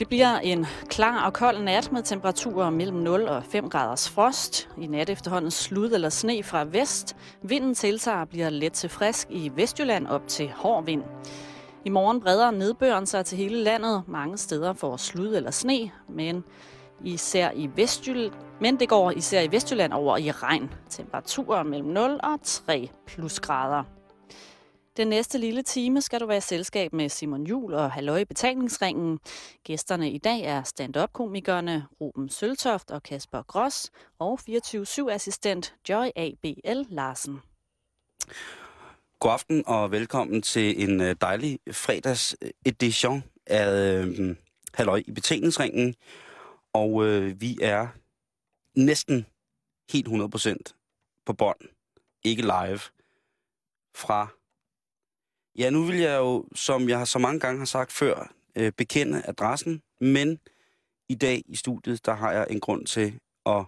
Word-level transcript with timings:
Det 0.00 0.08
bliver 0.08 0.38
en 0.38 0.66
klar 0.88 1.26
og 1.26 1.32
kold 1.32 1.62
nat 1.62 1.92
med 1.92 2.02
temperaturer 2.02 2.70
mellem 2.70 2.96
0 2.96 3.28
og 3.28 3.44
5 3.44 3.68
graders 3.68 4.10
frost. 4.10 4.68
I 4.78 4.86
nat 4.86 5.10
efterhånden 5.10 5.50
slud 5.50 5.92
eller 5.92 6.08
sne 6.08 6.42
fra 6.42 6.64
vest. 6.64 7.16
Vinden 7.42 7.74
tiltager 7.74 8.24
bliver 8.24 8.50
let 8.50 8.72
til 8.72 8.90
frisk 8.90 9.26
i 9.30 9.52
Vestjylland 9.54 10.06
op 10.06 10.28
til 10.28 10.52
hård 10.56 10.84
vind. 10.84 11.02
I 11.84 11.88
morgen 11.88 12.20
breder 12.20 12.50
nedbøren 12.50 13.06
sig 13.06 13.24
til 13.24 13.38
hele 13.38 13.62
landet. 13.62 14.02
Mange 14.06 14.38
steder 14.38 14.72
får 14.72 14.96
slud 14.96 15.36
eller 15.36 15.50
sne, 15.50 15.90
men 16.08 16.44
især 17.04 17.50
i 17.54 17.70
Vestjylland, 17.76 18.32
men 18.60 18.80
det 18.80 18.88
går 18.88 19.10
især 19.10 19.40
i 19.40 19.52
Vestjylland 19.52 19.92
over 19.92 20.16
i 20.16 20.30
regn. 20.30 20.70
Temperaturer 20.90 21.62
mellem 21.62 21.88
0 21.88 22.20
og 22.22 22.38
3 22.42 22.90
plusgrader. 23.06 23.99
Den 24.96 25.08
næste 25.08 25.38
lille 25.38 25.62
time 25.62 26.00
skal 26.00 26.20
du 26.20 26.26
være 26.26 26.36
i 26.36 26.40
selskab 26.40 26.92
med 26.92 27.08
Simon 27.08 27.46
Jul 27.46 27.74
og 27.74 27.90
Halløj 27.90 28.24
Betalingsringen. 28.24 29.20
Gæsterne 29.64 30.10
i 30.10 30.18
dag 30.18 30.40
er 30.40 30.62
stand-up-komikerne 30.62 31.86
Ruben 32.00 32.28
Søltoft 32.28 32.90
og 32.90 33.02
Kasper 33.02 33.42
Gross 33.42 33.90
og 34.18 34.40
24-7-assistent 34.48 35.74
Joy 35.88 36.06
A.B.L. 36.16 36.86
Larsen. 36.88 37.40
God 39.18 39.32
aften 39.32 39.64
og 39.66 39.90
velkommen 39.90 40.42
til 40.42 40.82
en 40.82 41.00
øh, 41.00 41.16
dejlig 41.20 41.58
fredags 41.72 42.36
edition 42.66 43.24
af 43.46 44.02
øh, 44.04 44.36
Halløj 44.74 45.02
i 45.06 45.12
Betalingsringen. 45.12 45.94
Og 46.72 47.06
øh, 47.06 47.40
vi 47.40 47.58
er 47.62 47.88
næsten 48.74 49.26
helt 49.92 50.08
100% 50.08 50.56
på 51.26 51.32
bånd, 51.32 51.60
ikke 52.24 52.42
live, 52.42 52.80
fra 53.94 54.28
Ja, 55.58 55.70
nu 55.70 55.84
vil 55.84 55.98
jeg 55.98 56.18
jo, 56.18 56.44
som 56.54 56.88
jeg 56.88 57.08
så 57.08 57.18
mange 57.18 57.40
gange 57.40 57.58
har 57.58 57.66
sagt 57.66 57.92
før, 57.92 58.32
øh, 58.56 58.72
bekende 58.72 59.22
adressen, 59.24 59.82
men 60.00 60.38
i 61.08 61.14
dag 61.14 61.42
i 61.46 61.56
studiet, 61.56 62.06
der 62.06 62.14
har 62.14 62.32
jeg 62.32 62.46
en 62.50 62.60
grund 62.60 62.86
til 62.86 63.18
at 63.46 63.64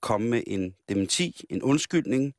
komme 0.00 0.30
med 0.30 0.42
en 0.46 0.74
dementi, 0.88 1.44
en 1.50 1.62
undskyldning. 1.62 2.34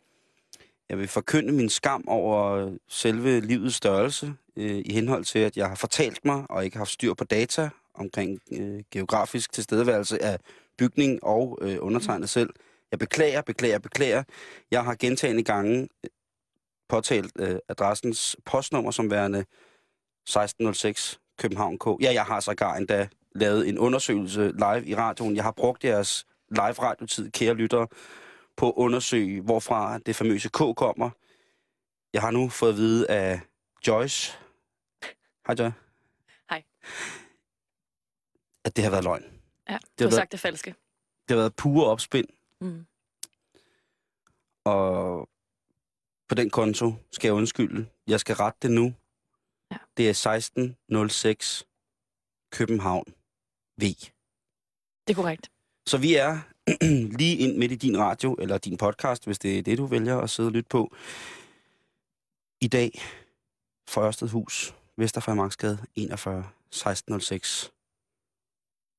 Jeg 0.89 0.97
vil 0.97 1.07
forkynde 1.07 1.53
min 1.53 1.69
skam 1.69 2.03
over 2.07 2.71
selve 2.87 3.39
livets 3.39 3.75
størrelse, 3.75 4.33
øh, 4.55 4.81
i 4.85 4.93
henhold 4.93 5.25
til, 5.25 5.39
at 5.39 5.57
jeg 5.57 5.67
har 5.67 5.75
fortalt 5.75 6.25
mig 6.25 6.45
og 6.49 6.65
ikke 6.65 6.77
haft 6.77 6.91
styr 6.91 7.13
på 7.13 7.23
data 7.23 7.69
omkring 7.93 8.39
øh, 8.51 8.83
geografisk 8.91 9.51
tilstedeværelse 9.51 10.23
af 10.23 10.39
bygning 10.77 11.23
og 11.23 11.59
øh, 11.61 11.77
undertegnet 11.79 12.29
selv. 12.29 12.49
Jeg 12.91 12.99
beklager, 12.99 13.41
beklager, 13.41 13.79
beklager. 13.79 14.23
Jeg 14.71 14.83
har 14.83 14.95
gentagende 14.95 15.43
gange 15.43 15.89
påtalt 16.97 17.31
øh, 17.39 17.55
adressens 17.69 18.35
postnummer 18.45 18.91
som 18.91 19.11
værende 19.11 19.39
1606 19.39 21.19
København 21.37 21.79
K. 21.79 21.85
Ja, 22.01 22.13
jeg 22.13 22.25
har 22.25 22.39
sågar 22.39 22.75
endda 22.75 23.07
lavet 23.35 23.69
en 23.69 23.77
undersøgelse 23.79 24.51
live 24.51 24.85
i 24.85 24.95
radioen. 24.95 25.35
Jeg 25.35 25.43
har 25.43 25.51
brugt 25.51 25.83
jeres 25.83 26.25
live 26.49 26.71
radiotid, 26.81 27.31
kære 27.31 27.53
lyttere, 27.53 27.87
på 28.57 28.67
at 28.69 28.73
undersøge, 28.75 29.41
hvorfra 29.41 29.97
det 29.97 30.15
famøse 30.15 30.49
K 30.49 30.57
kommer. 30.57 31.09
Jeg 32.13 32.21
har 32.21 32.31
nu 32.31 32.49
fået 32.49 32.69
at 32.71 32.77
vide 32.77 33.09
af 33.09 33.41
Joyce. 33.87 34.37
Hej 35.47 35.55
Joy. 35.59 35.69
Hej. 36.49 36.63
At 38.65 38.75
det 38.75 38.83
har 38.83 38.91
været 38.91 39.03
løgn. 39.03 39.23
Ja, 39.69 39.73
Det 39.73 39.81
du 39.99 40.03
har 40.03 40.05
har 40.05 40.09
været- 40.09 40.13
sagt 40.13 40.31
det 40.31 40.39
falske. 40.39 40.75
Det 41.27 41.35
har 41.35 41.35
været 41.35 41.55
pure 41.55 41.85
opspind. 41.87 42.27
Mm. 42.61 42.85
Og 44.65 45.29
på 46.33 46.37
den 46.37 46.49
konto 46.49 46.93
skal 47.11 47.27
jeg 47.27 47.35
undskylde. 47.35 47.87
Jeg 48.07 48.19
skal 48.19 48.35
rette 48.35 48.59
det 48.61 48.71
nu. 48.71 48.93
Ja. 49.71 49.77
Det 49.97 50.05
er 50.05 50.09
1606 50.09 51.65
København 52.51 53.05
V. 53.77 53.81
Det 53.81 55.09
er 55.09 55.13
korrekt. 55.13 55.51
Så 55.87 55.97
vi 55.97 56.15
er 56.15 56.39
lige 57.19 57.37
ind 57.37 57.57
midt 57.57 57.71
i 57.71 57.75
din 57.75 57.99
radio, 57.99 58.33
eller 58.33 58.57
din 58.57 58.77
podcast, 58.77 59.25
hvis 59.25 59.39
det 59.39 59.59
er 59.59 59.63
det, 59.63 59.77
du 59.77 59.85
vælger 59.85 60.17
at 60.17 60.29
sidde 60.29 60.47
og 60.47 60.53
lytte 60.53 60.69
på. 60.69 60.95
I 62.61 62.67
dag 62.67 63.01
for 63.87 64.01
Ørsted 64.01 64.29
Hus, 64.29 64.75
Vesterfejmarksgade 64.97 65.85
41 65.95 66.39
1606 66.39 67.71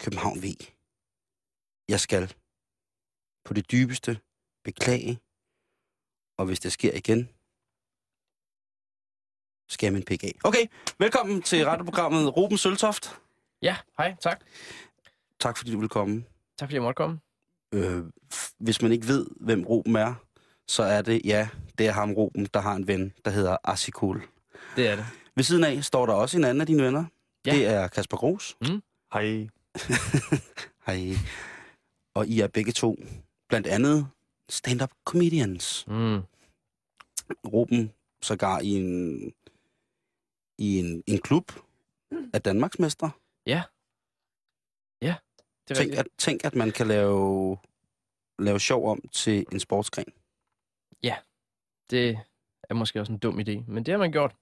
København 0.00 0.42
V. 0.42 0.46
Jeg 1.88 2.00
skal 2.00 2.34
på 3.44 3.54
det 3.54 3.70
dybeste 3.70 4.18
beklage, 4.64 5.20
og 6.36 6.46
hvis 6.46 6.60
det 6.60 6.72
sker 6.72 6.92
igen, 6.94 7.28
skal 9.68 9.86
jeg 9.86 9.92
min 9.92 10.02
pik 10.02 10.24
af. 10.24 10.34
Okay, 10.44 10.66
velkommen 10.98 11.42
til 11.42 11.64
radioprogrammet 11.66 12.36
Ruben 12.36 12.58
Søltoft. 12.58 13.18
Ja, 13.62 13.76
hej, 13.98 14.16
tak. 14.20 14.40
Tak 15.40 15.56
fordi 15.56 15.72
du 15.72 15.80
vil 15.80 15.88
komme. 15.88 16.24
Tak 16.58 16.68
fordi 16.68 16.74
jeg 16.74 16.82
måtte 16.82 16.96
komme. 16.96 17.20
Øh, 17.74 18.04
hvis 18.58 18.82
man 18.82 18.92
ikke 18.92 19.06
ved, 19.06 19.26
hvem 19.40 19.64
Ruben 19.64 19.96
er, 19.96 20.14
så 20.68 20.82
er 20.82 21.02
det, 21.02 21.22
ja, 21.24 21.48
det 21.78 21.86
er 21.86 21.92
ham 21.92 22.12
Ruben, 22.12 22.46
der 22.54 22.60
har 22.60 22.74
en 22.74 22.86
ven, 22.86 23.12
der 23.24 23.30
hedder 23.30 23.56
Asikul. 23.64 24.22
Det 24.76 24.88
er 24.88 24.96
det. 24.96 25.06
Ved 25.36 25.44
siden 25.44 25.64
af 25.64 25.84
står 25.84 26.06
der 26.06 26.12
også 26.12 26.36
en 26.38 26.44
anden 26.44 26.60
af 26.60 26.66
dine 26.66 26.82
venner. 26.82 27.04
Ja. 27.46 27.52
Det 27.52 27.66
er 27.66 27.88
Kasper 27.88 28.16
Gros. 28.16 28.56
Hej. 29.12 29.48
Hej. 30.86 31.16
Og 32.14 32.26
I 32.26 32.40
er 32.40 32.46
begge 32.46 32.72
to 32.72 32.96
blandt 33.48 33.66
andet 33.66 34.08
stand-up 34.48 34.90
comedians. 35.04 35.86
Mm. 35.86 36.20
Ruben 37.46 37.92
sågar 38.22 38.60
i 38.60 38.68
en, 38.68 39.34
i 40.58 40.78
en, 40.78 41.02
en 41.06 41.18
klub 41.18 41.52
af 42.32 42.42
Danmarksmestre. 42.42 43.10
Det 45.68 45.70
er 45.70 45.74
Tænk 45.74 45.88
rigtigt. 45.88 46.00
at, 46.00 46.06
tænk, 46.18 46.44
at 46.44 46.54
man 46.54 46.70
kan 46.70 46.86
lave, 46.86 47.58
lave 48.38 48.60
sjov 48.60 48.90
om 48.90 49.00
til 49.12 49.46
en 49.52 49.60
sportsgren. 49.60 50.12
Det 51.90 52.18
er 52.62 52.74
måske 52.74 53.00
også 53.00 53.12
en 53.12 53.18
dum 53.18 53.38
idé, 53.40 53.64
men 53.70 53.86
det 53.86 53.92
har 53.92 53.98
man 53.98 54.12
gjort. 54.12 54.36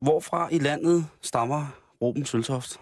Hvorfra 0.00 0.48
i 0.52 0.58
landet 0.58 1.06
stammer 1.22 1.66
Ruben 2.02 2.24
Søltoft? 2.24 2.80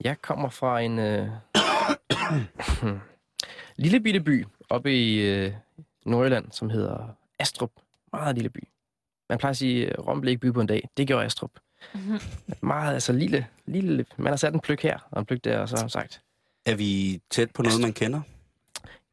Jeg 0.00 0.22
kommer 0.22 0.48
fra 0.48 0.80
en 0.80 0.98
øh, 0.98 1.28
lille 3.80 4.00
bitte 4.00 4.20
by 4.20 4.46
oppe 4.68 4.94
i 4.96 5.20
øh, 5.20 5.52
Nordjylland, 6.06 6.52
som 6.52 6.70
hedder 6.70 7.08
Astrup. 7.38 7.70
Meget 8.12 8.34
lille 8.34 8.50
by. 8.50 8.68
Man 9.28 9.38
plejer 9.38 9.50
at 9.50 9.56
sige, 9.56 9.86
øh, 9.86 10.06
Rom 10.06 10.20
blev 10.20 10.30
ikke 10.30 10.40
by 10.40 10.52
på 10.52 10.60
en 10.60 10.66
dag. 10.66 10.88
Det 10.96 11.06
gjorde 11.06 11.24
Astrup. 11.24 11.50
Mhm. 11.94 12.18
Meget, 12.62 12.94
altså 12.94 13.12
lille, 13.12 13.46
lille. 13.66 14.06
Man 14.16 14.32
har 14.32 14.36
sat 14.36 14.54
en 14.54 14.60
pløk 14.60 14.80
her, 14.82 14.98
og 15.10 15.20
en 15.20 15.26
pløk 15.26 15.44
der, 15.44 15.58
og 15.58 15.68
så 15.68 15.76
har 15.76 15.82
man 15.82 15.90
sagt, 15.90 16.22
Er 16.66 16.74
vi 16.74 17.20
tæt 17.30 17.50
på 17.50 17.62
noget, 17.62 17.80
man 17.80 17.92
kender? 17.92 18.20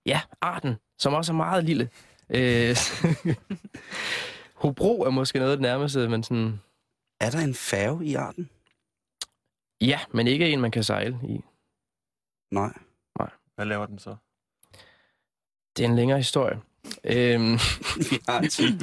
ja, 0.06 0.22
arten, 0.42 0.76
som 0.98 1.14
også 1.14 1.32
er 1.32 1.36
meget 1.36 1.64
lille. 1.64 1.90
Øh, 2.30 2.76
Hobro 4.62 5.02
er 5.02 5.10
måske 5.10 5.40
noget 5.40 5.52
af 5.52 5.58
det 5.58 5.62
nærmeste, 5.62 6.10
men 6.10 6.24
sådan, 6.24 6.60
Er 7.20 7.30
der 7.32 7.40
en 7.40 7.54
færge 7.54 8.06
i 8.06 8.14
arten? 8.16 8.50
ja, 9.82 10.00
men 10.14 10.28
ikke 10.28 10.50
en, 10.50 10.62
man 10.62 10.72
kan 10.72 10.84
sejle 10.84 11.20
i. 11.24 11.42
Nej. 12.52 12.74
Hvad 13.56 13.66
laver 13.66 13.86
den 13.86 14.00
så? 14.00 14.16
Det 15.78 15.86
er 15.86 15.90
en 15.90 15.96
længere 15.96 16.18
historie. 16.18 16.60
Øhm, 17.04 17.54
Vi 18.12 18.20
har 18.30 18.42
tid. 18.52 18.80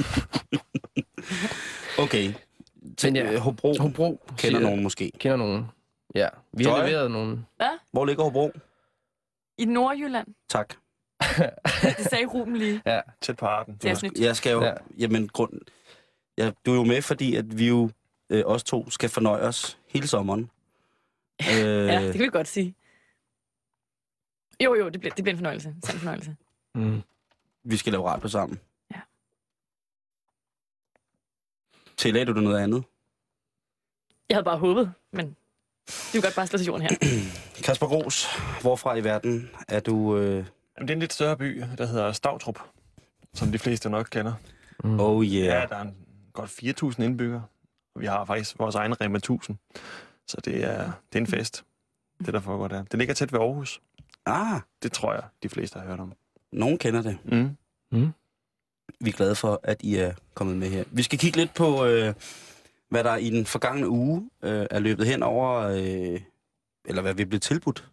okay. 1.99 2.33
Men 2.83 2.95
Til, 2.97 3.15
ja, 3.15 3.31
ja, 3.33 3.39
Hobro 3.39 3.75
Hobro 3.79 4.21
kender 4.29 4.37
siger- 4.39 4.59
nogen 4.61 4.83
måske. 4.83 5.11
Kender 5.19 5.37
nogen. 5.37 5.67
Ja, 6.15 6.29
vi 6.53 6.65
har 6.65 6.79
Joy? 6.79 6.87
leveret 6.89 7.11
nogle. 7.11 7.45
Hvor 7.93 8.05
ligger 8.07 8.25
Hobro? 8.25 8.53
I 9.59 9.65
Nordjylland. 9.65 10.27
Tak. 10.49 10.75
Det 11.99 12.07
sagde 12.11 12.27
Ruben 12.27 12.57
lige. 12.57 12.83
Ja, 12.87 13.01
Tæt 13.21 13.37
på 13.37 13.47
arten. 13.47 13.77
Det 13.83 13.91
er 13.91 13.95
snydt. 13.95 14.19
Jeg 14.19 14.37
skal 14.37 14.53
jo... 14.53 14.63
Ja. 14.63 14.69
Ja. 14.69 14.75
Jamen, 14.99 15.29
grund... 15.29 15.53
Ja, 16.39 16.51
du 16.67 16.73
er 16.73 16.77
jo 16.77 16.85
med, 16.85 17.03
fordi 17.03 17.35
at 17.37 17.59
vi 17.59 17.69
jo 17.69 17.91
øh, 18.31 18.43
os 18.47 18.65
to 18.65 18.91
skal 18.91 19.09
fornøje 19.09 19.43
os 19.43 19.79
hele 19.89 20.07
sommeren. 20.09 20.51
Øh, 21.41 21.57
Ja, 21.59 22.03
det 22.07 22.13
kan 22.13 22.23
vi 22.23 22.29
godt 22.29 22.49
sige. 22.49 22.75
Jo, 24.65 24.75
jo, 24.75 24.89
det 24.89 25.01
bliver, 25.01 25.15
det 25.15 25.25
bliver 25.25 25.33
en 25.35 25.39
fornøjelse. 25.39 25.75
Sand 25.85 25.99
fornøjelse. 25.99 26.37
Mm. 26.75 27.03
Vi 27.65 27.77
skal 27.77 27.93
lave 27.93 28.09
radio 28.09 28.29
sammen. 28.29 28.61
Ja. 28.91 29.01
Tillagde 31.97 32.27
du 32.27 32.33
dig 32.33 32.43
noget 32.43 32.59
andet? 32.59 32.85
Jeg 34.29 34.37
havde 34.37 34.45
bare 34.45 34.59
håbet, 34.59 34.93
men 35.13 35.37
det 35.87 36.11
vil 36.13 36.23
godt 36.23 36.35
bare 36.35 36.65
jorden 36.67 36.83
her. 36.83 36.97
Kasper 37.65 37.87
Gros, 37.87 38.27
hvorfra 38.61 38.95
i 38.95 39.05
verden 39.05 39.51
er 39.69 39.81
du... 39.81 40.17
Øh... 40.17 40.47
Jamen, 40.77 40.89
det 40.89 40.91
er 40.91 40.93
en 40.97 41.01
lidt 41.01 41.13
større 41.13 41.37
by, 41.37 41.63
der 41.79 41.87
hedder 41.87 42.13
Stavtrup, 42.13 42.59
som 43.35 43.53
de 43.53 43.59
fleste 43.59 43.91
nok 43.91 44.09
kender. 44.11 44.35
Mm. 44.85 45.01
Oh 45.01 45.25
yeah. 45.25 45.35
Ja, 45.45 45.67
der 45.69 45.77
er 45.77 45.83
en, 45.83 45.97
godt 46.33 46.51
4.000 46.51 47.03
indbyggere, 47.03 47.47
og 47.95 48.01
vi 48.01 48.07
har 48.07 48.25
faktisk 48.25 48.59
vores 48.59 48.75
egen 48.75 49.01
Rema 49.01 49.17
1000. 49.19 49.57
Så 50.27 50.41
det 50.45 50.65
er, 50.65 50.85
det 51.13 51.19
er 51.19 51.21
en 51.21 51.27
fest, 51.27 51.65
det 52.27 52.35
der 52.35 52.41
foregår 52.41 52.69
der. 52.69 52.83
Det 52.83 52.99
ligger 52.99 53.15
tæt 53.15 53.33
ved 53.33 53.41
Aarhus. 53.41 53.81
Ah, 54.27 54.61
Det 54.83 54.93
tror 54.93 55.13
jeg, 55.15 55.23
de 55.43 55.49
fleste 55.49 55.79
har 55.79 55.87
hørt 55.87 56.01
om. 56.01 56.13
Nogen 56.55 56.79
kender 56.79 57.03
det. 57.03 57.19
Mm. 57.25 57.57
Mm. 57.99 58.09
Vi 59.01 59.11
er 59.11 59.15
glade 59.15 59.35
for, 59.35 59.61
at 59.63 59.83
I 59.83 59.97
er 59.97 60.15
kommet 60.35 60.57
med 60.57 60.69
her. 60.71 60.85
Vi 60.93 61.03
skal 61.03 61.19
kigge 61.19 61.37
lidt 61.39 61.55
på, 61.55 61.85
øh, 61.87 62.15
hvad 62.89 63.05
der 63.05 63.17
i 63.17 63.31
den 63.31 63.47
forgangne 63.47 63.89
uge 63.89 64.31
øh, 64.43 64.67
er 64.71 64.79
løbet 64.79 65.07
hen 65.07 65.23
over, 65.23 65.53
øh, 65.61 66.21
eller 66.85 67.03
hvad 67.03 67.15
vi 67.15 67.23
er 67.23 67.27
blevet 67.27 67.43
tilbudt, 67.43 67.89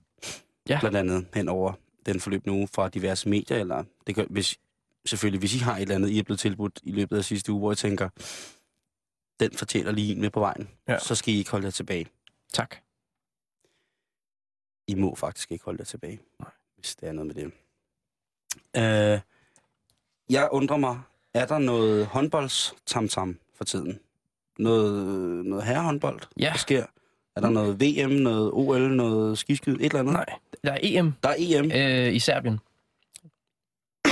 Ja. 0.70 0.80
blandt 0.80 0.98
andet 0.98 1.28
hen 1.34 1.48
over 1.50 1.74
den 2.06 2.20
forløbende 2.20 2.58
uge 2.58 2.68
fra 2.68 2.90
diverse 2.90 3.30
medier, 3.30 3.58
eller 3.58 3.84
det 4.08 4.16
kan, 4.16 4.28
hvis, 4.30 4.60
selvfølgelig, 5.06 5.40
hvis 5.40 5.56
I 5.56 5.58
har 5.58 5.76
et 5.76 5.82
eller 5.82 5.96
andet, 5.96 6.10
I 6.10 6.20
er 6.20 6.24
blevet 6.24 6.40
tilbudt 6.40 6.80
i 6.84 6.92
løbet 6.92 7.18
af 7.18 7.26
sidste 7.26 7.52
uge, 7.52 7.60
hvor 7.60 7.72
I 7.72 7.76
tænker, 7.76 8.10
den 9.40 9.52
fortæller 9.58 9.92
lige 9.92 10.12
en 10.16 10.22
med 10.22 10.30
på 10.30 10.40
vejen, 10.40 10.70
Ja. 10.88 11.00
så 11.00 11.16
skal 11.16 11.34
I 11.34 11.38
ikke 11.38 11.52
holde 11.52 11.66
jer 11.66 11.72
tilbage. 11.72 12.06
Tak. 12.54 12.76
I 14.88 14.96
må 14.96 15.16
faktisk 15.16 15.52
ikke 15.52 15.66
holde 15.66 15.80
jer 15.80 15.86
tilbage, 15.86 16.20
Nej. 16.40 16.50
hvis 16.76 16.96
det 16.96 17.10
er 17.10 17.12
noget 17.12 17.28
med 17.28 17.36
det. 17.44 17.52
Øh, 18.78 19.20
jeg 20.30 20.50
undrer 20.52 20.78
mig, 20.78 21.00
er 21.34 21.46
der 21.46 21.58
noget 21.58 22.06
håndboldstamtam 22.06 23.38
for 23.58 23.64
tiden? 23.64 24.00
Noget, 24.60 24.92
noget 25.46 25.64
herrehåndbold, 25.64 26.20
Ja. 26.40 26.50
der 26.52 26.58
sker? 26.58 26.86
Er 27.36 27.42
der 27.42 27.50
noget 27.50 27.82
VM, 27.82 28.10
noget 28.12 28.52
OL, 28.54 28.82
noget 28.96 29.38
skiskyd, 29.38 29.76
et 29.76 29.84
eller 29.86 30.00
andet? 30.00 30.14
Nej, 30.14 30.26
der 30.64 30.72
er 30.72 30.78
EM 30.82 31.14
Der 31.24 31.30
er 31.30 31.36
EM. 31.38 31.72
øh, 31.72 32.14
i 32.16 32.20
Serbien. 32.20 32.60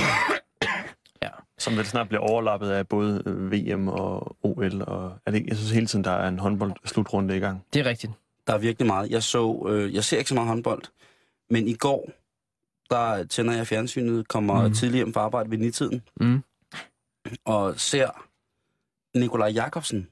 Som 1.58 1.76
vel 1.76 1.86
snart 1.86 2.08
bliver 2.08 2.20
overlappet 2.20 2.70
af 2.70 2.88
både 2.88 3.22
øh, 3.26 3.52
VM 3.52 3.88
og 3.88 4.36
OL. 4.42 4.82
Og 4.82 5.12
er 5.26 5.30
det, 5.30 5.38
ikke- 5.38 5.48
jeg 5.48 5.56
synes 5.56 5.70
hele 5.72 5.86
tiden, 5.86 6.04
der 6.04 6.10
er 6.10 6.28
en 6.28 6.38
håndboldslutrunde 6.38 7.36
i 7.36 7.40
gang. 7.40 7.64
Det 7.74 7.80
er 7.80 7.84
rigtigt. 7.86 8.12
Der 8.46 8.52
er 8.54 8.58
virkelig 8.58 8.86
meget. 8.86 9.10
Jeg 9.10 9.22
så, 9.22 9.66
øh, 9.68 9.94
jeg 9.94 10.04
ser 10.04 10.18
ikke 10.18 10.28
så 10.28 10.34
meget 10.34 10.48
håndbold, 10.48 10.82
men 11.50 11.68
i 11.68 11.74
går, 11.74 12.10
der 12.90 13.24
tænder 13.24 13.54
jeg 13.54 13.66
fjernsynet, 13.66 14.28
kommer 14.28 14.68
mm. 14.68 14.74
tidligere 14.74 15.04
hjem 15.04 15.14
fra 15.14 15.20
arbejde 15.20 15.50
ved 15.50 15.58
nitiden, 15.58 16.02
Mm. 16.20 16.42
og 17.44 17.80
ser 17.80 18.26
Nikolaj 19.18 19.48
Jakobsen, 19.48 20.08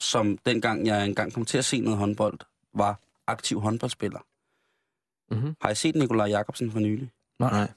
som 0.00 0.38
dengang 0.46 0.86
jeg 0.86 1.06
engang 1.06 1.32
kom 1.32 1.44
til 1.44 1.58
at 1.58 1.64
se 1.64 1.80
noget 1.80 1.98
håndbold, 1.98 2.38
var 2.74 2.98
aktiv 3.26 3.60
håndboldspiller. 3.60 4.20
Mm-hmm. 5.34 5.56
Har 5.60 5.70
I 5.70 5.74
set 5.74 5.94
Nikolaj 5.94 6.26
Jakobsen 6.28 6.70
for 6.72 6.78
nylig? 6.80 7.10
Nej. 7.38 7.68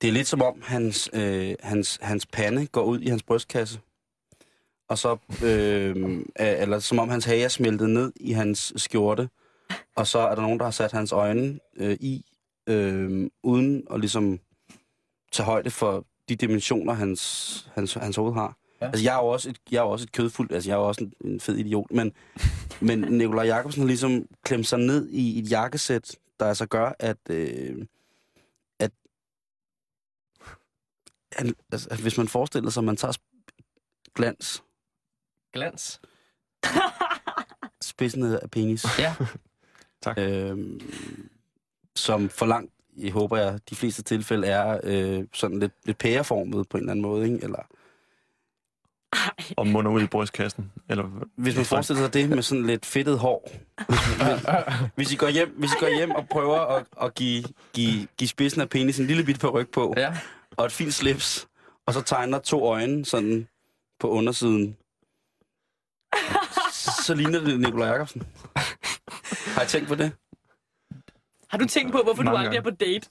Det 0.00 0.08
er 0.08 0.12
lidt 0.12 0.26
som 0.28 0.42
om 0.42 0.62
hans, 0.62 1.10
øh, 1.12 1.54
hans, 1.60 1.98
hans 2.02 2.26
pande 2.26 2.66
går 2.66 2.82
ud 2.84 3.00
i 3.00 3.08
hans 3.08 3.22
brystkasse. 3.22 3.80
Og 4.88 4.98
så, 4.98 5.16
øh, 5.44 6.20
er- 6.36 6.56
eller 6.62 6.78
som 6.78 6.98
om 6.98 7.08
hans 7.08 7.24
hage 7.24 7.44
er 7.44 7.48
smeltet 7.48 7.90
ned 7.90 8.12
i 8.16 8.32
hans 8.32 8.72
skjorte. 8.76 9.28
Og 9.96 10.06
så 10.06 10.18
er 10.18 10.34
der 10.34 10.42
nogen, 10.42 10.58
der 10.58 10.64
har 10.64 10.70
sat 10.70 10.92
hans 10.92 11.12
øjne 11.12 11.58
øh, 11.76 11.96
i, 12.00 12.24
øh, 12.66 13.30
uden 13.42 13.86
at 13.90 14.00
ligesom 14.00 14.40
tage 15.32 15.46
højde 15.46 15.70
for 15.70 16.06
de 16.28 16.36
dimensioner, 16.36 16.92
hans, 16.92 17.68
hans, 17.74 17.94
hans 17.94 18.16
hoved 18.16 18.34
har. 18.34 18.56
Ja. 18.80 18.86
Altså, 18.86 19.04
jeg 19.04 19.14
er 19.14 19.18
jo 19.18 19.26
også 19.26 19.50
et, 19.50 19.58
jeg 19.70 19.78
er 19.78 19.82
også 19.82 20.04
et 20.04 20.12
kødfuldt, 20.12 20.52
altså 20.52 20.70
jeg 20.70 20.74
er 20.74 20.78
jo 20.80 20.88
også 20.88 21.04
en, 21.04 21.12
en 21.30 21.40
fed 21.40 21.56
idiot, 21.56 21.90
men, 21.90 22.12
men 22.88 22.98
Nikolaj 23.00 23.44
Jakobsen 23.46 23.82
har 23.82 23.86
ligesom 23.86 24.26
klemt 24.44 24.66
sig 24.66 24.78
ned 24.78 25.08
i 25.08 25.38
et 25.38 25.50
jakkesæt, 25.50 26.16
der 26.40 26.46
altså 26.46 26.66
gør, 26.66 26.92
at, 26.98 27.16
øh, 27.30 27.86
at, 28.80 28.90
altså, 31.72 31.88
at 31.90 32.00
hvis 32.00 32.18
man 32.18 32.28
forestiller 32.28 32.70
sig, 32.70 32.80
at 32.80 32.84
man 32.84 32.96
tager 32.96 33.12
glans, 34.14 34.62
Glans. 35.52 36.00
spidsen 37.82 38.22
af 38.24 38.50
penis, 38.50 38.84
Ja. 38.98 39.14
Tak. 40.02 40.18
øh, 40.18 40.80
som 41.96 42.28
for 42.28 42.46
langt, 42.46 42.72
jeg 42.96 43.12
håber 43.12 43.36
jeg, 43.36 43.58
de 43.70 43.76
fleste 43.76 44.02
tilfælde 44.02 44.46
er 44.46 44.80
øh, 44.82 45.24
sådan 45.32 45.58
lidt, 45.58 45.72
lidt 45.84 45.98
pæreformet 45.98 46.68
på 46.68 46.76
en 46.76 46.82
eller 46.82 46.92
anden 46.92 47.02
måde, 47.02 47.24
ikke? 47.32 47.44
Eller 47.44 47.66
Og 49.56 49.66
munder 49.66 49.90
ud 49.90 50.02
i 50.02 50.06
brystkassen. 50.06 50.72
Eller, 50.88 51.04
hvis 51.36 51.56
man 51.56 51.64
forestiller 51.64 52.02
sig 52.02 52.14
det 52.14 52.28
med 52.28 52.42
sådan 52.42 52.66
lidt 52.66 52.86
fedtet 52.86 53.18
hår. 53.18 53.50
Hvis 54.96 55.12
I 55.12 55.16
går 55.16 55.28
hjem, 55.28 55.54
hvis 55.58 55.70
I 55.72 55.76
går 55.80 55.96
hjem 55.96 56.10
og 56.10 56.28
prøver 56.28 56.60
at, 56.60 56.86
at 57.02 57.14
give, 57.14 57.44
give, 57.72 58.06
give 58.18 58.28
spidsen 58.28 58.60
af 58.60 58.68
penis 58.68 58.98
en 58.98 59.06
lille 59.06 59.24
bit 59.24 59.40
på 59.40 59.50
ryg 59.50 59.68
på, 59.68 59.94
ja. 59.96 60.16
og 60.56 60.66
et 60.66 60.72
fint 60.72 60.94
slips, 60.94 61.48
og 61.86 61.94
så 61.94 62.02
tegner 62.02 62.38
to 62.38 62.64
øjne 62.64 63.04
sådan 63.04 63.48
på 64.00 64.08
undersiden, 64.08 64.76
så 67.06 67.14
ligner 67.14 67.40
det 67.40 67.60
Nikolaj 67.60 67.88
Jacobsen. 67.88 68.22
Har 69.54 69.62
I 69.62 69.66
tænkt 69.66 69.88
på 69.88 69.94
det? 69.94 70.12
Har 71.54 71.58
du 71.58 71.66
tænkt 71.66 71.92
på, 71.92 72.00
hvorfor 72.04 72.22
du 72.22 72.30
Mange 72.30 72.40
aldrig 72.40 72.58
er 72.58 72.62
på 72.62 72.70
date? 72.70 73.08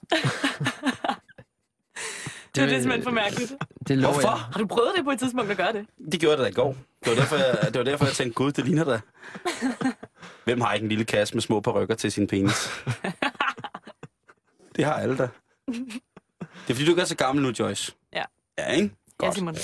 det 2.54 2.62
er 2.62 2.66
det 2.66 2.82
simpelthen 2.82 3.02
for 3.02 3.10
mærkeligt. 3.10 3.52
Det 3.88 3.98
lover 3.98 4.12
Hvorfor? 4.12 4.28
Jeg. 4.28 4.38
Har 4.38 4.58
du 4.58 4.66
prøvet 4.66 4.92
det 4.96 5.04
på 5.04 5.10
et 5.10 5.18
tidspunkt 5.18 5.50
at 5.50 5.56
gøre 5.56 5.72
det? 5.72 5.86
Det 6.12 6.20
gjorde 6.20 6.36
jeg 6.36 6.44
da 6.44 6.50
i 6.50 6.52
går. 6.52 6.76
Det 7.04 7.10
var 7.10 7.14
derfor, 7.14 7.36
jeg, 7.36 7.58
det 7.64 7.78
var 7.78 7.84
derfor, 7.84 8.04
jeg 8.04 8.14
tænkte, 8.14 8.34
gud, 8.34 8.52
det 8.52 8.64
ligner 8.64 8.84
da. 8.84 9.00
Hvem 10.44 10.60
har 10.60 10.72
ikke 10.72 10.84
en 10.84 10.88
lille 10.88 11.04
kasse 11.04 11.34
med 11.34 11.42
små 11.42 11.60
perukker 11.60 11.94
til 11.94 12.12
sin 12.12 12.26
penis? 12.26 12.68
Det 14.76 14.84
har 14.84 14.94
alle 14.94 15.16
da. 15.16 15.28
Det 15.66 16.70
er 16.70 16.74
fordi, 16.74 16.84
du 16.84 16.90
ikke 16.90 17.02
er 17.02 17.06
så 17.06 17.16
gammel 17.16 17.44
nu, 17.44 17.52
Joyce. 17.58 17.92
Ja. 18.12 18.22
Ja, 18.58 18.72
ikke? 18.72 18.94
Ja, 19.22 19.26
Godt. 19.26 19.34
Simon. 19.34 19.56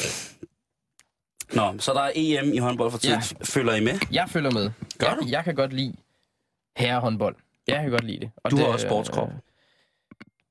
Nå, 1.52 1.78
så 1.78 1.92
der 1.92 2.00
er 2.00 2.12
EM 2.14 2.52
i 2.52 2.58
håndbold 2.58 2.90
for. 2.90 2.98
Ja. 3.04 3.10
Ja. 3.10 3.20
Følger 3.44 3.74
I 3.74 3.80
med? 3.80 3.98
Jeg 4.12 4.28
følger 4.28 4.50
med. 4.50 4.70
Gør 4.98 5.06
jeg, 5.06 5.16
du? 5.22 5.26
jeg 5.28 5.44
kan 5.44 5.54
godt 5.54 5.72
lide 5.72 5.96
herrehåndbold. 6.76 7.36
Jeg 7.74 7.82
kan 7.82 7.90
godt 7.90 8.04
lide 8.04 8.20
det. 8.20 8.30
Og 8.36 8.50
Du 8.50 8.56
det, 8.56 8.64
har 8.64 8.72
også 8.72 8.86
sportskrop. 8.86 9.28
øh, 9.28 9.34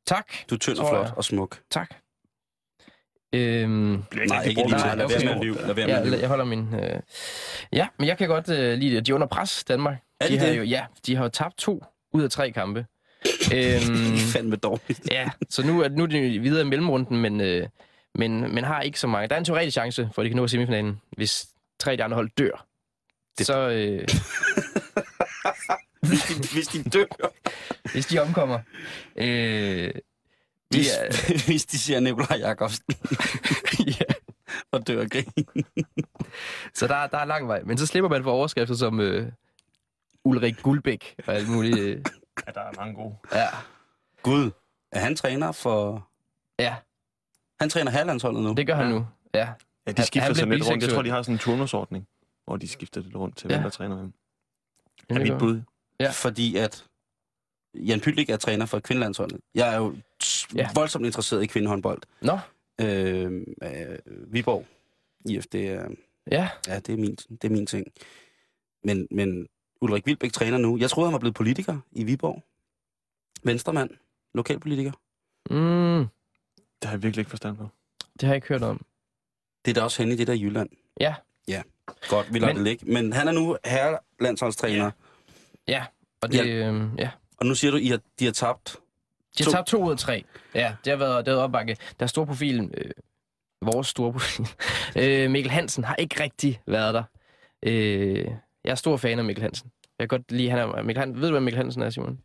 Tak. 0.08 0.26
Du 0.50 0.56
er 0.56 0.60
tynd 0.60 0.78
og 0.78 0.90
flot 0.90 1.06
jeg. 1.06 1.14
og 1.18 1.26
smuk. 1.26 1.60
Tak. 1.72 1.94
Øhm, 3.34 4.04
bliver 4.10 4.24
ikke 4.24 4.34
Nej, 4.36 4.44
ikke 4.44 4.62
lige 4.62 4.80
til 4.80 4.98
Lad 4.98 5.08
være 5.08 5.36
med 5.36 5.44
lyve. 5.44 5.56
Lad 5.56 5.74
være 5.74 5.88
med 5.88 5.96
ja, 5.96 6.04
lyve. 6.06 6.18
jeg 6.20 6.28
holder 6.28 6.46
min... 6.46 6.76
Øh... 6.76 7.00
Ja, 7.74 7.88
men 8.00 8.08
jeg 8.08 8.18
kan 8.18 8.28
godt 8.28 8.50
øh, 8.50 8.78
lide 8.78 8.96
det. 8.96 9.06
De 9.06 9.12
er 9.12 9.16
under 9.16 9.28
pres, 9.28 9.64
Danmark. 9.64 9.98
Er 10.20 10.28
de 10.28 10.34
de 10.34 10.40
har 10.40 10.48
det? 10.48 10.58
jo, 10.58 10.64
ja, 10.64 10.86
de 11.06 11.16
har 11.16 11.24
jo 11.24 11.30
tabt 11.30 11.58
to 11.58 11.84
ud 12.14 12.24
af 12.24 12.30
tre 12.30 12.52
kampe. 12.52 12.80
øhm, 13.56 14.18
Fandme 14.34 14.56
dårligt. 14.56 15.02
ja, 15.12 15.30
så 15.50 15.66
nu 15.68 15.82
er, 15.82 15.90
nu 15.90 16.04
er 16.04 16.08
de 16.08 16.40
videre 16.40 16.62
i 16.62 16.66
mellemrunden, 16.70 17.18
men, 17.22 17.42
øh, 17.42 17.68
men, 18.16 18.54
men 18.56 18.64
har 18.64 18.82
ikke 18.82 19.00
så 19.00 19.08
mange. 19.08 19.28
Der 19.28 19.36
er 19.36 19.40
en 19.40 19.46
teoretisk 19.46 19.74
chance 19.76 20.10
for, 20.14 20.22
at 20.22 20.26
de 20.26 20.30
kan 20.30 20.38
nå 20.38 20.48
semifinalen, 20.48 21.02
hvis 21.18 21.48
tre 21.80 21.92
af 21.92 21.98
de 21.98 22.04
andre 22.04 22.16
hold 22.16 22.30
dør. 22.38 22.52
Det- 22.52 23.38
Det... 23.38 23.46
Så 23.46 23.70
øh, 23.70 24.08
Hvis 26.08 26.22
de, 26.24 26.54
hvis 26.54 26.68
de 26.68 26.84
dør. 26.84 27.06
hvis 27.94 28.06
de 28.06 28.20
omkommer. 28.20 28.60
Øh, 29.16 29.92
Hvis, 30.70 30.88
de 30.88 30.92
er, 30.94 31.12
hvis 31.48 31.66
de 31.66 31.78
siger 31.80 32.00
Nikolaj 32.00 32.38
Jacobsen 32.40 32.86
ja. 34.00 34.14
og 34.72 34.88
dør 34.88 35.02
af 35.02 35.10
grin. 35.10 35.26
Så 36.74 36.88
der, 36.88 36.96
er- 36.96 37.08
der 37.08 37.18
er 37.18 37.26
lang 37.26 37.48
vej. 37.48 37.62
Men 37.64 37.78
så 37.78 37.86
slipper 37.86 38.10
man 38.10 38.24
for 38.24 38.32
overskrifter 38.32 38.76
som 38.76 39.00
øh, 39.00 39.32
Ulrik 40.24 40.56
Guldbæk 40.62 41.16
og 41.28 41.34
alt 41.36 41.50
muligt. 41.50 41.78
Øh, 41.80 42.02
Ja, 42.48 42.52
der 42.52 42.62
er 42.62 42.72
mange 42.78 42.94
gode. 42.96 43.16
ja. 43.34 43.48
Gud, 44.24 44.52
er 44.92 45.00
han 45.00 45.16
træner 45.16 45.52
for... 45.52 46.08
ja, 46.60 46.76
Han 47.60 47.70
træner 47.70 47.92
herlandsholdet 47.92 48.44
nu. 48.44 48.54
det 48.54 48.68
gør 48.68 48.76
han 48.76 48.86
Ja. 48.86 48.92
nu. 48.92 49.08
Ja. 49.34 49.50
Ja, 49.88 49.92
de 49.92 50.06
skifter 50.06 50.26
han 50.26 50.36
sig 50.36 50.48
lidt 50.48 50.68
rundt. 50.70 50.84
Jeg 50.84 50.92
tror, 50.94 51.02
de 51.02 51.10
har 51.10 51.22
sådan 51.22 51.36
en 51.36 51.40
turnusordning, 51.40 52.08
hvor 52.46 52.58
de 52.58 52.68
skifter 52.68 53.02
lidt 53.02 53.16
rundt 53.16 53.38
til, 53.38 53.48
hvem 53.48 53.58
Ja. 53.60 53.64
der 53.64 53.70
træner 53.70 53.96
hvem. 53.96 54.14
Er 55.10 55.20
mit 55.20 55.40
bud. 55.40 55.62
Ja. 56.00 56.10
Fordi 56.12 56.56
at 56.56 56.86
Jan 57.76 58.00
Pytlik 58.02 58.30
er 58.30 58.38
træner 58.38 58.66
for 58.66 58.80
kvindelandsholdet. 58.80 59.40
Jeg 59.56 59.74
er 59.74 59.78
jo 59.78 59.96
Ja. 60.56 60.70
voldsomt 60.76 61.06
interesseret 61.06 61.44
i 61.44 61.46
kvindehåndbold. 61.46 62.02
Nå, 62.22 62.40
Øh, 62.82 63.46
øh, 63.64 63.98
Viborg 64.34 64.66
IF, 65.26 65.46
det 65.52 65.68
er, 65.70 65.88
ja. 66.32 66.50
ja, 66.68 66.80
det 66.80 66.94
er, 66.94 66.98
min, 66.98 67.16
det 67.16 67.44
er 67.44 67.50
min 67.50 67.66
ting. 67.68 67.88
Men, 68.84 69.08
men 69.12 69.48
Ulrik 69.82 70.06
Vilbæk 70.06 70.32
træner 70.34 70.58
nu. 70.58 70.78
Jeg 70.78 70.90
troede, 70.90 71.08
han 71.10 71.14
var 71.14 71.20
blevet 71.20 71.36
politiker 71.36 71.78
i 71.92 72.04
Viborg. 72.04 72.44
Venstremand. 73.44 73.90
Lokalpolitiker. 74.34 74.92
Mm, 75.50 76.06
Det 76.82 76.84
har 76.84 76.92
jeg 76.92 77.04
virkelig 77.04 77.22
ikke 77.22 77.30
forstand 77.30 77.58
på. 77.58 77.68
det 78.14 78.22
har 78.22 78.28
jeg 78.30 78.36
ikke 78.36 78.48
hørt 78.48 78.64
om. 78.64 78.86
Det 79.66 79.72
er 79.72 79.76
da 79.76 79.82
også 79.82 80.02
henne 80.02 80.14
i 80.14 80.18
det 80.18 80.28
der 80.28 80.34
i 80.34 80.42
Jylland. 80.42 80.70
Ja. 81.00 81.16
Ja, 81.48 81.62
godt, 82.10 82.34
vi 82.34 82.40
lader 82.40 82.54
Men- 82.54 82.56
det 82.56 82.64
ligge. 82.64 82.86
Men 82.94 83.14
han 83.14 83.28
er 83.28 83.32
nu 83.32 83.58
herrelandsholdstræner. 83.66 84.84
Ja. 84.86 84.92
Og 86.22 86.32
det, 86.32 86.38
Ja. 86.38 86.44
ja. 86.46 86.72
Øh, 86.72 86.84
ja. 86.98 87.10
Og 87.38 87.46
nu 87.46 87.56
siger 87.56 87.72
du, 87.72 87.78
at 87.94 88.00
de 88.20 88.26
har 88.26 88.32
tabt. 88.32 88.76
De 89.38 89.44
har 89.44 89.46
To. 89.46 89.52
tabt 89.52 89.68
to 89.68 89.84
ud 89.86 89.92
af 89.92 89.98
tre. 89.98 90.24
Ja, 90.56 90.74
det 90.86 90.92
har 90.92 90.98
været, 90.98 91.26
det 91.26 91.32
har 91.32 91.36
været 91.36 91.44
opbakke. 91.44 91.78
Der 92.00 92.04
er 92.04 92.08
stor 92.08 92.26
profil. 92.26 92.72
Øh, 92.78 92.92
vores 93.62 93.88
store 93.88 94.12
profil. 94.12 94.48
øh, 95.04 95.32
Mikkel 95.32 95.52
Hansen 95.52 95.84
har 95.84 95.96
ikke 95.96 96.24
rigtig 96.24 96.62
været 96.68 96.94
der. 96.94 97.04
Øh, 97.64 98.26
jeg 98.64 98.72
er 98.72 98.76
stor 98.76 98.98
fan 98.98 99.20
af 99.20 99.26
Mikkel 99.26 99.42
Hansen. 99.42 99.72
Jeg 100.00 100.10
kan 100.10 100.18
godt 100.20 100.32
lide, 100.32 100.50
han 100.50 100.60
er, 100.60 100.82
Mikkel 100.84 101.00
Hansen, 101.00 101.22
ved 101.22 101.28
du, 101.28 101.32
hvad 101.34 101.42
Mikkel 101.42 101.58
Hansen 101.62 101.82
er, 101.82 101.90
Simon? 101.90 102.20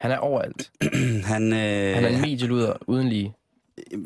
Han 0.00 0.10
er 0.10 0.18
overalt. 0.18 0.70
Han, 1.32 1.52
øh, 1.52 1.94
Han 1.94 2.04
er 2.04 2.08
en 2.08 2.20
medieluder 2.20 2.72
uden 2.86 3.08
lige. 3.08 3.34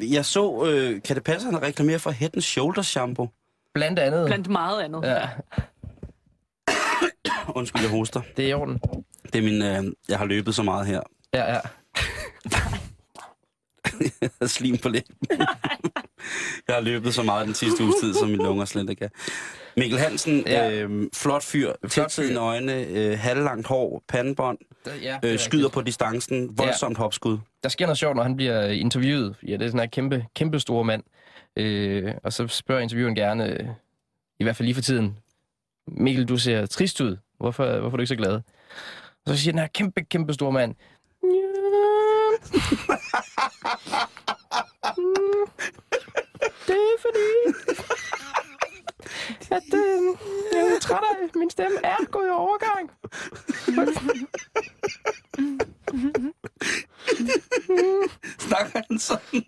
Jeg 0.00 0.25
så, 0.25 0.67
øh, 0.67 1.02
kan 1.02 1.17
det 1.17 1.25
passe, 1.25 1.49
at 1.49 1.55
han 1.55 1.62
reklamerer 1.62 1.99
for 1.99 2.11
Head 2.11 2.41
Shoulders 2.41 2.87
shampoo? 2.87 3.29
Blandt 3.75 3.99
andet. 3.99 4.26
Blandt 4.26 4.49
meget 4.49 4.83
andet. 4.83 5.02
Ja, 5.05 5.29
Undskyld, 7.55 7.83
jeg 7.83 7.91
hoster. 7.91 8.21
det 8.37 8.45
er 8.45 8.49
i 8.49 8.53
orden. 8.53 8.81
Det 9.33 9.35
er 9.39 9.43
min, 9.43 9.63
øh, 9.63 9.93
jeg 10.09 10.19
har 10.19 10.25
løbet 10.27 10.55
så 10.55 10.63
meget 10.63 10.87
her. 10.87 11.01
Ja, 11.35 11.53
ja. 11.55 11.61
jeg 14.21 14.31
havde 14.41 14.49
slim 14.53 14.79
på 14.79 14.89
læben. 14.89 15.17
jeg 16.69 16.75
har 16.75 16.81
løbet 16.81 17.15
så 17.15 17.23
meget 17.23 17.47
den 17.47 17.55
sidste 17.55 17.83
uges 17.85 17.95
tid, 18.01 18.15
som 18.15 18.29
mine 18.29 18.45
lunger 18.45 18.65
slet 18.65 18.91
ikke 18.91 19.05
er. 19.05 19.09
Mikkel 19.77 19.99
Hansen, 19.99 20.43
Ja. 20.47 20.69
ja. 20.69 20.83
øh, 20.83 21.09
flot 21.15 21.43
fyr, 21.45 21.73
tætsiddende 21.89 22.41
øjne, 22.41 22.87
øh, 22.87 23.19
halvlangt 23.19 23.67
hår, 23.67 24.03
pandebånd, 24.09 24.59
ja, 25.03 25.19
øh, 25.25 25.39
skyder 25.39 25.69
på 25.69 25.81
distancen, 25.83 26.59
voldsomt 26.59 26.99
hopskud. 26.99 27.39
der 27.63 27.69
sker 27.69 27.87
noget 27.87 27.99
sjovt, 27.99 28.17
når 28.17 28.23
han 28.23 28.37
bliver 28.37 28.67
interviewet. 28.67 29.37
Ja, 29.47 29.53
det 29.53 29.63
er 29.63 29.67
sådan 29.67 29.81
en 29.81 29.91
kæmpe, 29.91 30.27
kæmpe 30.37 30.61
store 30.61 30.85
mand. 30.85 31.03
Øh, 31.57 32.15
og 32.25 32.33
så 32.33 32.47
spørger 32.49 32.83
intervieweren 32.83 33.15
gerne, 33.17 33.47
øh, 33.47 33.67
i 34.41 34.45
hvert 34.45 34.57
fald 34.57 34.67
lige 34.67 34.75
for 34.75 34.83
tiden, 34.83 35.17
Mikkel, 35.89 36.25
du 36.29 36.37
ser 36.37 36.67
trist 36.67 37.01
ud. 37.01 37.17
Hvorfor, 37.43 37.81
hvorfor 37.81 37.95
er 37.95 37.97
du 37.97 38.03
ikke 38.03 38.07
så 38.07 38.17
glad? 38.17 38.35
Og 38.35 38.43
så 39.27 39.37
siger 39.37 39.53
den 39.53 39.59
her 39.59 39.67
kæmpe, 39.67 40.05
kæmpe 40.05 40.35
store 40.35 40.53
mand, 40.53 40.75
mm, 41.23 41.29
det 46.67 46.77
er 46.77 46.97
fordi, 47.01 47.31
at 49.51 49.63
øh, 49.75 50.17
jeg 50.53 50.75
er 50.75 50.81
træt 50.81 50.99
af, 51.11 51.29
min 51.35 51.51
stemme 51.51 51.79
er 51.85 51.97
gået 52.11 52.27
i 52.27 52.31
overgang. 52.31 52.91
Snakker 58.39 58.83
han 58.89 58.99
sådan? 58.99 59.45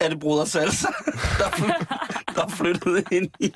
Er 0.00 0.08
det 0.08 0.20
Bruder 0.20 0.44
Salsa, 0.44 0.88
der, 1.38 1.50
der 2.34 2.44
er 2.44 2.48
flyttet 2.48 3.12
ind 3.12 3.30
i? 3.40 3.54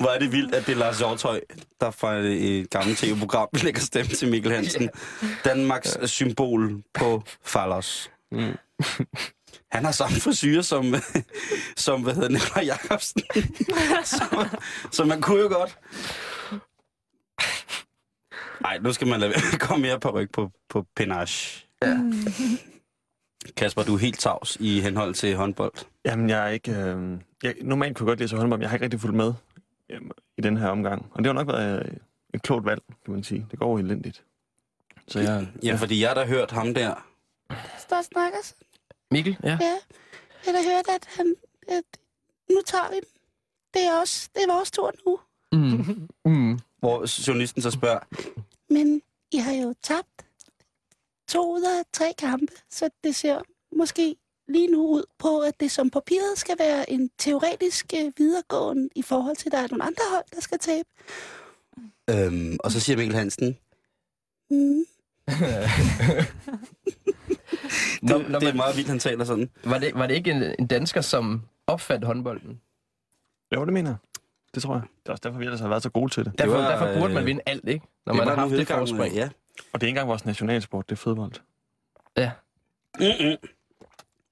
Hvor 0.00 0.08
er 0.08 0.18
det 0.18 0.32
vildt, 0.32 0.54
at 0.54 0.66
det 0.66 0.72
er 0.72 0.76
Lars 0.76 0.98
Hjortøj, 0.98 1.40
der 1.84 1.90
fra 1.90 2.14
et 2.16 2.70
gammelt 2.70 2.98
tv-program 2.98 3.48
lægger 3.62 3.80
stemme 3.80 4.14
til 4.14 4.30
Mikkel 4.30 4.52
Hansen. 4.52 4.90
Danmarks 5.44 5.98
symbol 6.04 6.82
på 6.94 7.22
Fallos. 7.44 8.10
Mm. 8.32 8.56
Han 9.70 9.84
har 9.84 9.92
samme 9.92 10.16
frisyr 10.16 10.62
som, 10.62 10.94
som 11.76 12.02
hvad 12.02 12.14
hedder 12.14 12.28
Nikolaj 12.28 12.64
Jacobsen. 12.64 13.22
så, 14.04 14.48
så 14.90 15.04
man 15.04 15.20
kunne 15.20 15.40
jo 15.40 15.48
godt... 15.48 15.78
Nej, 18.60 18.78
nu 18.78 18.92
skal 18.92 19.06
man 19.06 19.20
lade 19.20 19.30
være. 19.30 19.58
komme 19.58 19.82
mere 19.86 20.00
på 20.00 20.10
ryg 20.10 20.30
på, 20.30 20.50
på 20.68 20.86
penage. 20.96 21.66
Ja. 21.82 21.98
Kasper, 23.56 23.82
du 23.82 23.94
er 23.94 23.98
helt 23.98 24.18
tavs 24.18 24.56
i 24.60 24.80
henhold 24.80 25.14
til 25.14 25.36
håndbold. 25.36 25.72
Jamen, 26.04 26.30
jeg 26.30 26.44
er 26.44 26.48
ikke... 26.48 26.72
Øh, 26.72 27.18
jeg, 27.42 27.54
normalt 27.62 27.96
kunne 27.96 28.04
jeg 28.06 28.10
godt 28.10 28.20
læse 28.20 28.36
håndbold, 28.36 28.58
men 28.58 28.62
jeg 28.62 28.70
har 28.70 28.76
ikke 28.76 28.84
rigtig 28.84 29.00
fulgt 29.00 29.16
med 29.16 29.32
i 30.38 30.40
den 30.42 30.56
her 30.56 30.68
omgang. 30.68 31.06
Og 31.12 31.18
det 31.18 31.26
har 31.26 31.32
nok 31.32 31.48
været 31.48 31.86
øh, 31.86 31.96
et 32.34 32.42
klogt 32.42 32.64
valg, 32.64 32.82
kan 33.04 33.14
man 33.14 33.24
sige. 33.24 33.46
Det 33.50 33.58
går 33.58 33.78
jo 33.78 33.84
elendigt. 33.84 34.24
Så 35.08 35.20
jeg... 35.20 35.48
Ja, 35.62 35.74
fordi 35.74 36.00
jeg 36.00 36.08
har 36.08 36.14
da 36.14 36.24
hørt 36.26 36.50
ham 36.50 36.74
der. 36.74 37.06
står 37.78 37.96
og 37.96 38.04
snakker 38.04 38.38
sådan. 38.42 38.66
Mikkel? 39.10 39.38
Ja. 39.42 39.58
Ja. 39.60 39.76
Jeg 40.46 40.46
har 40.46 40.52
da 40.52 40.58
hørt, 40.74 40.88
at 40.88 41.08
han... 41.16 41.34
At 41.68 41.84
nu 42.50 42.56
tager 42.66 42.90
vi. 42.90 43.00
Det 43.74 43.82
er, 43.86 44.00
også, 44.00 44.30
det 44.34 44.42
er 44.42 44.52
vores 44.52 44.70
tur 44.70 44.92
nu. 45.06 45.18
Mm. 45.52 46.08
Mm. 46.24 46.58
Hvor 46.78 47.26
journalisten 47.28 47.62
så 47.62 47.70
spørger, 47.70 48.00
Men 48.72 49.02
I 49.32 49.36
har 49.38 49.52
jo 49.52 49.74
tabt 49.82 50.26
to 51.28 51.54
ud 51.54 51.62
af 51.62 51.84
tre 51.92 52.12
kampe, 52.18 52.52
så 52.70 52.90
det 53.04 53.14
ser 53.14 53.40
måske 53.76 54.16
lige 54.48 54.66
nu 54.66 54.86
ud 54.88 55.04
på, 55.18 55.38
at 55.40 55.60
det 55.60 55.70
som 55.70 55.90
papiret 55.90 56.32
skal 56.38 56.54
være 56.58 56.90
en 56.90 57.10
teoretisk 57.18 57.92
øh, 57.96 58.12
videregående 58.18 58.88
i 58.96 59.02
forhold 59.02 59.36
til, 59.36 59.48
at 59.48 59.52
der 59.52 59.58
er 59.58 59.66
nogle 59.70 59.84
andre 59.84 60.02
hold, 60.10 60.24
der 60.34 60.40
skal 60.40 60.58
tabe. 60.58 60.88
øhm, 62.10 62.56
og 62.64 62.70
så 62.72 62.80
siger 62.80 62.96
Mikkel 62.96 63.16
Hansen, 63.16 63.56
Mm. 64.50 64.84
Nå, 68.02 68.18
det, 68.18 68.30
nå, 68.30 68.38
det 68.38 68.48
er 68.48 68.54
meget 68.54 68.76
vildt, 68.76 68.88
han 68.88 68.98
taler 68.98 69.24
sådan. 69.24 69.50
Var 69.64 69.78
det, 69.78 69.94
var 69.94 70.06
det 70.06 70.14
ikke 70.14 70.30
en, 70.30 70.54
en 70.58 70.66
dansker, 70.66 71.00
som 71.00 71.42
opfandt 71.66 72.04
håndbolden? 72.04 72.60
Jo, 73.54 73.64
det 73.64 73.72
mener 73.72 73.90
jeg. 73.90 73.96
Det 74.54 74.62
tror 74.62 74.74
jeg. 74.74 74.82
Det 75.02 75.08
er 75.08 75.12
også 75.12 75.20
derfor, 75.24 75.38
vi 75.38 75.44
ellers 75.44 75.60
har 75.60 75.68
været 75.68 75.82
så 75.82 75.90
gode 75.90 76.12
til 76.12 76.24
det. 76.24 76.38
Derfor, 76.38 76.56
var, 76.56 76.70
derfor 76.70 77.00
burde 77.00 77.14
man 77.14 77.22
øh, 77.22 77.26
vinde 77.26 77.40
alt, 77.46 77.68
ikke? 77.68 77.86
Når 78.06 78.12
det 78.12 78.18
man 78.18 78.28
har 78.28 78.34
haft 78.36 78.50
det 78.52 78.68
forspring. 78.68 79.14
Ja. 79.14 79.28
Og 79.72 79.80
det 79.80 79.86
er 79.86 79.86
ikke 79.86 79.88
engang 79.88 80.08
vores 80.08 80.24
nationalsport, 80.24 80.88
det 80.90 80.96
er 80.96 81.00
fodbold. 81.00 81.32
ja. 82.16 82.30
Mm-mm. 83.00 83.36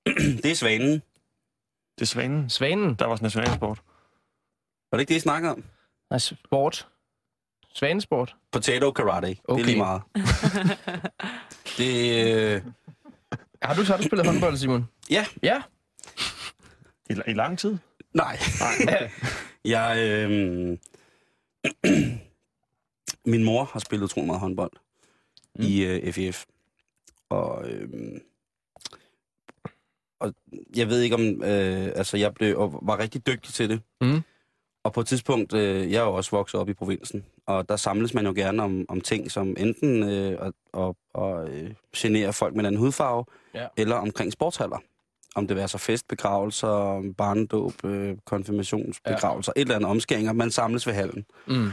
Det 0.06 0.50
er 0.50 0.54
svanen. 0.54 1.02
Det 1.98 2.02
er 2.02 2.06
Svanen, 2.06 2.50
Svanen. 2.50 2.94
der 2.94 3.04
er 3.04 3.08
vores 3.08 3.22
nationalsport. 3.22 3.82
Var 4.90 4.96
det 4.98 5.00
ikke 5.00 5.08
det, 5.10 5.16
I 5.16 5.20
snakker 5.20 5.50
om? 5.50 5.64
Nej, 6.10 6.18
sport. 6.18 6.88
Svanesport. 7.74 8.36
Potato 8.52 8.90
karate. 8.92 9.36
Okay. 9.44 9.54
Det 9.54 9.60
er 9.62 9.66
lige 9.66 9.78
meget. 9.78 10.02
det, 11.78 12.26
øh, 12.26 12.62
Har 13.62 13.74
du, 13.74 13.82
har 13.82 13.96
du 13.96 14.02
spillet 14.02 14.26
håndbold, 14.26 14.56
Simon? 14.56 14.88
Ja. 15.10 15.26
Ja? 15.42 15.62
I, 17.10 17.14
I 17.26 17.32
lang 17.32 17.58
tid. 17.58 17.76
nej. 18.14 18.38
Nej. 18.60 19.10
Jeg, 19.64 19.96
øh, 19.98 20.78
min 23.32 23.44
mor 23.44 23.64
har 23.64 23.80
spillet 23.80 24.04
utrolig 24.04 24.26
meget 24.26 24.40
håndbold 24.40 24.70
mm. 25.56 25.64
i 25.64 25.84
øh, 25.84 26.12
FIF. 26.12 26.44
Og, 27.28 27.68
øh, 27.70 27.88
og 27.90 28.31
jeg 30.76 30.88
ved 30.88 31.00
ikke 31.00 31.14
om, 31.14 31.22
øh, 31.44 31.86
altså 31.96 32.16
jeg 32.16 32.34
blev, 32.34 32.58
og 32.58 32.78
var 32.82 32.98
rigtig 32.98 33.26
dygtig 33.26 33.54
til 33.54 33.68
det. 33.70 33.80
Mm. 34.00 34.20
Og 34.84 34.92
på 34.92 35.00
et 35.00 35.06
tidspunkt, 35.06 35.54
øh, 35.54 35.92
jeg 35.92 35.98
er 36.00 36.04
jo 36.04 36.14
også 36.14 36.30
vokset 36.30 36.60
op 36.60 36.68
i 36.68 36.74
provinsen, 36.74 37.24
og 37.46 37.68
der 37.68 37.76
samles 37.76 38.14
man 38.14 38.26
jo 38.26 38.32
gerne 38.36 38.62
om, 38.62 38.84
om 38.88 39.00
ting 39.00 39.30
som 39.30 39.54
enten 39.58 40.02
øh, 40.02 40.38
at, 40.46 40.52
at, 40.80 40.94
at 41.22 41.48
øh, 41.48 41.74
genere 41.96 42.32
folk 42.32 42.54
med 42.54 42.60
en 42.60 42.66
anden 42.66 42.80
hudfarve, 42.80 43.24
Ja. 43.54 43.66
eller 43.76 43.96
omkring 43.96 44.32
sportshaller. 44.32 44.78
Om 45.34 45.46
det 45.46 45.56
vil 45.56 45.68
så 45.68 45.78
festbegravelser, 45.78 47.02
barndåb, 47.18 47.84
øh, 47.84 48.16
konfirmationsbegravelser, 48.26 49.52
ja. 49.56 49.60
et 49.60 49.64
eller 49.64 49.76
andet 49.76 49.90
omskæringer, 49.90 50.32
man 50.32 50.50
samles 50.50 50.86
ved 50.86 50.94
hallen. 50.94 51.24
Mm. 51.48 51.68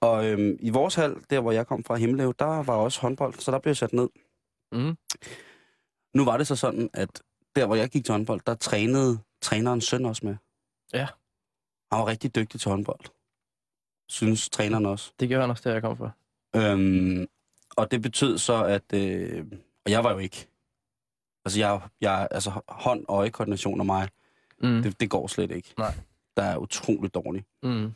Og 0.00 0.26
øhm, 0.26 0.56
i 0.60 0.70
vores 0.70 0.94
hal, 0.94 1.14
der 1.30 1.40
hvor 1.40 1.52
jeg 1.52 1.66
kom 1.66 1.84
fra 1.84 1.94
Himmeløv, 1.96 2.34
der 2.38 2.62
var 2.62 2.74
også 2.74 3.00
håndbold, 3.00 3.34
så 3.34 3.50
der 3.50 3.58
blev 3.58 3.70
jeg 3.70 3.76
sat 3.76 3.92
ned. 3.92 4.08
Mm. 4.72 4.96
Nu 6.14 6.24
var 6.24 6.36
det 6.36 6.46
så 6.46 6.56
sådan, 6.56 6.90
at 6.94 7.22
der 7.56 7.66
hvor 7.66 7.74
jeg 7.76 7.88
gik 7.88 8.04
til 8.04 8.12
håndbold, 8.12 8.40
der 8.46 8.54
trænede 8.54 9.18
trænerens 9.42 9.84
søn 9.84 10.04
også 10.04 10.26
med. 10.26 10.36
Ja. 10.92 11.06
Han 11.92 11.98
var 12.00 12.06
rigtig 12.06 12.34
dygtig 12.34 12.60
til 12.60 12.70
håndbold. 12.70 13.00
Synes 14.08 14.48
træneren 14.48 14.86
også. 14.86 15.12
Det 15.20 15.28
gjorde 15.28 15.40
han 15.40 15.50
også, 15.50 15.62
der 15.68 15.72
jeg 15.72 15.82
kom 15.82 15.96
fra. 15.96 16.10
Øhm, 16.56 17.26
og 17.76 17.90
det 17.90 18.02
betød 18.02 18.38
så, 18.38 18.64
at... 18.64 18.92
Øh, 18.94 19.46
og 19.84 19.90
jeg 19.90 20.04
var 20.04 20.12
jo 20.12 20.18
ikke... 20.18 20.48
Altså, 21.44 21.58
jeg, 21.58 21.80
jeg, 22.00 22.28
altså 22.30 22.60
hånd-øje-koordination 22.68 23.80
af 23.80 23.86
mig, 23.86 24.08
Mm. 24.62 24.82
det, 24.82 25.00
det 25.00 25.10
går 25.10 25.26
slet 25.26 25.50
ikke. 25.50 25.74
Nej. 25.78 25.94
Der 26.36 26.42
er 26.42 26.56
utroligt 26.56 27.14
dårligt. 27.14 27.46
Mm. 27.62 27.92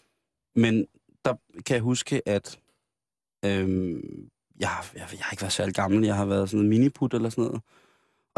Men 0.55 0.87
der 1.25 1.35
kan 1.67 1.75
jeg 1.75 1.83
huske, 1.83 2.23
at 2.29 2.59
øhm, 3.45 4.31
jeg, 4.61 4.71
jeg, 4.95 5.09
jeg 5.13 5.19
har 5.21 5.33
ikke 5.33 5.43
været 5.43 5.53
særlig 5.53 5.75
gammel. 5.75 6.05
Jeg 6.05 6.17
har 6.17 6.25
været 6.25 6.51
sådan 6.51 6.65
noget 6.65 6.69
miniput 6.81 7.15
eller 7.15 7.31
sådan 7.31 7.45
noget. 7.45 7.63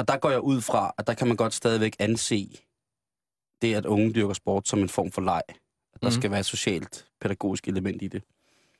Og 0.02 0.09
der 0.09 0.16
går 0.18 0.30
jeg 0.30 0.40
ud 0.40 0.61
fra, 0.61 0.94
at 0.99 1.06
der 1.06 1.14
kan 1.14 1.28
man 1.28 1.37
godt 1.37 1.54
stadigvæk 1.54 1.97
anse 1.99 2.59
det, 3.62 3.75
at 3.75 3.87
unge 3.87 4.12
dyrker 4.12 4.35
sport 4.35 4.68
som 4.68 4.78
en 4.78 4.88
form 4.88 5.11
for 5.12 5.21
leg. 5.23 5.42
At 5.94 6.02
der 6.02 6.09
Mhm. 6.09 6.12
skal 6.21 6.30
være 6.30 6.40
et 6.40 6.47
socialt, 6.47 7.06
pædagogisk 7.21 7.68
element 7.68 8.02
i 8.02 8.09
det. 8.09 8.23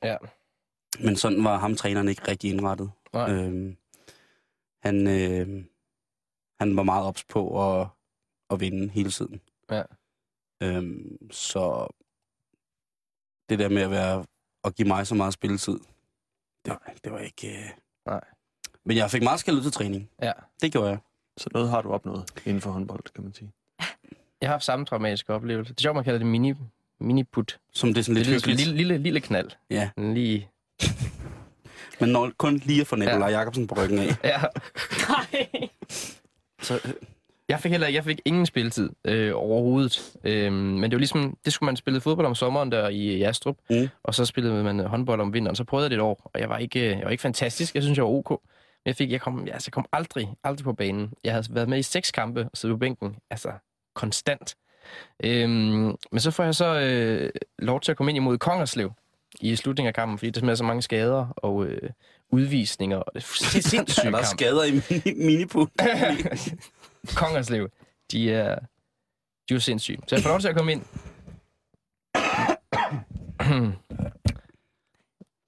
Ja. 0.03 0.17
Men 0.99 1.15
sådan 1.15 1.43
var 1.43 1.57
ham 1.57 1.75
træneren 1.75 2.07
ikke 2.07 2.27
rigtig 2.27 2.49
indrettet. 2.51 2.91
Nej. 3.13 3.31
Øhm, 3.31 3.77
han, 4.83 5.07
øh, 5.07 5.65
han 6.59 6.77
var 6.77 6.83
meget 6.83 7.05
ops 7.05 7.23
på 7.23 7.71
at, 7.81 7.87
at 8.49 8.59
vinde 8.59 8.89
hele 8.89 9.11
tiden. 9.11 9.41
Ja. 9.71 9.83
Øhm, 10.63 11.31
så 11.31 11.87
det 13.49 13.59
der 13.59 13.69
med 13.69 13.81
at 13.81 13.91
være 13.91 14.25
at 14.63 14.75
give 14.75 14.87
mig 14.87 15.07
så 15.07 15.15
meget 15.15 15.33
spilletid, 15.33 15.79
det 16.65 16.69
var, 16.71 16.93
det 17.03 17.11
var 17.11 17.19
ikke... 17.19 17.57
Øh... 17.57 17.69
Nej. 18.05 18.21
Men 18.85 18.97
jeg 18.97 19.11
fik 19.11 19.23
meget 19.23 19.39
skæld 19.39 19.55
ud 19.57 19.61
til 19.61 19.71
træning. 19.71 20.09
Ja. 20.21 20.31
Det 20.61 20.71
gjorde 20.71 20.89
jeg. 20.89 20.97
Så 21.37 21.49
noget 21.53 21.69
har 21.69 21.81
du 21.81 21.89
opnået 21.91 22.23
inden 22.45 22.61
for 22.61 22.71
håndbold, 22.71 23.03
kan 23.15 23.23
man 23.23 23.33
sige. 23.33 23.51
Jeg 24.41 24.49
har 24.49 24.53
haft 24.53 24.63
samme 24.63 24.85
traumatiske 24.85 25.33
oplevelse. 25.33 25.73
Det 25.73 25.79
er 25.79 25.81
sjovt, 25.81 25.95
man 25.95 26.03
kalder 26.03 26.19
det 26.19 26.27
mini, 26.27 26.53
miniput. 26.99 27.59
Som 27.73 27.89
det 27.93 27.97
er 27.99 28.03
sådan 28.03 28.15
Det 28.15 28.25
lidt 28.27 28.35
er 28.35 28.39
sådan 28.39 28.51
en 28.53 28.57
hyggeligt. 28.59 28.77
lille, 28.77 28.93
lille, 28.93 29.03
lille 29.03 29.19
knald. 29.19 29.49
Ja. 29.69 29.89
Lige... 29.97 30.49
Men 31.99 32.09
når, 32.09 32.31
kun 32.37 32.61
lige 32.65 32.81
at 32.81 32.87
få 32.87 32.95
Nicolaj 32.95 33.29
Ja. 33.29 33.37
Jacobsen 33.39 33.67
på 33.67 33.75
ryggen 33.75 33.99
af. 33.99 34.07
Ja. 34.23 34.41
Nej. 35.09 35.47
Så, 36.61 36.73
øh, 36.85 36.93
Jeg 37.49 37.59
fik 37.59 37.71
heller 37.71 37.87
jeg 37.87 38.03
fik 38.03 38.19
ingen 38.25 38.45
spilletid 38.45 38.89
øh, 39.05 39.31
overhovedet. 39.35 40.15
Øhm, 40.23 40.55
men 40.55 40.83
det 40.83 40.91
var 40.91 40.99
ligesom, 40.99 41.37
det 41.45 41.53
skulle 41.53 41.67
man 41.67 41.75
spille 41.75 42.01
fodbold 42.01 42.27
om 42.27 42.35
sommeren 42.35 42.71
der 42.71 42.89
i 42.89 43.17
Jastrup, 43.17 43.57
Mm. 43.69 43.89
og 44.03 44.15
så 44.15 44.25
spillede 44.25 44.63
man 44.63 44.79
håndbold 44.79 45.21
om 45.21 45.33
vinteren. 45.33 45.55
Så 45.55 45.63
prøvede 45.63 45.83
jeg 45.85 45.89
det 45.91 45.95
et 45.97 46.01
år, 46.01 46.31
og 46.33 46.39
jeg 46.39 46.49
var 46.49 46.57
ikke, 46.57 46.89
jeg 46.89 47.01
var 47.03 47.09
ikke 47.09 47.21
fantastisk. 47.21 47.75
Jeg 47.75 47.83
synes, 47.83 47.97
jeg 47.97 48.05
var 48.05 48.11
ok. 48.11 48.41
Jeg, 48.85 48.95
fik, 48.95 49.11
jeg, 49.11 49.21
kom, 49.21 49.47
altså, 49.47 49.67
jeg 49.67 49.73
kom 49.73 49.85
aldrig, 49.91 50.35
aldrig 50.43 50.63
på 50.63 50.73
banen. 50.73 51.13
Jeg 51.23 51.33
havde 51.33 51.45
været 51.49 51.69
med 51.69 51.79
i 51.79 51.83
seks 51.83 52.11
kampe 52.11 52.41
og 52.41 52.49
siddet 52.53 52.75
på 52.75 52.79
bænken. 52.79 53.15
Altså, 53.29 53.51
konstant. 53.95 54.55
Øhm, 55.23 55.95
men 56.11 56.19
så 56.19 56.31
får 56.31 56.43
jeg 56.43 56.55
så 56.55 56.79
øh, 56.79 57.29
lov 57.59 57.81
til 57.81 57.91
at 57.91 57.97
komme 57.97 58.11
ind 58.11 58.17
imod 58.17 58.37
Kongerslev 58.37 58.91
i 59.41 59.55
slutningen 59.55 59.87
af 59.87 59.93
kampen, 59.93 60.17
fordi 60.17 60.31
der 60.31 60.49
er 60.49 60.55
så 60.55 60.63
mange 60.63 60.81
skader 60.81 61.27
og 61.37 61.65
øh, 61.65 61.89
udvisninger. 62.29 62.97
Og 62.97 63.13
det 63.13 63.23
er 63.23 63.27
sindssygt 63.75 64.05
er 64.05 64.09
der 64.11 64.17
kamp. 64.17 64.25
skader 64.25 64.63
i 64.63 64.71
mini, 64.71 65.25
miniput? 65.25 65.69
Kongerslev, 67.15 67.69
de 68.11 68.31
er, 68.31 68.55
de 69.49 69.53
er 69.53 69.55
jo 69.55 69.59
sindssyge. 69.59 69.99
Så 70.07 70.15
jeg 70.15 70.23
får 70.23 70.29
lov 70.29 70.39
til 70.39 70.47
at 70.47 70.55
komme 70.55 70.71
ind. 70.71 70.83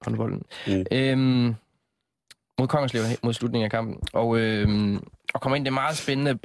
Håndbolden. 0.05 0.43
Mm. 0.67 0.85
Øhm, 0.91 1.55
mod 2.59 2.67
Kongerslev 2.67 3.03
mod 3.23 3.33
slutningen 3.33 3.65
af 3.65 3.71
kampen. 3.71 3.99
Og, 4.13 4.37
øh, 4.37 4.99
og 5.33 5.41
kommer 5.41 5.55
ind, 5.55 5.65
det 5.65 5.71
er 5.71 5.73
meget 5.75 5.97
spændende. 5.97 6.39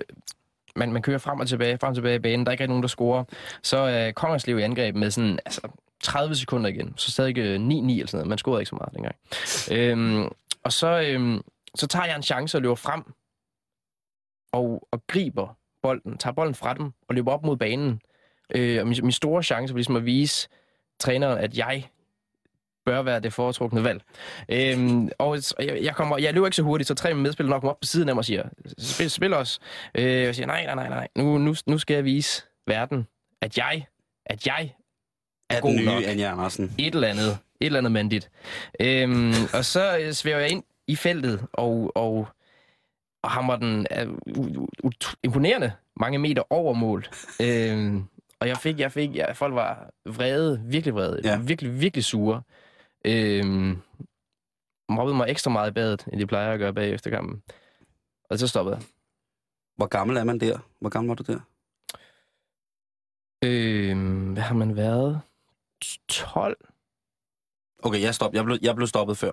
Man, 0.76 0.92
man 0.92 1.02
kører 1.02 1.18
frem 1.18 1.40
og 1.40 1.48
tilbage, 1.48 1.78
frem 1.78 1.88
og 1.88 1.94
tilbage 1.94 2.16
i 2.16 2.18
banen. 2.18 2.46
Der 2.46 2.50
er 2.50 2.52
ikke 2.52 2.66
nogen, 2.66 2.82
der 2.82 2.88
scorer. 2.88 3.24
Så 3.62 3.76
er 3.76 4.06
øh, 4.06 4.12
Kongerslev 4.12 4.58
i 4.58 4.62
angreb 4.62 4.94
med 4.94 5.10
sådan, 5.10 5.38
altså, 5.46 5.60
30 6.02 6.34
sekunder 6.34 6.70
igen. 6.70 6.94
Så 6.96 7.10
stadig 7.10 7.38
øh, 7.38 7.56
9-9 7.56 7.58
eller 7.58 8.06
sådan 8.06 8.08
noget. 8.12 8.26
Man 8.26 8.38
scorede 8.38 8.60
ikke 8.60 8.68
så 8.68 8.76
meget 8.76 8.94
dengang. 8.94 9.16
Øhm, 9.70 10.32
og 10.64 10.72
så, 10.72 11.00
øhm, 11.00 11.42
så 11.74 11.86
tager 11.86 12.06
jeg 12.06 12.16
en 12.16 12.22
chance 12.22 12.58
og 12.58 12.62
løber 12.62 12.74
frem 12.74 13.02
og, 14.52 14.88
og 14.92 15.06
griber 15.06 15.56
bolden, 15.82 16.18
tager 16.18 16.34
bolden 16.34 16.54
fra 16.54 16.74
dem 16.74 16.92
og 17.08 17.14
løber 17.14 17.32
op 17.32 17.44
mod 17.44 17.56
banen. 17.56 18.00
Øh, 18.54 18.80
og 18.80 18.86
min, 18.86 18.98
min 19.02 19.12
store 19.12 19.42
chance 19.42 19.74
var 19.74 19.78
ligesom 19.78 19.96
at 19.96 20.04
vise 20.04 20.48
træneren, 20.98 21.38
at 21.38 21.58
jeg 21.58 21.88
bør 22.90 23.02
være 23.02 23.20
det 23.20 23.32
foretrukne 23.32 23.84
valg. 23.84 24.02
Øhm, 24.48 25.08
og 25.18 25.38
jeg, 25.58 25.78
jeg, 25.82 25.94
kommer, 25.94 26.18
jeg 26.18 26.34
løber 26.34 26.46
ikke 26.46 26.56
så 26.56 26.62
hurtigt, 26.62 26.88
så 26.88 26.94
tre 26.94 27.14
medspillere 27.14 27.50
nok 27.50 27.60
kommer 27.60 27.72
op 27.72 27.80
på 27.80 27.86
siden 27.86 28.08
af 28.08 28.14
mig 28.14 28.18
og 28.20 28.24
siger, 28.24 28.42
spil, 28.78 29.10
spil 29.10 29.34
os. 29.34 29.58
Øh, 29.94 30.04
jeg 30.04 30.34
siger, 30.34 30.46
nej, 30.46 30.64
nej, 30.64 30.74
nej, 30.74 30.88
nej. 30.88 31.08
Nu, 31.16 31.38
nu, 31.38 31.54
nu 31.66 31.78
skal 31.78 31.94
jeg 31.94 32.04
vise 32.04 32.42
verden, 32.66 33.06
at 33.42 33.58
jeg, 33.58 33.86
at 34.26 34.46
jeg 34.46 34.74
er, 35.50 35.56
Er 35.56 35.60
god 35.60 35.70
den 35.70 35.78
nye 35.78 35.84
nok 35.84 36.02
Anja 36.06 36.32
Andersen. 36.32 36.74
et 36.78 36.94
eller 36.94 37.08
andet, 37.08 37.38
et 37.60 37.66
eller 37.66 37.78
andet 37.78 37.92
mandigt. 37.92 38.30
Øhm, 38.80 39.32
og 39.54 39.64
så 39.64 39.98
øh, 39.98 40.12
svæver 40.12 40.38
jeg 40.38 40.50
ind 40.50 40.62
i 40.86 40.96
feltet, 40.96 41.46
og, 41.52 41.92
og, 41.94 42.28
og 43.22 43.30
hammer 43.30 43.56
den 43.56 43.86
uh, 44.36 44.92
imponerende 45.24 45.72
mange 46.00 46.18
meter 46.18 46.42
over 46.52 46.74
mål. 46.74 47.06
øhm, 47.42 48.04
og 48.40 48.48
jeg 48.48 48.56
fik, 48.56 48.80
jeg 48.80 48.92
fik, 48.92 49.16
ja, 49.16 49.32
folk 49.32 49.54
var 49.54 49.90
vrede, 50.08 50.60
virkelig 50.64 50.94
vrede, 50.94 51.20
ja. 51.24 51.38
virkelig, 51.38 51.80
virkelig 51.80 52.04
sure. 52.04 52.42
Øhm, 53.04 53.78
mobbede 54.88 55.16
mig 55.16 55.26
ekstra 55.28 55.50
meget 55.50 55.70
i 55.70 55.74
badet, 55.74 56.06
end 56.12 56.20
de 56.20 56.26
plejer 56.26 56.52
at 56.52 56.58
gøre 56.58 56.74
bagefter 56.74 57.10
kampen. 57.10 57.42
Og 58.30 58.38
så 58.38 58.46
stoppede 58.46 58.76
jeg. 58.76 58.84
Hvor 59.76 59.86
gammel 59.86 60.16
er 60.16 60.24
man 60.24 60.40
der? 60.40 60.58
Hvor 60.80 60.90
gammel 60.90 61.08
var 61.08 61.14
du 61.14 61.32
der? 61.32 61.40
Øhm, 63.44 64.32
hvad 64.32 64.42
har 64.42 64.54
man 64.54 64.76
været? 64.76 65.20
12? 66.08 66.56
Okay, 67.82 68.02
jeg, 68.02 68.14
stop. 68.14 68.34
jeg, 68.34 68.44
blev, 68.44 68.58
jeg 68.62 68.76
blev 68.76 68.86
stoppet 68.86 69.18
før. 69.18 69.30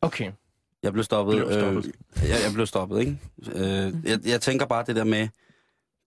Okay. 0.00 0.32
Jeg 0.82 0.92
blev 0.92 1.04
stoppet. 1.04 1.36
Blev 1.36 1.52
stoppet. 1.52 1.86
Øh, 1.86 2.28
jeg, 2.28 2.36
jeg 2.44 2.52
blev 2.54 2.66
stoppet, 2.66 3.00
ikke? 3.00 3.18
Øh, 3.52 3.94
jeg, 4.04 4.20
jeg 4.26 4.40
tænker 4.40 4.66
bare 4.66 4.84
det 4.86 4.96
der 4.96 5.04
med 5.04 5.28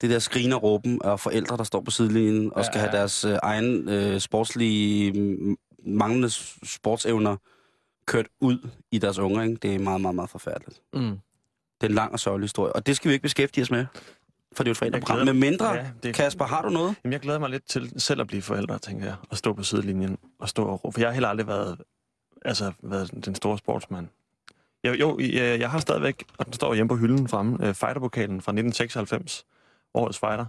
det 0.01 0.09
der 0.09 0.19
skrigen 0.19 0.53
og 0.53 0.63
råben 0.63 1.01
af 1.03 1.19
forældre, 1.19 1.57
der 1.57 1.63
står 1.63 1.81
på 1.81 1.91
sidelinjen 1.91 2.53
og 2.53 2.65
skal 2.65 2.79
Ja, 2.79 2.85
have 2.85 2.97
deres 2.97 3.25
øh, 3.25 3.37
egen 3.43 3.89
øh, 3.89 4.19
sportslige 4.19 5.11
mm, 5.11 5.57
manglende 5.85 6.29
sportsevner 6.63 7.37
kørt 8.05 8.27
ud 8.39 8.69
i 8.91 8.97
deres 8.97 9.17
unger, 9.17 9.43
ikke? 9.43 9.55
Det 9.55 9.75
er 9.75 9.79
meget, 9.79 10.01
meget, 10.01 10.15
meget 10.15 10.29
forfærdeligt. 10.29 10.81
Mm. 10.93 10.99
Det 11.01 11.87
er 11.87 11.87
en 11.87 11.95
lang 11.95 12.11
og 12.11 12.19
sørgelig 12.19 12.43
historie, 12.43 12.73
og 12.73 12.85
det 12.85 12.95
skal 12.95 13.09
vi 13.09 13.13
ikke 13.13 13.23
beskæftige 13.23 13.61
os 13.61 13.71
med, 13.71 13.85
for 14.53 14.63
det 14.63 14.67
er 14.67 14.69
jo 14.69 14.71
et 14.71 14.77
forældreprogram. 14.77 15.25
Med 15.25 15.33
mindre, 15.33 15.69
Ja, 15.73 15.85
det- 16.03 16.15
Kasper, 16.15 16.45
har 16.45 16.61
du 16.61 16.69
noget? 16.69 16.95
Jamen, 17.03 17.13
jeg 17.13 17.19
glæder 17.21 17.39
mig 17.39 17.49
lidt 17.49 17.65
til 17.69 18.01
selv 18.01 18.21
at 18.21 18.27
blive 18.27 18.41
forældre, 18.41 18.79
tænker 18.79 19.05
jeg. 19.05 19.15
Og 19.29 19.37
stå 19.37 19.53
på 19.53 19.63
sidelinjen 19.63 20.17
og 20.39 20.49
stå 20.49 20.65
og 20.65 20.83
råbe. 20.83 20.93
For 20.93 20.99
jeg 21.01 21.07
har 21.09 21.13
heller 21.13 21.29
aldrig 21.29 21.47
været, 21.47 21.81
altså, 22.45 22.71
været 22.83 23.25
den 23.25 23.35
store 23.35 23.57
sportsmand. 23.57 24.07
Jeg, 24.83 24.99
jo, 24.99 25.19
jeg, 25.19 25.59
jeg 25.59 25.69
har 25.71 25.79
stadigvæk, 25.79 26.23
og 26.37 26.45
den 26.45 26.53
står 26.53 26.73
hjemme 26.73 26.87
på 26.89 26.95
hylden 26.95 27.27
fremme, 27.27 27.67
øh, 27.67 27.73
fighterpokalen 27.73 28.41
fra 28.41 28.51
1996, 28.51 29.45
årets 29.93 30.19
fighter, 30.19 30.45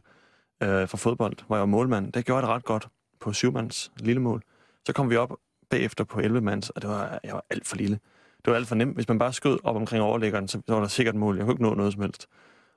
øh, 0.63 0.89
for 0.89 0.97
fodbold, 0.97 1.37
hvor 1.47 1.57
jeg 1.57 1.61
var 1.61 1.67
målmand. 1.67 2.13
Det 2.13 2.25
gjorde 2.25 2.37
jeg 2.37 2.43
det 2.49 2.55
ret 2.57 2.65
godt 2.65 2.89
på 3.21 3.33
syvmands 3.33 3.93
lille 3.97 4.23
mål. 4.23 4.43
Så 4.87 4.93
kom 4.93 5.11
vi 5.11 5.17
op 5.17 5.33
bagefter 5.71 6.05
på 6.05 6.21
11 6.21 6.41
mands, 6.41 6.71
og 6.71 6.83
det 6.83 6.91
var, 6.91 7.21
jeg 7.25 7.35
var 7.35 7.45
alt 7.51 7.67
for 7.67 7.77
lille. 7.77 7.99
Det 8.45 8.51
var 8.51 8.55
alt 8.55 8.69
for 8.69 8.75
nemt. 8.75 8.95
Hvis 8.95 9.09
man 9.09 9.19
bare 9.19 9.33
skød 9.33 9.59
op 9.65 9.77
omkring 9.77 10.03
overlæggeren, 10.03 10.49
så 10.49 10.61
var 10.69 10.81
der 10.81 10.87
sikkert 10.89 11.15
mål. 11.15 11.37
Jeg 11.37 11.45
kunne 11.45 11.55
ikke 11.55 11.63
nå 11.63 11.75
noget 11.75 11.93
som 11.93 12.03
helst. 12.03 12.27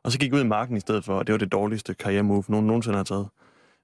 Og 0.04 0.12
så 0.12 0.20
gik 0.20 0.32
jeg 0.32 0.36
ud 0.40 0.44
i 0.44 0.48
marken 0.48 0.78
i 0.78 0.80
stedet 0.80 1.06
for, 1.06 1.16
og 1.18 1.28
det 1.28 1.34
var 1.34 1.40
det 1.40 1.52
dårligste 1.52 1.94
karrieremove, 1.94 2.44
nogen 2.48 2.68
nogensinde 2.68 2.98
har 2.98 3.04
taget. 3.04 3.28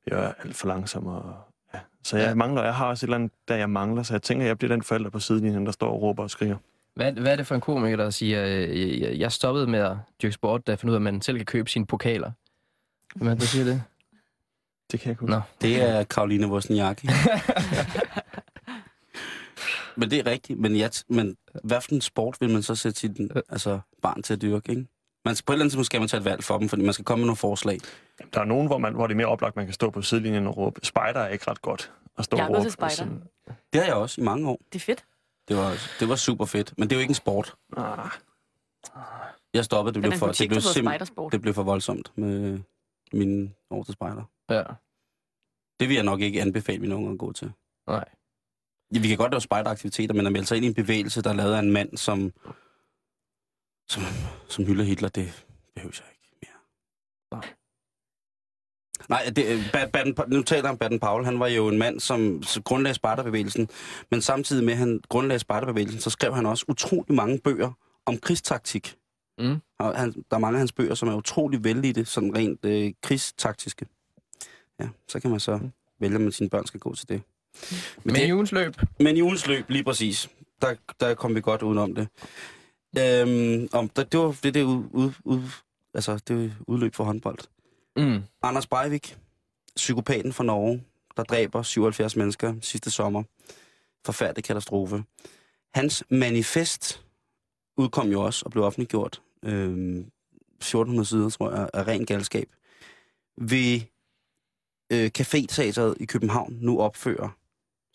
Jeg 0.08 0.24
er 0.26 0.34
alt 0.44 0.56
for 0.56 0.68
langsom. 0.68 1.08
Og, 1.08 1.34
ja. 1.74 1.80
Så 2.04 2.18
jeg 2.18 2.28
Ja. 2.28 2.34
mangler, 2.36 2.64
jeg 2.64 2.76
har 2.76 2.86
også 2.88 3.06
et 3.06 3.08
eller 3.08 3.16
andet, 3.16 3.32
der 3.48 3.56
jeg 3.56 3.70
mangler, 3.70 4.04
så 4.04 4.14
jeg 4.14 4.22
tænker, 4.22 4.46
jeg 4.46 4.58
bliver 4.58 4.74
den 4.74 4.84
forælder 4.84 5.10
på 5.10 5.20
sidelinjen, 5.20 5.66
der 5.66 5.72
står 5.72 5.92
og 5.92 6.02
råber 6.02 6.24
og 6.24 6.30
skriger. 6.30 6.58
Hvad, 6.96 7.12
hvad 7.12 7.32
er 7.32 7.36
det 7.36 7.48
for 7.48 7.56
en 7.56 7.62
komiker, 7.62 7.98
der 7.98 8.10
siger, 8.10 8.46
øh, 8.48 9.02
jeg, 9.02 9.20
jeg 9.20 9.32
stoppede 9.32 9.68
med 9.68 9.80
at 9.80 9.98
dyrke 10.22 10.34
sport, 10.34 10.68
da 10.68 10.72
jeg 10.72 10.80
fandt 10.80 10.90
ud 10.90 10.96
af, 10.96 10.98
at 11.00 11.02
man 11.02 11.22
selv 11.22 11.38
kan 11.38 11.46
købe 11.46 11.70
sine 11.70 11.86
pokaler? 11.86 12.32
Hvem 13.16 13.28
er 13.28 13.32
det, 13.32 13.42
der 13.42 13.48
siger 13.48 13.66
det? 13.66 13.84
Det 14.92 15.00
kan 15.00 15.10
jeg 15.10 15.16
huske. 15.20 15.32
Nå. 15.32 15.42
Det 15.62 15.82
er 15.82 16.04
Karoline 16.04 16.48
Wozniacki. 16.48 17.08
men 19.98 20.12
det 20.12 20.20
er 20.20 20.26
rigtigt. 20.26 20.60
Men, 20.60 20.76
ja, 20.76 20.90
men 21.08 21.38
hvad 21.64 21.82
for 21.82 21.92
en 21.92 22.02
sport 22.02 22.38
vil 22.40 22.50
man 22.50 22.64
så 22.64 22.76
sætte 22.76 23.00
sit 23.00 23.12
altså, 23.50 23.80
barn 24.02 24.24
til 24.24 24.34
at 24.34 24.42
dyrke, 24.42 24.70
ikke? 24.70 24.88
Man, 25.26 25.36
på 25.46 25.52
et 25.52 25.56
eller 25.56 25.64
andet 25.64 25.72
tidspunkt 25.72 25.86
skal 25.86 26.00
man 26.00 26.10
tage 26.10 26.20
et 26.20 26.26
valg 26.26 26.44
for 26.44 26.58
dem, 26.58 26.70
fordi 26.70 26.84
man 26.84 26.94
skal 26.94 27.06
komme 27.06 27.22
med 27.22 27.26
nogle 27.28 27.38
forslag. 27.38 27.80
Der 28.34 28.42
er 28.42 28.46
nogen, 28.46 28.68
hvor, 28.68 28.78
man, 28.78 28.94
hvor 28.94 29.08
det 29.08 29.14
er 29.14 29.18
mere 29.18 29.28
oplagt, 29.28 29.56
man 29.56 29.66
kan 29.66 29.74
stå 29.74 29.90
på 29.90 30.02
sidelinjen 30.02 30.48
og 30.48 30.58
råbe. 30.58 30.80
Spider 30.84 31.20
er 31.20 31.28
ikke 31.28 31.52
ret 31.52 31.62
godt 31.62 31.92
at 32.18 32.26
stå 32.26 32.38
Jeg 32.38 32.46
og 32.46 32.52
er 32.52 32.56
råbe. 32.56 32.66
til 32.66 32.72
spejder. 32.72 32.96
Sådan, 32.96 33.24
Det 33.74 33.82
har 33.82 33.86
jeg 33.88 33.96
også 33.96 34.22
i 34.22 34.24
mange 34.24 34.50
år. 34.50 34.60
Det 34.74 34.80
er 34.80 34.84
fedt. 34.86 35.06
Det 35.48 35.58
var, 35.58 35.78
det 36.00 36.10
var 36.10 36.16
super 36.16 36.46
fedt. 36.46 36.74
Men 36.78 36.90
det 36.90 36.96
er 36.96 37.00
jo 37.00 37.02
ikke 37.02 37.12
en 37.12 37.16
sport. 37.16 37.56
ah, 37.78 38.10
Jeg 39.54 39.66
stoppede. 39.66 39.94
Det 39.94 40.02
blev, 40.02 40.18
for, 40.20 40.28
det, 40.28 40.50
blev 40.50 40.62
sim, 40.62 40.88
det 41.32 41.42
blev 41.42 41.54
for 41.54 41.64
voldsomt 41.64 42.12
med 42.16 42.60
mine 43.14 43.52
år 43.70 43.84
til 43.84 43.94
spejder. 43.94 44.24
Ja. 44.52 44.64
Det 45.80 45.90
vil 45.90 45.96
jeg 45.96 46.04
nok 46.04 46.22
ikke 46.22 46.42
anbefale 46.42 46.80
mine 46.80 46.96
unger 46.96 47.12
at 47.12 47.18
gå 47.18 47.32
til. 47.32 47.52
Nej. 47.88 48.06
Vi 48.92 49.08
kan 49.08 49.18
godt 49.18 49.32
lave 49.32 49.42
spejderaktiviteter, 49.42 50.14
men 50.14 50.26
at 50.26 50.32
melde 50.32 50.48
sig 50.48 50.56
ind 50.58 50.66
i 50.66 50.68
en 50.68 50.74
bevægelse, 50.74 51.22
der 51.22 51.30
er 51.30 51.34
lavet 51.34 51.54
af 51.54 51.60
en 51.60 51.72
mand, 51.72 51.98
som, 51.98 52.34
som, 53.90 54.04
som 54.50 54.66
hylder 54.66 54.84
Hitler, 54.84 55.10
det 55.10 55.46
behøver 55.76 56.00
jeg 56.00 56.12
ikke 56.12 56.38
mere. 56.42 56.60
Nej. 57.32 57.54
Nej, 59.10 59.32
det, 59.36 59.46
øh, 59.46 59.66
Ba- 59.66 59.90
Baden, 59.90 60.16
nu 60.28 60.44
taler 60.44 60.70
om 60.70 60.78
Baden 60.78 61.00
Powell. 61.00 61.26
Han 61.26 61.40
var 61.40 61.48
jo 61.48 61.68
en 61.68 61.78
mand, 61.78 62.00
som 62.00 62.44
grundlagde 62.64 62.96
spejderbevægelsen. 62.96 63.70
Men 64.12 64.22
samtidig 64.22 64.64
med, 64.64 64.74
at 64.74 64.80
han 64.80 65.02
grundlagde 65.10 65.40
spejderbevægelsen, 65.40 66.02
så 66.02 66.10
skrev 66.10 66.36
han 66.36 66.46
også 66.46 66.66
utrolig 66.68 67.16
mange 67.16 67.40
bøger 67.40 67.72
om 68.06 68.18
krigstaktik. 68.18 68.98
Mm. 69.38 69.62
Og 69.80 70.00
han, 70.00 70.12
der 70.12 70.36
er 70.36 70.40
mange 70.40 70.56
af 70.56 70.60
hans 70.60 70.74
bøger, 70.74 70.96
som 70.96 71.10
er 71.10 71.16
utrolig 71.16 71.64
vældige, 71.64 72.06
sådan 72.06 72.36
rent 72.36 72.66
øh, 72.66 72.94
krigstaktiske. 73.02 73.86
Ja, 74.82 74.88
så 75.08 75.20
kan 75.20 75.32
man 75.32 75.40
så 75.40 75.60
vælge, 76.00 76.16
om 76.16 76.32
sine 76.32 76.50
børn 76.50 76.66
skal 76.66 76.80
gå 76.80 76.96
til 76.96 77.10
det. 77.10 77.22
Men 78.04 78.16
det- 78.16 78.28
i 78.28 78.34
ugens 78.34 78.52
løb, 78.52 78.76
men 79.00 79.18
i 79.18 79.22
ugens 79.22 79.48
løb, 79.48 79.70
lige 79.70 79.84
præcis, 79.84 80.30
der, 80.62 80.76
der 81.00 81.14
kom 81.14 81.36
vi 81.36 81.42
godt 81.42 81.62
udenom 81.62 81.96
det. 81.96 82.08
Øhm, 83.00 83.70
om, 83.74 83.90
der, 83.90 84.04
det 84.04 84.20
var 84.20 84.36
det, 84.44 84.54
det, 84.54 84.64
ud, 84.64 84.84
ud, 84.92 85.12
ud, 85.24 85.42
altså, 85.94 86.18
det 86.28 86.36
var 86.38 86.50
udløb 86.68 86.96
for 86.96 87.04
håndbold. 87.04 87.38
mm. 87.96 88.24
Anders 88.44 88.68
Breivik, 88.68 89.18
psykopaten 89.76 90.34
fra 90.34 90.44
Norge, 90.44 90.84
der 91.18 91.24
dræber 91.24 91.62
77 91.62 92.16
mennesker 92.16 92.54
sidste 92.62 92.92
sommer. 92.92 93.24
Forfærdelig 94.06 94.44
katastrofe. 94.44 95.04
Hans 95.74 96.04
manifest 96.10 97.06
udkom 97.78 98.10
jo 98.10 98.22
også 98.22 98.42
og 98.46 98.52
blev 98.52 98.64
offentliggjort. 98.64 99.22
Øhm, 99.44 100.06
1400 100.60 101.06
sider, 101.06 101.30
tror 101.30 101.52
jeg, 101.52 101.70
af 101.74 101.88
ren 101.88 102.06
galskab. 102.06 102.50
Ved 103.38 103.82
øh, 104.92 105.12
Café-teateret 105.18 105.98
i 106.00 106.06
København 106.06 106.54
nu 106.54 106.80
opfører 106.80 107.30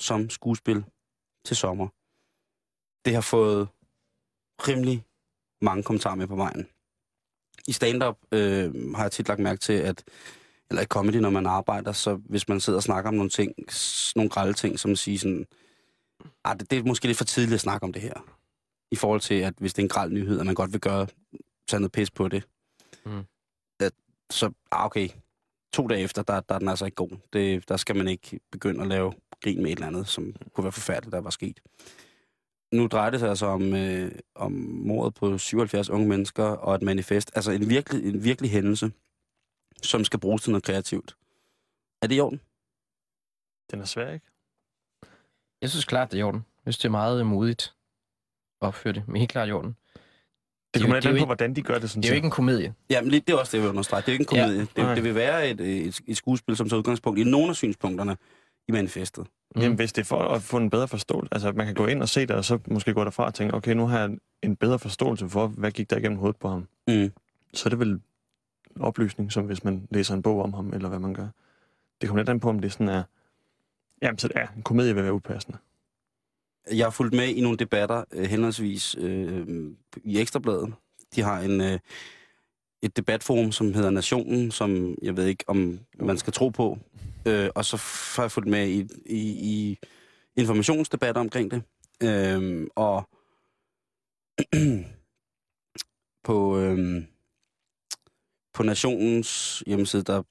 som 0.00 0.30
skuespil 0.30 0.84
til 1.44 1.56
sommer. 1.56 1.88
Det 3.04 3.14
har 3.14 3.20
fået 3.20 3.68
rimelig 4.68 5.04
mange 5.60 5.82
kommentarer 5.82 6.14
med 6.14 6.26
på 6.26 6.36
vejen. 6.36 6.68
I 7.66 7.72
stand-up 7.72 8.18
øh, 8.32 8.94
har 8.94 9.02
jeg 9.02 9.12
tit 9.12 9.28
lagt 9.28 9.40
mærke 9.40 9.60
til, 9.60 9.72
at 9.72 10.04
eller 10.70 10.82
i 10.82 10.86
comedy, 10.86 11.16
når 11.16 11.30
man 11.30 11.46
arbejder, 11.46 11.92
så 11.92 12.14
hvis 12.14 12.48
man 12.48 12.60
sidder 12.60 12.76
og 12.76 12.82
snakker 12.82 13.08
om 13.08 13.14
nogle 13.14 13.30
ting, 13.30 13.54
nogle 14.16 14.30
grælde 14.30 14.52
ting, 14.52 14.78
som 14.78 14.96
siger 14.96 15.18
sådan, 15.18 15.46
ah, 16.44 16.58
det, 16.58 16.70
det 16.70 16.78
er 16.78 16.82
måske 16.82 17.06
lidt 17.06 17.18
for 17.18 17.24
tidligt 17.24 17.54
at 17.54 17.60
snakke 17.60 17.84
om 17.84 17.92
det 17.92 18.02
her. 18.02 18.14
I 18.90 18.96
forhold 18.96 19.20
til, 19.20 19.34
at 19.34 19.54
hvis 19.58 19.74
det 19.74 19.82
er 19.82 19.84
en 19.84 19.88
græld 19.88 20.12
nyhed, 20.12 20.40
at 20.40 20.46
man 20.46 20.54
godt 20.54 20.72
vil 20.72 20.80
gøre, 20.80 21.06
tage 21.68 21.80
noget 21.80 21.92
pis 21.92 22.10
på 22.10 22.28
det. 22.28 22.48
Mm. 23.04 23.24
At, 23.80 23.92
så, 24.30 24.52
ah, 24.72 24.84
okay, 24.84 25.08
to 25.76 25.86
dage 25.86 26.00
efter, 26.00 26.22
der, 26.22 26.40
der 26.40 26.54
er 26.54 26.58
den 26.58 26.68
altså 26.68 26.84
ikke 26.84 26.94
god. 26.94 27.10
Det, 27.32 27.68
der 27.68 27.76
skal 27.76 27.96
man 27.96 28.08
ikke 28.08 28.40
begynde 28.52 28.82
at 28.82 28.86
lave 28.86 29.12
grin 29.42 29.62
med 29.62 29.70
et 29.70 29.76
eller 29.76 29.86
andet, 29.86 30.08
som 30.08 30.34
kunne 30.52 30.64
være 30.64 30.72
forfærdeligt, 30.72 31.12
der 31.12 31.20
var 31.20 31.30
sket. 31.30 31.60
Nu 32.72 32.86
drejer 32.86 33.10
det 33.10 33.20
sig 33.20 33.28
altså 33.28 33.46
om, 33.46 33.74
øh, 33.74 34.12
om 34.34 34.52
mordet 34.52 35.14
på 35.14 35.38
77 35.38 35.90
unge 35.90 36.08
mennesker 36.08 36.44
og 36.44 36.74
et 36.74 36.82
manifest. 36.82 37.30
Altså 37.34 37.50
en 37.50 37.68
virkelig, 37.68 38.14
en 38.14 38.24
virkelig 38.24 38.50
hændelse, 38.50 38.92
som 39.82 40.04
skal 40.04 40.20
bruges 40.20 40.42
til 40.42 40.50
noget 40.50 40.64
kreativt. 40.64 41.16
Er 42.02 42.06
det 42.06 42.16
i 42.16 42.20
orden? 42.20 42.40
den 43.70 43.80
er 43.80 43.84
svær, 43.84 44.12
ikke? 44.12 44.26
jeg 45.60 45.70
synes 45.70 45.84
klart, 45.84 46.12
det 46.12 46.16
er 46.16 46.20
i 46.20 46.22
orden. 46.22 46.44
Jeg 46.64 46.74
synes, 46.74 46.78
det 46.78 46.84
er 46.84 46.90
meget 46.90 47.26
modigt 47.26 47.74
at 48.62 48.66
opføre 48.68 48.92
det, 48.92 49.08
men 49.08 49.16
helt 49.16 49.30
klart 49.30 49.48
i 49.48 49.52
orden. 49.52 49.76
Det 50.78 50.82
kommer 50.82 50.96
det 50.96 51.04
lidt 51.04 51.06
er 51.06 51.10
an 51.10 51.14
på, 51.14 51.16
ikke- 51.16 51.26
hvordan 51.26 51.56
de 51.56 51.62
gør 51.62 51.78
det. 51.78 51.90
Sådan 51.90 52.02
Det 52.02 52.08
er 52.08 52.12
jo 52.12 52.16
ikke 52.16 52.24
en 52.26 52.30
komedie. 52.30 52.74
Jamen, 52.90 53.10
det 53.12 53.30
er 53.30 53.34
også 53.34 53.50
det, 53.50 53.58
jeg 53.58 53.62
vil 53.62 53.70
understrege. 53.70 54.00
Det 54.00 54.08
er 54.08 54.12
jo 54.12 54.14
ikke 54.14 54.22
en 54.22 54.26
komedie. 54.46 54.66
Ja. 54.76 54.88
Det, 54.88 54.96
det 54.96 55.04
vil 55.04 55.14
være 55.14 55.50
et, 55.50 55.60
et, 55.60 56.00
et 56.06 56.16
skuespil, 56.16 56.56
som 56.56 56.68
tager 56.68 56.78
udgangspunkt 56.78 57.18
i 57.20 57.24
nogle 57.24 57.48
af 57.48 57.56
synspunkterne 57.56 58.16
i 58.68 58.72
manifestet. 58.72 59.26
Mm. 59.56 59.62
Jamen, 59.62 59.76
hvis 59.76 59.92
det 59.92 60.02
er 60.02 60.06
for 60.06 60.18
at 60.22 60.42
få 60.42 60.56
en 60.56 60.70
bedre 60.70 60.88
forståelse, 60.88 61.28
altså 61.34 61.52
man 61.52 61.66
kan 61.66 61.74
gå 61.74 61.86
ind 61.86 62.02
og 62.02 62.08
se 62.08 62.20
det, 62.20 62.30
og 62.30 62.44
så 62.44 62.58
måske 62.68 62.94
gå 62.94 63.04
derfra 63.04 63.24
og 63.26 63.34
tænke, 63.34 63.54
okay, 63.54 63.72
nu 63.74 63.86
har 63.86 63.98
jeg 64.00 64.10
en 64.42 64.56
bedre 64.56 64.78
forståelse 64.78 65.28
for, 65.28 65.46
hvad 65.46 65.70
gik 65.70 65.90
der 65.90 65.96
igennem 65.96 66.18
hovedet 66.18 66.36
på 66.36 66.48
ham. 66.48 66.66
Mm. 66.88 67.12
Så 67.54 67.68
er 67.68 67.70
det 67.70 67.78
vel 67.78 67.88
en 68.76 68.82
oplysning, 68.82 69.32
som 69.32 69.44
hvis 69.44 69.64
man 69.64 69.88
læser 69.90 70.14
en 70.14 70.22
bog 70.22 70.42
om 70.42 70.54
ham, 70.54 70.72
eller 70.74 70.88
hvad 70.88 70.98
man 70.98 71.14
gør. 71.14 71.26
Det 72.00 72.08
kommer 72.08 72.20
lidt 72.22 72.28
an 72.28 72.40
på, 72.40 72.48
om 72.48 72.58
det 72.60 72.72
sådan 72.72 72.88
er... 72.88 73.02
Jamen, 74.02 74.18
så 74.18 74.28
ja, 74.36 74.46
en 74.56 74.62
komedie 74.62 74.94
vil 74.94 75.02
være 75.04 75.12
upassende. 75.12 75.58
Jeg 76.70 76.86
har 76.86 76.90
fulgt 76.90 77.14
med 77.14 77.28
i 77.28 77.40
nogle 77.40 77.58
debatter, 77.58 78.04
øh, 78.12 78.24
henholdsvis 78.24 78.96
øh, 78.98 79.70
i 80.04 80.20
Ekstrabladet. 80.20 80.74
De 81.14 81.22
har 81.22 81.40
en, 81.40 81.60
øh, 81.60 81.78
et 82.82 82.96
debatforum, 82.96 83.52
som 83.52 83.74
hedder 83.74 83.90
Nationen, 83.90 84.50
som 84.50 84.98
jeg 85.02 85.16
ved 85.16 85.26
ikke, 85.26 85.44
om 85.46 85.80
man 86.00 86.18
skal 86.18 86.32
tro 86.32 86.48
på. 86.48 86.78
Øh, 87.26 87.50
og 87.54 87.64
så 87.64 87.76
har 88.16 88.22
jeg 88.22 88.30
fulgt 88.30 88.50
med 88.50 88.68
i, 88.68 88.88
i, 89.06 89.20
i 89.52 89.78
informationsdebatter 90.36 91.20
omkring 91.20 91.50
det. 91.50 91.62
Øh, 92.02 92.66
og 92.74 93.08
på, 96.26 96.58
øh, 96.58 97.04
på 98.54 98.62
Nationens 98.62 99.62
hjemmeside, 99.66 100.02
der, 100.02 100.22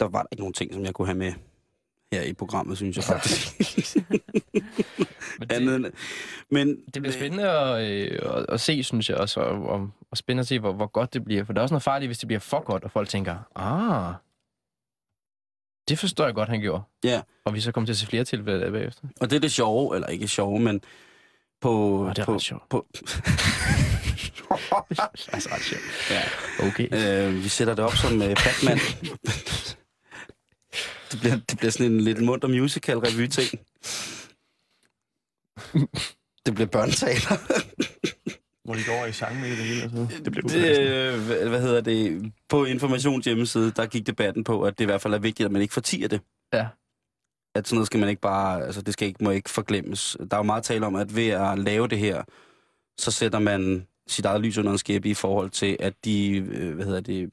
der 0.00 0.08
var 0.08 0.22
der 0.22 0.28
ikke 0.32 0.42
nogen 0.42 0.54
ting, 0.54 0.74
som 0.74 0.84
jeg 0.84 0.94
kunne 0.94 1.08
have 1.08 1.18
med 1.18 1.32
her 2.12 2.22
i 2.22 2.32
programmet, 2.32 2.76
synes 2.76 2.96
jeg 2.96 3.04
faktisk. 3.04 3.96
Men 5.38 5.50
Andet 5.50 5.84
det, 5.84 5.92
Men 6.50 6.76
det 6.94 7.02
bliver 7.02 7.12
spændende 7.12 7.50
at, 7.50 7.90
øh, 7.90 8.18
at, 8.36 8.46
at 8.48 8.60
se, 8.60 8.82
synes 8.82 9.10
jeg 9.10 9.16
også, 9.16 9.40
og, 9.40 9.62
og, 9.62 9.90
og 10.10 10.16
spændende 10.16 10.40
at 10.40 10.46
se, 10.46 10.58
hvor, 10.58 10.72
hvor 10.72 10.86
godt 10.86 11.14
det 11.14 11.24
bliver. 11.24 11.44
For 11.44 11.52
der 11.52 11.60
er 11.60 11.62
også 11.62 11.74
noget 11.74 11.82
farligt, 11.82 12.08
hvis 12.08 12.18
det 12.18 12.26
bliver 12.26 12.40
for 12.40 12.64
godt, 12.64 12.84
og 12.84 12.90
folk 12.90 13.08
tænker, 13.08 13.36
ah, 13.56 14.14
det 15.88 15.98
forstår 15.98 16.24
jeg 16.24 16.34
godt, 16.34 16.48
han 16.48 16.60
gjorde. 16.60 16.82
Ja. 17.04 17.20
Og 17.44 17.54
vi 17.54 17.60
så 17.60 17.72
kommer 17.72 17.86
til 17.86 17.92
at 17.92 17.96
se 17.96 18.06
flere 18.06 18.24
tilfælde 18.24 18.64
af 18.64 18.72
bagefter. 18.72 19.02
Og 19.20 19.30
det 19.30 19.36
er 19.36 19.40
det 19.40 19.52
sjove, 19.52 19.94
eller 19.94 20.08
ikke 20.08 20.28
sjove, 20.28 20.60
men 20.60 20.80
på... 21.60 21.70
Åh, 21.70 22.08
det 22.08 22.18
er 22.18 22.24
på, 22.24 22.34
ret 22.34 22.42
sjovt. 22.42 22.68
På, 22.68 22.86
altså 25.32 25.48
ret 25.52 25.62
sjovt. 25.62 25.82
ja. 26.10 26.22
Okay. 26.68 27.28
øh, 27.28 27.44
vi 27.44 27.48
sætter 27.48 27.74
det 27.74 27.84
op 27.84 27.94
som 27.94 28.12
uh, 28.12 28.28
Batman. 28.28 28.78
det, 31.12 31.20
bliver, 31.20 31.36
det 31.50 31.58
bliver 31.58 31.70
sådan 31.70 31.92
en 31.92 32.00
lidt 32.00 32.24
munter 32.24 32.48
musical 32.48 32.98
revy 32.98 33.26
ting. 33.26 33.50
det 36.46 36.54
bliver 36.54 36.66
børneteater. 36.66 37.36
Hvor 38.64 38.74
de 38.74 38.84
går 38.86 38.96
over 38.96 39.06
i 39.06 39.12
sang 39.12 39.40
med 39.40 39.50
det 39.50 39.56
hele 39.56 39.84
og 39.84 39.90
sådan 39.90 40.04
noget. 40.04 40.24
Det 40.24 40.32
bliver 40.32 40.48
det, 40.48 40.80
øh, 40.80 41.26
hvad, 41.26 41.48
hvad 41.48 41.60
hedder 41.60 41.80
det? 41.80 42.32
På 42.48 42.64
Informations 42.64 43.24
hjemmeside, 43.24 43.70
der 43.70 43.86
gik 43.86 44.06
debatten 44.06 44.44
på, 44.44 44.62
at 44.62 44.78
det 44.78 44.84
i 44.84 44.86
hvert 44.86 45.00
fald 45.00 45.14
er 45.14 45.18
vigtigt, 45.18 45.44
at 45.44 45.52
man 45.52 45.62
ikke 45.62 45.74
fortiger 45.74 46.08
det. 46.08 46.20
Ja. 46.52 46.66
At 47.54 47.68
sådan 47.68 47.76
noget 47.76 47.86
skal 47.86 48.00
man 48.00 48.08
ikke 48.08 48.20
bare, 48.20 48.64
altså 48.64 48.82
det 48.82 48.92
skal 48.92 49.08
ikke, 49.08 49.24
må 49.24 49.30
ikke 49.30 49.50
forglemmes. 49.50 50.16
Der 50.30 50.36
er 50.36 50.38
jo 50.38 50.42
meget 50.42 50.64
tale 50.64 50.86
om, 50.86 50.94
at 50.94 51.16
ved 51.16 51.28
at 51.28 51.58
lave 51.58 51.88
det 51.88 51.98
her, 51.98 52.22
så 52.98 53.10
sætter 53.10 53.38
man 53.38 53.86
sit 54.06 54.24
eget 54.24 54.40
lys 54.40 54.58
under 54.58 54.72
en 54.72 54.78
skæbe 54.78 55.08
i 55.08 55.14
forhold 55.14 55.50
til, 55.50 55.76
at 55.80 55.94
de, 56.04 56.36
øh, 56.36 56.74
hvad 56.74 56.84
hedder 56.84 57.00
det, 57.00 57.30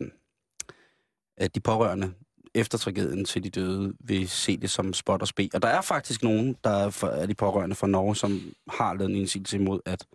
at 1.37 1.55
de 1.55 1.59
pårørende 1.59 2.13
efter 2.55 2.77
tragedien 2.77 3.25
til 3.25 3.43
de 3.43 3.49
døde 3.49 3.93
vil 3.99 4.29
se 4.29 4.57
det 4.57 4.69
som 4.69 4.93
spot 4.93 5.21
og 5.21 5.27
spe. 5.27 5.49
Og 5.53 5.61
der 5.61 5.67
er 5.67 5.81
faktisk 5.81 6.23
nogen, 6.23 6.57
der 6.63 6.69
er, 6.69 6.89
for, 6.89 7.07
er 7.07 7.25
de 7.25 7.35
pårørende 7.35 7.75
fra 7.75 7.87
Norge, 7.87 8.15
som 8.15 8.41
har 8.67 8.93
lavet 8.93 9.09
en 9.09 9.15
indsigelse 9.15 9.57
imod, 9.57 9.79
at, 9.85 10.05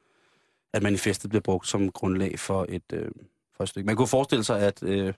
at 0.72 0.82
manifestet 0.82 1.30
bliver 1.30 1.42
brugt 1.42 1.68
som 1.68 1.92
grundlag 1.92 2.38
for 2.38 2.66
et, 2.68 2.92
øh, 2.92 3.10
for 3.56 3.62
et 3.62 3.68
stykke. 3.68 3.86
Man 3.86 3.96
kunne 3.96 4.08
forestille 4.08 4.44
sig, 4.44 4.60
at, 4.60 4.82
øh, 4.82 5.14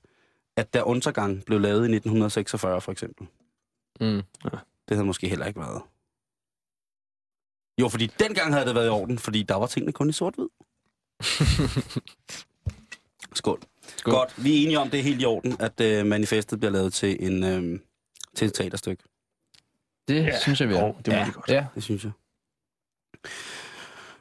at 0.57 0.75
der 0.75 0.83
undergang 0.83 1.45
blev 1.45 1.61
lavet 1.61 1.89
i 1.89 1.95
1946 1.95 2.81
for 2.81 2.93
eksempel. 2.93 3.27
Mm. 4.01 4.23
Det 4.89 4.97
havde 4.97 5.07
måske 5.07 5.29
heller 5.29 5.47
ikke 5.47 5.61
været. 5.61 5.83
Jo, 7.81 7.89
fordi 7.89 8.07
dengang 8.07 8.53
havde 8.53 8.67
det 8.67 8.75
været 8.75 8.87
i 8.87 8.91
orden, 8.91 9.19
fordi 9.19 9.43
der 9.43 9.55
var 9.55 9.67
tingene 9.67 9.93
kun 9.93 10.09
i 10.09 10.13
sort-hvid. 10.13 10.49
Skål. 13.35 13.61
Skål. 13.97 14.15
Godt, 14.15 14.45
vi 14.45 14.59
er 14.59 14.63
enige 14.63 14.79
om, 14.79 14.91
det 14.91 15.01
er 15.01 15.05
helt 15.05 15.23
i 15.23 15.25
orden, 15.25 15.57
at 15.61 15.81
øh, 15.81 16.07
manifestet 16.07 16.59
bliver 16.59 16.73
lavet 16.73 16.93
til, 16.93 17.27
en, 17.27 17.45
øh, 17.45 17.81
til 18.35 18.47
et 18.47 18.55
teaterstykke. 18.55 19.03
Det 20.09 20.25
ja. 20.25 20.41
synes 20.41 20.61
jeg, 20.61 20.69
vi 20.69 20.75
er. 20.75 20.87
Jo, 20.87 20.97
det 21.05 21.07
må 21.07 21.15
ja. 21.15 21.31
godt. 21.31 21.49
Ja. 21.49 21.67
Det 21.75 21.83
synes 21.83 22.05
jeg. 22.05 22.13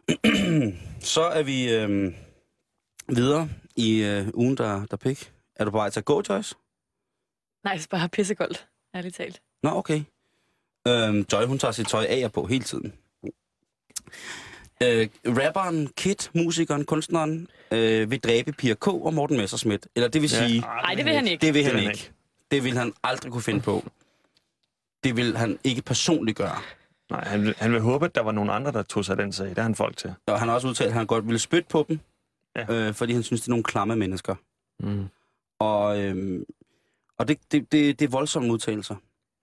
Så 1.13 1.21
er 1.21 1.43
vi 1.43 1.73
øh, 1.73 2.13
videre 3.09 3.49
i 3.75 4.03
øh, 4.03 4.27
ugen, 4.33 4.57
der, 4.57 4.85
der 4.85 4.97
pik. 4.97 5.33
Er 5.55 5.65
du 5.65 5.71
på 5.71 5.77
vej 5.77 5.89
til 5.89 5.99
at 5.99 6.05
gå, 6.05 6.23
Joyce? 6.29 6.55
Nej, 7.63 7.73
det 7.75 7.83
er 7.83 7.97
bare 7.97 8.09
pissekoldt, 8.09 8.67
ærligt 8.95 9.15
talt. 9.15 9.41
Nå, 9.63 9.69
okay. 9.69 10.03
Øhm, 10.87 11.25
Joy, 11.31 11.45
hun 11.45 11.59
tager 11.59 11.71
sit 11.71 11.87
tøj 11.87 12.05
af 12.09 12.25
og 12.25 12.31
på 12.31 12.45
hele 12.45 12.63
tiden. 12.63 12.93
Øh, 14.83 15.09
rapperen, 15.25 15.87
Kid, 15.97 16.15
musikeren, 16.35 16.85
kunstneren, 16.85 17.47
øh, 17.71 18.11
vil 18.11 18.19
dræbe 18.21 18.51
Pia 18.51 18.73
K. 18.73 18.87
og 18.87 19.13
Morten 19.13 19.37
Messerschmidt. 19.37 19.87
Eller 19.95 20.07
det 20.09 20.21
vil 20.21 20.31
Ja. 20.33 20.47
sige, 20.47 20.59
Nej, 20.59 20.93
det 20.97 21.05
vil 21.05 21.13
han 21.13 21.27
ikke. 21.27 21.45
det 21.45 21.53
vil 21.53 21.63
han 21.63 21.73
vil 21.73 21.81
han 21.81 21.91
ikke. 21.91 22.11
Det 22.51 22.63
vil 22.63 22.77
han 22.77 22.93
aldrig 23.03 23.31
kunne 23.31 23.41
finde 23.41 23.61
på. 23.61 23.83
Det 25.03 25.17
vil 25.17 25.37
han 25.37 25.59
ikke 25.63 25.81
personligt 25.81 26.37
gøre. 26.37 26.55
Nej, 27.09 27.23
han, 27.23 27.41
vil- 27.43 27.55
han 27.57 27.71
vil 27.71 27.81
håbe, 27.81 28.05
at 28.05 28.15
der 28.15 28.21
var 28.21 28.31
nogle 28.31 28.51
andre, 28.51 28.71
der 28.71 28.83
tog 28.83 29.05
sig 29.05 29.17
den 29.17 29.31
sag. 29.33 29.47
Det 29.49 29.57
har 29.57 29.63
han 29.63 29.75
folk 29.75 29.97
til. 29.97 30.13
Og 30.27 30.39
han 30.39 30.47
har 30.47 30.55
også 30.55 30.67
udtalt, 30.67 30.87
at 30.87 30.93
han 30.93 31.05
godt 31.07 31.25
ville 31.25 31.39
spytte 31.39 31.69
på 31.69 31.85
dem, 31.89 31.99
Ja. 32.55 32.73
øh, 32.87 32.93
fordi 32.93 33.13
han 33.13 33.23
synes, 33.23 33.41
det 33.41 33.47
er 33.47 33.51
nogle 33.51 33.63
klamme 33.63 33.95
mennesker. 33.95 34.35
Mm. 34.79 35.05
Og, 35.59 35.99
øhm, 36.01 36.45
og 37.17 37.27
det, 37.27 37.37
det, 37.51 37.71
det, 37.71 37.99
det 37.99 38.05
er 38.05 38.09
voldsomme 38.09 38.53
udtalelser. 38.53 38.95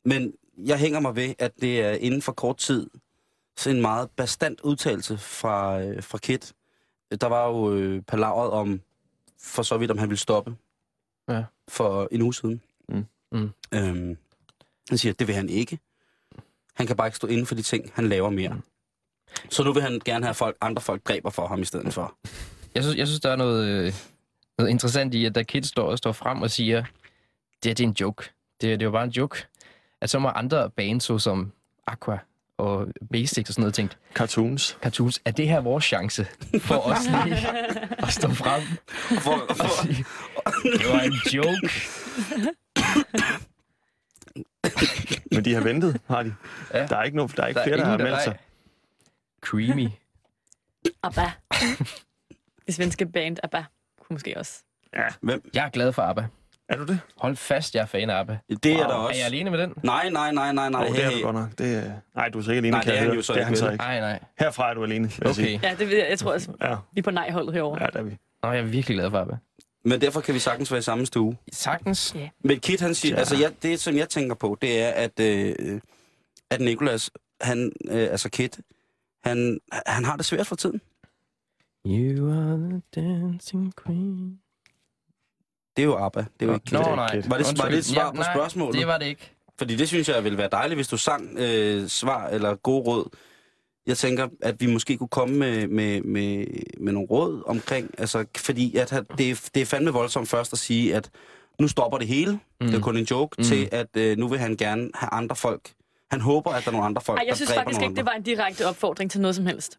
Men 0.05 0.33
jeg 0.59 0.79
hænger 0.79 1.01
mig 1.01 1.17
ved, 1.17 1.35
at 1.39 1.53
det 1.61 1.81
er 1.81 1.91
inden 1.93 2.23
for 2.23 2.33
kort 2.33 2.57
tid 2.57 2.91
så 3.59 3.71
en 3.71 3.81
meget 3.81 4.11
bestandt 4.11 4.61
udtalelse 4.61 5.19
fra, 5.19 5.81
øh, 5.81 6.03
fra 6.03 6.19
Kit. 6.19 6.53
Der 7.21 7.27
var 7.27 7.47
jo 7.47 7.75
øh, 7.75 8.03
palavret 8.03 8.51
om, 8.51 8.81
for 9.41 9.63
så 9.63 9.79
vidt 9.79 9.91
om 9.91 9.99
han 9.99 10.09
ville 10.09 10.21
stoppe. 10.21 10.57
Ja. 11.29 11.45
For 11.69 12.09
en 12.11 12.23
uge 12.23 12.35
siden. 12.35 12.63
Mm. 12.89 13.07
Mm. 13.33 13.51
Øhm, 13.75 14.17
han 14.89 14.99
siger, 14.99 15.13
at 15.13 15.19
det 15.19 15.27
vil 15.27 15.37
han 15.37 15.49
ikke. 15.49 15.79
Han 16.75 16.87
kan 16.87 16.97
bare 16.97 17.07
ikke 17.07 17.17
stå 17.17 17.27
inden 17.27 17.47
for 17.47 17.55
de 17.55 17.63
ting, 17.63 17.93
han 17.95 18.09
laver 18.09 18.31
mere. 18.31 18.55
Mm. 18.55 18.63
Så 19.51 19.65
nu 19.65 19.73
vil 19.73 19.83
han 19.83 20.01
gerne 20.05 20.25
have 20.25 20.35
folk, 20.35 20.57
andre 20.61 20.83
folk 20.83 21.09
dræber 21.09 21.31
for 21.31 21.47
ham 21.47 21.63
i 21.63 21.65
stedet 21.65 21.95
for. 21.95 22.15
Jeg 22.75 22.83
synes, 22.83 22.99
jeg 22.99 23.07
synes, 23.07 23.21
der 23.21 23.31
er 23.31 23.37
noget, 23.37 23.69
øh, 23.69 23.93
noget 24.59 24.71
interessant 24.71 25.15
i, 25.15 25.25
at 25.25 25.35
da 25.35 25.43
Kid 25.43 25.63
står, 25.63 25.97
står 25.97 26.13
frem 26.13 26.43
og 26.43 26.51
siger, 26.51 26.77
det, 27.63 27.65
her, 27.65 27.75
det 27.75 27.81
er 27.81 27.89
en 27.89 27.97
joke. 28.01 28.31
Det, 28.61 28.81
det 28.81 28.83
er 28.83 28.87
jo 28.87 28.91
bare 28.91 29.05
en 29.05 29.11
joke. 29.11 29.47
At 30.01 30.11
så 30.11 30.19
må 30.19 30.29
andre 30.29 30.71
bands, 30.71 31.05
såsom 31.05 31.53
Aqua 31.87 32.19
og 32.59 32.87
Basics 33.13 33.51
og 33.51 33.55
sådan 33.55 33.63
noget, 33.63 33.75
tænkt, 33.75 33.99
Cartoons. 34.15 34.79
cartoons, 34.83 35.21
er 35.25 35.31
det 35.31 35.49
her 35.49 35.61
vores 35.61 35.85
chance 35.85 36.27
for 36.61 36.75
os 36.75 37.07
lige 37.25 37.37
at 37.99 38.09
stå 38.13 38.29
frem 38.29 38.63
For, 39.21 39.31
og 39.49 39.57
for, 39.57 39.83
sige, 39.83 40.05
det 40.79 40.89
var 40.93 41.01
en 41.01 41.13
joke. 41.35 41.71
Men 45.33 45.45
de 45.45 45.55
har 45.55 45.61
ventet, 45.61 46.01
har 46.09 46.23
de. 46.23 46.35
Ja. 46.75 46.87
Der 46.87 46.97
er 46.97 47.03
ikke, 47.03 47.17
nogen, 47.17 47.33
der 47.37 47.43
er 47.43 47.47
ikke 47.47 47.59
Der 47.59 47.65
er 47.65 47.67
flere, 47.69 47.79
der 47.79 47.85
har 47.85 47.93
ingen, 47.93 48.07
der- 48.07 48.13
meldt 48.13 48.25
sig. 48.25 48.39
Creamy. 49.41 49.89
Abba. 51.03 51.31
Det 52.67 52.75
svenske 52.75 53.07
band 53.07 53.37
Abba 53.43 53.65
kunne 54.01 54.15
måske 54.15 54.35
også. 54.39 54.63
hvem? 55.23 55.51
Jeg 55.55 55.65
er 55.67 55.71
glad 55.71 55.93
for 55.93 56.03
ABBA. 56.03 56.27
Er 56.69 56.77
du 56.77 56.85
det? 56.85 57.01
Hold 57.17 57.37
fast, 57.37 57.75
jeg 57.75 57.83
er 57.83 57.87
fan 57.87 58.11
af 58.11 58.19
ABBA. 58.21 58.39
Det 58.63 58.73
er 58.73 58.77
der 58.77 58.85
Er 58.85 58.89
også. 58.93 59.19
jeg 59.19 59.27
alene 59.27 59.51
med 59.51 59.59
den? 59.59 59.75
Nej, 59.83 60.11
nej, 60.11 60.33
nej, 60.33 60.53
nej, 60.53 60.71
nej. 60.71 60.87
Oh, 60.89 60.97
det 60.97 61.05
er 61.05 61.11
du 61.11 61.23
godt 61.23 61.35
nok. 61.37 61.59
Det 61.59 61.77
er... 61.77 61.93
Nej, 62.15 62.29
du 62.29 62.39
er 62.39 62.43
sikkert 62.43 62.57
alene, 62.65 62.71
Nej, 62.71 62.83
kan 62.85 62.93
det 62.93 62.99
er 63.01 63.05
han 63.05 63.15
jo 63.15 63.23
så 63.23 63.33
det 63.33 63.37
er 63.37 63.41
ikke, 63.41 63.47
han 63.47 63.57
så 63.57 63.71
ikke. 63.71 63.85
Nej, 63.85 64.01
nej. 64.01 64.19
Herfra 64.39 64.71
er 64.71 64.75
du 64.75 64.83
alene, 64.85 65.09
vil 65.09 65.23
jeg 65.25 65.35
sige. 65.35 65.57
Okay. 65.59 65.69
Ja, 65.69 65.75
det 65.79 65.89
ved 65.89 65.97
jeg. 65.97 66.07
Jeg 66.11 66.19
tror 66.19 66.33
også, 66.33 66.53
Ja, 66.63 66.77
vi 66.93 66.99
er 66.99 67.03
på 67.03 67.11
nej-holdet 67.11 67.55
herovre. 67.55 67.83
ja, 67.83 67.87
der 67.93 67.99
er 67.99 68.03
vi. 68.03 68.17
Nå, 68.43 68.51
jeg 68.51 68.59
er 68.59 68.63
virkelig 68.63 68.97
glad 68.97 69.11
for 69.11 69.19
ABBA. 69.19 69.37
Men 69.85 70.01
derfor 70.01 70.21
kan 70.21 70.35
vi 70.35 70.39
sagtens 70.39 70.71
være 70.73 70.79
i 70.79 70.83
samme 70.83 71.07
stue. 71.07 71.37
Sagtens. 71.53 72.17
Men 72.45 72.61
Kit, 72.61 72.81
han 72.81 72.95
siger, 72.95 73.13
Ja. 73.15 73.19
altså 73.19 73.37
jeg, 73.37 73.53
det 73.63 73.81
som 73.81 73.97
jeg 73.97 74.09
tænker 74.09 74.35
på, 74.35 74.59
det 74.63 74.83
er, 74.83 74.89
at, 74.91 75.21
øh, 75.21 75.81
at 76.51 76.61
Nikolas, 76.61 77.11
han, 77.41 77.73
øh, 77.91 78.01
altså 78.11 78.29
Kit, 78.31 78.61
han, 79.25 79.59
han 79.87 80.05
har 80.05 80.17
det 80.17 80.25
svært 80.25 80.47
for 80.47 80.57
tiden. 80.57 80.81
You 81.87 82.31
are 82.33 82.59
the 82.59 82.83
dancing 83.03 83.73
queen. 83.87 84.39
Det 85.79 85.83
er 85.85 85.87
jo 85.87 85.97
ABBA, 86.05 86.21
det 86.21 86.27
er 86.41 86.47
jo 86.47 86.55
ikke. 86.55 86.73
Nå, 86.73 86.79
nej. 86.83 86.97
Var 86.97 87.09
det- 87.39 87.59
var 87.59 87.69
det 87.69 87.79
et 87.79 87.85
svar 87.85 88.03
Ja, 88.05 88.11
på 88.11 88.17
nej, 88.17 88.35
spørgsmålet? 88.35 88.79
det 88.79 88.87
var 88.87 88.99
det 88.99 89.07
ikke. 89.07 89.33
Fordi 89.59 89.77
det 89.77 89.89
synes 89.89 90.09
jeg 90.09 90.25
ville 90.25 90.39
være 90.39 90.49
dejligt, 90.53 90.79
hvis 90.79 90.89
du 90.89 90.97
sang 90.97 91.37
øh, 91.39 91.89
svar 91.89 92.27
eller 92.29 92.55
gode 92.55 92.83
råd. 92.83 93.09
Jeg 93.87 93.97
tænker, 93.99 94.29
at 94.43 94.61
vi 94.61 94.67
måske 94.67 94.97
kunne 94.97 95.09
komme 95.09 95.37
med, 95.39 95.67
med, 95.69 96.03
med, 96.03 96.47
med 96.81 96.93
nogle 96.93 97.09
råd 97.11 97.43
omkring, 97.47 97.91
altså 97.99 98.25
fordi 98.37 98.77
at 98.77 98.91
det, 99.19 99.31
er, 99.31 99.49
det 99.55 99.63
er 99.63 99.67
fandme 99.67 99.91
voldsomt 99.91 100.29
først 100.29 100.53
at 100.53 100.59
sige, 100.59 100.95
at 100.95 101.11
nu 101.61 101.69
stopper 101.69 101.99
det 101.99 102.07
hele, 102.07 102.33
mm. 102.61 102.67
det 102.67 102.75
er 102.77 102.81
kun 102.81 102.97
en 102.97 103.05
joke, 103.05 103.35
Mm. 103.39 103.43
mm. 103.43 103.49
til 103.49 103.69
at 103.73 103.87
øh, 103.97 104.19
nu 104.19 104.29
vil 104.29 104.39
han 104.39 104.57
gerne 104.57 104.91
have 104.95 105.11
andre 105.13 105.37
folk. 105.37 105.71
Han 106.11 106.21
håber, 106.21 106.51
at 106.51 106.65
der 106.65 106.69
er 106.71 106.73
nogle 106.73 106.87
andre 106.87 107.03
folk, 107.03 107.19
Ej, 107.19 107.25
jeg 107.27 107.31
der 107.31 107.37
synes 107.37 107.53
faktisk 107.53 107.81
ikke, 107.83 107.91
det 107.95 107.99
andre. 107.99 108.13
var 108.13 108.17
en 108.17 108.23
direkte 108.23 108.67
opfordring 108.67 109.11
til 109.11 109.21
noget 109.21 109.35
som 109.37 109.47
helst. 109.47 109.79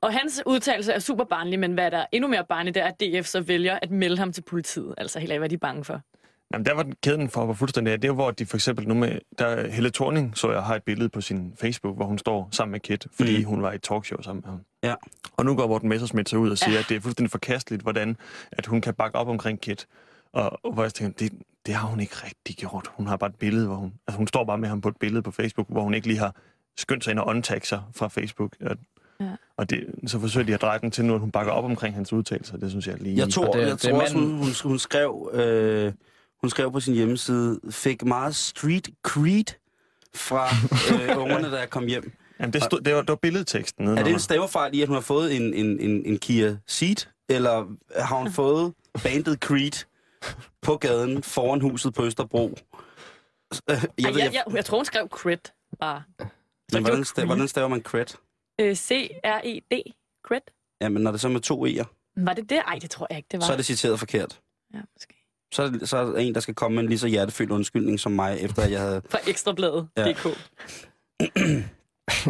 Og 0.00 0.12
hans 0.12 0.42
udtalelse 0.46 0.92
er 0.92 0.98
super 0.98 1.24
barnlig, 1.24 1.58
men 1.58 1.72
hvad 1.74 1.90
der 1.90 1.98
er 1.98 2.06
endnu 2.12 2.28
mere 2.28 2.44
barnligt, 2.48 2.74
det 2.74 2.82
er, 2.82 2.86
at 2.86 3.00
DF 3.00 3.26
så 3.26 3.40
vælger 3.40 3.78
at 3.82 3.90
melde 3.90 4.18
ham 4.18 4.32
til 4.32 4.42
politiet. 4.42 4.94
Altså 4.98 5.18
helt 5.18 5.32
af, 5.32 5.38
hvad 5.38 5.48
de 5.48 5.54
er 5.54 5.58
bange 5.58 5.84
for. 5.84 6.00
Jamen, 6.52 6.66
der 6.66 6.74
var 6.74 6.82
den 6.82 6.94
kæden 7.02 7.28
for 7.30 7.46
være 7.46 7.54
fuldstændig 7.56 7.92
af. 7.92 8.00
Det 8.00 8.08
er 8.08 8.12
hvor 8.12 8.30
de 8.30 8.46
for 8.46 8.56
eksempel 8.56 8.88
nu 8.88 8.94
med... 8.94 9.18
Der 9.38 9.70
Helle 9.70 9.90
Thorning, 9.90 10.36
så 10.36 10.52
jeg, 10.52 10.62
har 10.62 10.76
et 10.76 10.82
billede 10.82 11.08
på 11.08 11.20
sin 11.20 11.52
Facebook, 11.60 11.96
hvor 11.96 12.04
hun 12.04 12.18
står 12.18 12.48
sammen 12.52 12.72
med 12.72 12.80
Kit, 12.80 13.06
fordi 13.16 13.38
Mm. 13.38 13.44
hun 13.44 13.62
var 13.62 13.72
i 13.72 13.74
et 13.74 13.82
talkshow 13.82 14.22
sammen 14.22 14.42
med 14.46 14.50
ham. 14.50 14.60
Ja. 14.82 14.94
Og 15.36 15.44
nu 15.44 15.56
går 15.56 15.66
Morten 15.68 15.88
Messersmith 15.88 16.30
så 16.30 16.36
ud 16.36 16.50
og 16.50 16.58
siger, 16.58 16.72
Ja. 16.74 16.78
at 16.78 16.86
det 16.88 16.96
er 16.96 17.00
fuldstændig 17.00 17.30
forkasteligt, 17.30 17.82
hvordan 17.82 18.16
at 18.52 18.66
hun 18.66 18.80
kan 18.80 18.94
bakke 18.94 19.18
op 19.18 19.28
omkring 19.28 19.60
Kit. 19.60 19.86
Og, 20.32 20.64
og 20.64 20.72
hvor 20.72 20.82
jeg 20.82 20.94
tænker, 20.94 21.18
det, 21.18 21.32
det 21.66 21.74
har 21.74 21.88
hun 21.88 22.00
ikke 22.00 22.14
rigtig 22.24 22.56
gjort. 22.56 22.90
Hun 22.96 23.06
har 23.06 23.16
bare 23.16 23.30
et 23.30 23.36
billede, 23.36 23.66
hvor 23.66 23.76
hun... 23.76 23.92
Altså, 24.06 24.18
hun 24.18 24.26
står 24.26 24.44
bare 24.44 24.58
med 24.58 24.68
ham 24.68 24.80
på 24.80 24.88
et 24.88 24.96
billede 24.96 25.22
på 25.22 25.30
Facebook, 25.30 25.66
hvor 25.70 25.82
hun 25.82 25.94
ikke 25.94 26.06
lige 26.06 26.18
har 26.18 26.34
skyndt 26.78 27.04
sig 27.04 27.10
ind 27.10 27.18
og 27.18 27.26
undtagge 27.26 27.66
sig 27.66 27.82
fra 27.96 28.08
Facebook. 28.08 28.56
Og, 28.60 28.76
Ja. 29.20 29.30
og 29.56 29.70
det, 29.70 29.86
så 30.06 30.20
forsøger 30.20 30.46
de 30.46 30.54
at 30.54 30.60
dreje 30.62 30.78
den 30.80 30.90
til 30.90 31.04
nu, 31.04 31.14
at 31.14 31.20
hun 31.20 31.30
bakker 31.30 31.52
op 31.52 31.64
omkring 31.64 31.94
hans 31.94 32.12
udtalelser. 32.12 32.56
Det 32.56 32.70
synes 32.70 32.86
jeg 32.86 33.00
lige... 33.00 33.16
Jeg 33.16 33.32
tror, 33.32 33.46
Og 33.46 33.54
det- 33.54 33.60
jeg 33.60 33.70
det 33.70 33.80
tror 33.80 34.00
også, 34.02 34.14
hun, 34.14 34.30
hun, 34.38 34.48
hun, 34.64 34.78
skrev, 34.78 35.30
øh, 35.34 35.92
hun 36.40 36.50
skrev 36.50 36.72
på 36.72 36.80
sin 36.80 36.94
hjemmeside, 36.94 37.60
fik 37.70 38.04
meget 38.04 38.34
street 38.34 38.88
creed 39.02 39.44
fra 40.14 40.46
øh, 41.10 41.18
ungerne, 41.22 41.50
da 41.50 41.56
jeg 41.58 41.70
kom 41.70 41.86
hjem. 41.86 42.12
Jamen, 42.40 42.52
det, 42.52 42.62
stod, 42.64 42.80
det, 42.80 42.94
var, 42.94 43.00
det 43.00 43.08
var 43.08 43.14
billedteksten. 43.14 43.84
Er 43.84 43.86
det 43.88 43.92
en 43.92 43.96
nedenunder. 43.96 44.18
stavefejl 44.18 44.74
i, 44.74 44.82
at 44.82 44.88
hun 44.88 44.94
har 44.94 45.00
fået 45.00 45.36
en, 45.36 45.54
en, 45.54 45.80
en, 45.80 46.02
en 46.06 46.18
Kia 46.18 46.56
Ceed, 46.68 47.06
eller 47.28 47.66
har 47.98 48.16
hun 48.16 48.32
fået 48.32 48.72
bandet 49.02 49.38
Creed 49.38 49.84
på 50.62 50.76
gaden 50.76 51.22
foran 51.22 51.60
huset 51.60 51.94
på 51.94 52.04
Østerbro? 52.04 52.46
Øh, 52.46 52.56
Jeg 53.68 53.88
Jeg, 53.98 54.14
ved, 54.14 54.20
jeg, 54.22 54.30
jeg, 54.32 54.54
jeg 54.56 54.64
tror, 54.64 54.78
hun 54.78 54.84
skrev 54.84 55.08
crit 55.08 55.52
bare. 55.80 56.02
men 56.72 56.82
hvordan, 56.82 57.04
staver, 57.04 57.26
hvordan 57.26 57.48
staver 57.48 57.68
man 57.68 57.82
cred? 57.82 58.06
Øh, 58.60 58.74
C-R-E-D. 58.76 59.82
Crit. 60.26 60.42
Jamen, 60.80 61.02
når 61.02 61.10
det 61.10 61.20
så 61.20 61.28
er 61.28 61.32
med 61.32 61.40
to 61.40 61.66
E'er, 61.66 62.12
Var 62.16 62.32
det 62.34 62.50
det? 62.50 62.58
Ej, 62.58 62.78
det 62.82 62.90
tror 62.90 63.06
jeg 63.10 63.16
ikke, 63.18 63.28
det 63.30 63.40
var. 63.40 63.46
så 63.46 63.52
er 63.52 63.56
det 63.56 63.64
citeret 63.66 63.98
forkert. 63.98 64.40
Ja, 64.74 64.78
måske. 64.96 65.14
Så 65.54 65.62
er, 65.62 65.66
det, 65.70 65.88
så 65.88 65.96
er 65.96 66.04
der 66.04 66.16
en, 66.16 66.34
der 66.34 66.40
skal 66.40 66.54
komme 66.54 66.74
med 66.74 66.82
en 66.82 66.88
lige 66.88 66.98
så 66.98 67.06
hjertefyldt 67.06 67.50
undskyldning 67.50 68.00
som 68.00 68.12
mig, 68.12 68.38
efter 68.40 68.62
at 68.62 68.70
jeg 68.70 68.80
havde... 68.80 69.02
Fra 69.10 69.18
ekstrabladet.dk. 69.28 69.96
Ja. 69.96 70.34
Ja. 71.20 71.62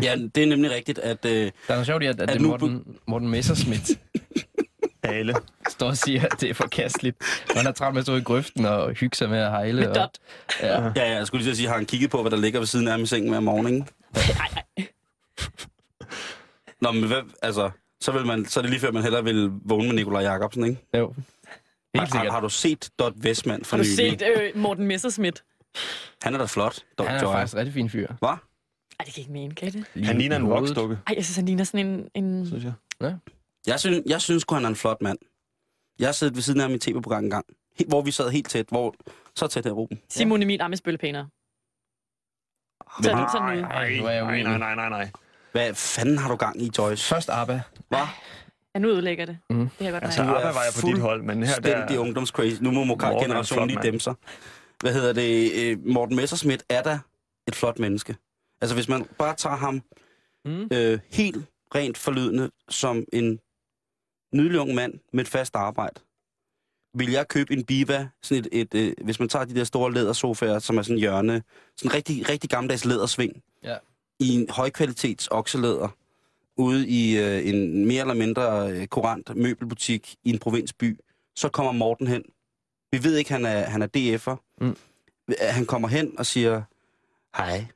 Ja, 0.02 0.16
det 0.34 0.42
er 0.42 0.46
nemlig 0.46 0.70
rigtigt, 0.70 0.98
at... 0.98 1.24
Øh, 1.24 1.30
Der 1.32 1.46
er 1.46 1.50
noget 1.68 1.86
sjovt 1.86 2.02
i, 2.02 2.06
at, 2.06 2.14
at, 2.14 2.20
At 2.22 2.28
det 2.34 2.40
nu- 2.42 2.48
Morten, 2.48 2.98
Morten 3.06 3.28
Messerschmidt 3.28 3.90
Ale. 5.02 5.34
står 5.68 5.86
og 5.86 5.96
siger, 5.96 6.22
at 6.24 6.40
det 6.40 6.50
er 6.50 6.54
forkasteligt. 6.54 7.16
Og 7.50 7.56
han 7.56 7.66
er 7.66 7.72
travlt 7.72 7.94
med 7.94 8.00
at 8.00 8.04
stå 8.06 8.16
i 8.16 8.20
grøften 8.20 8.64
og 8.64 8.90
hygge 8.92 9.16
sig 9.16 9.30
med 9.30 9.38
at 9.38 9.50
hejle. 9.50 9.80
Med 9.80 9.88
og, 9.88 9.94
dot. 9.94 10.18
Ja. 10.62 10.82
ja, 10.82 10.92
ja, 10.96 11.10
jeg 11.16 11.26
skulle 11.26 11.40
lige 11.40 11.46
til 11.46 11.50
at 11.50 11.56
sige, 11.56 11.68
har 11.68 11.74
han 11.76 11.86
kigget 11.86 12.10
på, 12.10 12.20
hvad 12.22 12.30
der 12.30 12.36
ligger 12.36 12.58
ved 12.60 12.66
siden 12.66 12.86
af 12.88 12.92
ham 12.92 13.02
i 13.02 13.06
sengen 13.06 13.30
hver 13.30 13.40
morgen, 13.40 13.66
ikke? 13.74 13.86
Ej, 14.14 14.20
ej. 14.56 14.62
Nå, 16.84 16.92
men 16.92 17.06
hvad, 17.06 17.22
altså, 17.42 17.70
så, 18.00 18.12
vil 18.12 18.26
man, 18.26 18.46
så 18.46 18.60
er 18.60 18.62
det 18.62 18.70
lige 18.70 18.80
før, 18.80 18.90
man 18.90 19.02
hellere 19.02 19.24
vil 19.24 19.50
vågne 19.64 19.86
med 19.86 19.94
Nikolaj 19.94 20.22
Jacobsen, 20.22 20.64
ikke? 20.64 20.80
Jo. 20.96 21.06
Har, 21.06 21.22
Helt 21.94 22.00
har, 22.00 22.06
sikkert. 22.06 22.32
har 22.32 22.40
du 22.40 22.48
set 22.48 22.90
Dot 22.98 23.12
Westman 23.24 23.64
for 23.64 23.76
Har 23.76 23.82
du 23.82 23.86
nylig? 23.86 23.96
set 24.20 24.22
øh, 24.36 24.52
Morten 24.62 24.86
Messerschmidt? 24.86 25.44
Han 26.22 26.34
er 26.34 26.38
da 26.38 26.44
flot, 26.44 26.84
Dot 26.98 27.06
Han 27.06 27.16
er 27.16 27.22
Joy. 27.22 27.32
faktisk 27.32 27.56
rigtig 27.56 27.74
fin 27.74 27.90
fyr. 27.90 28.06
Hvad? 28.18 28.28
Ej, 28.28 29.04
det 29.04 29.14
kan 29.14 29.20
ikke 29.20 29.32
mene, 29.32 29.54
kan 29.54 29.72
det? 29.72 29.84
Lige 29.94 30.06
Han 30.06 30.18
ligner 30.18 30.36
en 30.36 30.48
voksdukke, 30.50 30.98
Ej, 31.06 31.14
jeg 31.16 31.24
synes, 31.24 31.36
han 31.36 31.46
ligner 31.46 31.64
sådan 31.64 31.86
en... 32.14 32.24
en... 32.24 32.46
synes 32.46 32.64
jeg. 32.64 32.72
Jeg 33.66 33.80
synes, 33.80 34.02
jeg 34.06 34.20
synes 34.20 34.44
han 34.50 34.64
er 34.64 34.68
en 34.68 34.76
flot 34.76 35.02
mand. 35.02 35.18
Jeg 35.98 36.08
har 36.08 36.12
siddet 36.12 36.34
ved 36.34 36.42
siden 36.42 36.60
af 36.60 36.64
ham 36.64 36.72
i 36.72 36.74
et 36.74 36.80
tv-program 36.80 37.24
en 37.24 37.30
gang, 37.30 37.46
hvor 37.88 38.02
vi 38.02 38.10
sad 38.10 38.30
helt 38.30 38.48
tæt, 38.50 38.66
hvor 38.68 38.94
så 39.36 39.46
tæt 39.46 39.64
her 39.64 39.72
Ruben. 39.72 40.00
Simon 40.08 40.42
Emil 40.42 40.60
Amesbøl 40.60 40.94
er 40.94 40.98
pænere. 40.98 41.28
Men, 42.98 43.04
Så 43.04 43.10
er 43.10 43.16
det 43.16 43.30
sådan 43.32 43.48
jeg 43.48 43.60
nej, 44.00 44.22
uenig. 44.22 44.42
nej, 44.44 44.58
nej, 44.58 44.74
nej, 44.74 44.88
nej. 44.88 45.10
Hvad 45.54 45.74
fanden 45.74 46.18
har 46.18 46.28
du 46.28 46.36
gang 46.36 46.62
i, 46.62 46.70
Joyce? 46.78 47.04
Først 47.08 47.30
ABBA. 47.30 47.60
Hvad? 47.88 47.98
Ja, 48.74 48.78
nu 48.80 48.88
ødelægger 48.88 49.26
det. 49.26 49.38
Mhm. 49.50 49.60
Det 49.60 49.70
kan 49.78 49.84
jeg 49.84 49.92
godt 49.92 50.04
Altså, 50.04 50.22
er 50.22 50.26
ABBA 50.26 50.52
var 50.52 50.62
jeg 50.62 50.72
på 50.80 50.86
dit 50.86 50.98
hold, 50.98 51.22
men 51.22 51.42
her 51.42 51.54
der... 51.60 51.98
ungdomscrazy. 51.98 52.60
Nu 52.60 52.70
må 52.70 52.80
er 52.80 52.84
Mokar-generationen 52.84 53.68
lige 53.68 53.82
dæmme 53.82 54.00
sig. 54.00 54.14
Hvad 54.80 54.92
hedder 54.92 55.12
det? 55.12 55.52
Øh, 55.54 55.86
Morten 55.86 56.16
Messerschmidt 56.16 56.64
er 56.68 56.82
da 56.82 56.98
et 57.48 57.54
flot 57.54 57.78
menneske. 57.78 58.16
Altså, 58.60 58.74
hvis 58.74 58.88
man 58.88 59.04
bare 59.18 59.34
tager 59.36 59.56
ham 59.56 59.82
Mm. 60.46 60.68
øh, 60.72 60.98
helt 61.10 61.44
rent 61.74 61.98
forlydende 61.98 62.50
som 62.68 63.04
en 63.12 63.40
nydelig 64.34 64.60
ung 64.60 64.74
mand 64.74 64.94
med 65.12 65.24
et 65.24 65.28
fast 65.28 65.56
arbejde, 65.56 66.00
vil 66.94 67.10
jeg 67.10 67.28
købe 67.28 67.52
en 67.52 67.64
Biva, 67.64 68.08
sådan 68.22 68.44
et, 68.52 68.60
et, 68.74 68.74
øh, 68.74 68.92
hvis 69.04 69.18
man 69.20 69.28
tager 69.28 69.44
de 69.44 69.54
der 69.54 69.64
store 69.64 69.92
lædersofaer, 69.92 70.58
som 70.58 70.78
er 70.78 70.82
sådan 70.82 70.98
hjørne, 70.98 71.42
sådan 71.76 71.90
en 71.90 71.94
rigtig, 71.94 72.28
rigtig 72.28 72.50
gammeldags 72.50 72.84
lædersving, 72.84 73.42
Ja. 73.62 73.76
I 74.20 74.34
en 74.34 74.50
højkvalitets 74.50 75.28
okselæder, 75.30 75.88
ude 76.56 76.88
i 76.88 77.18
øh, 77.18 77.48
en 77.48 77.86
mere 77.86 78.00
eller 78.00 78.14
mindre 78.14 78.72
øh, 78.72 78.86
kurant 78.86 79.36
møbelbutik 79.36 80.16
i 80.24 80.30
en 80.30 80.38
provinsby, 80.38 81.00
så 81.36 81.48
kommer 81.48 81.72
Morten 81.72 82.06
hen. 82.06 82.22
Vi 82.92 83.04
ved 83.04 83.16
ikke, 83.16 83.32
han 83.32 83.44
er, 83.44 83.60
han 83.60 83.82
er 83.82 83.86
DF'er. 83.96 84.56
Mm. 84.60 84.76
Han 85.40 85.66
kommer 85.66 85.88
hen 85.88 86.18
og 86.18 86.26
siger, 86.26 86.62
hej, 87.36 87.66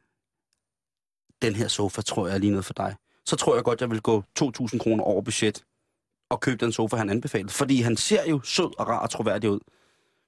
den 1.43 1.55
her 1.55 1.69
sofa 1.69 2.03
tror 2.03 2.27
jeg 2.27 2.35
er 2.35 2.39
lige 2.39 2.51
noget 2.51 2.65
for 2.65 2.75
dig. 2.75 2.97
Så 3.25 3.37
tror 3.37 3.55
jeg 3.55 3.65
godt, 3.65 3.81
jeg 3.81 3.91
vil 3.91 4.01
gå 4.01 4.23
2.000 4.41 4.79
kroner 4.79 5.05
over 5.05 5.23
budget 5.23 5.65
og 6.31 6.41
købe 6.41 6.65
den 6.65 6.73
sofa, 6.73 6.97
han 6.97 7.11
anbefalede. 7.11 7.53
Fordi 7.53 7.81
han 7.81 7.97
ser 7.97 8.25
jo 8.31 8.41
sød 8.45 8.79
og 8.79 8.89
rar 8.89 8.99
og 8.99 9.11
troværdig 9.11 9.51
ud. 9.51 9.61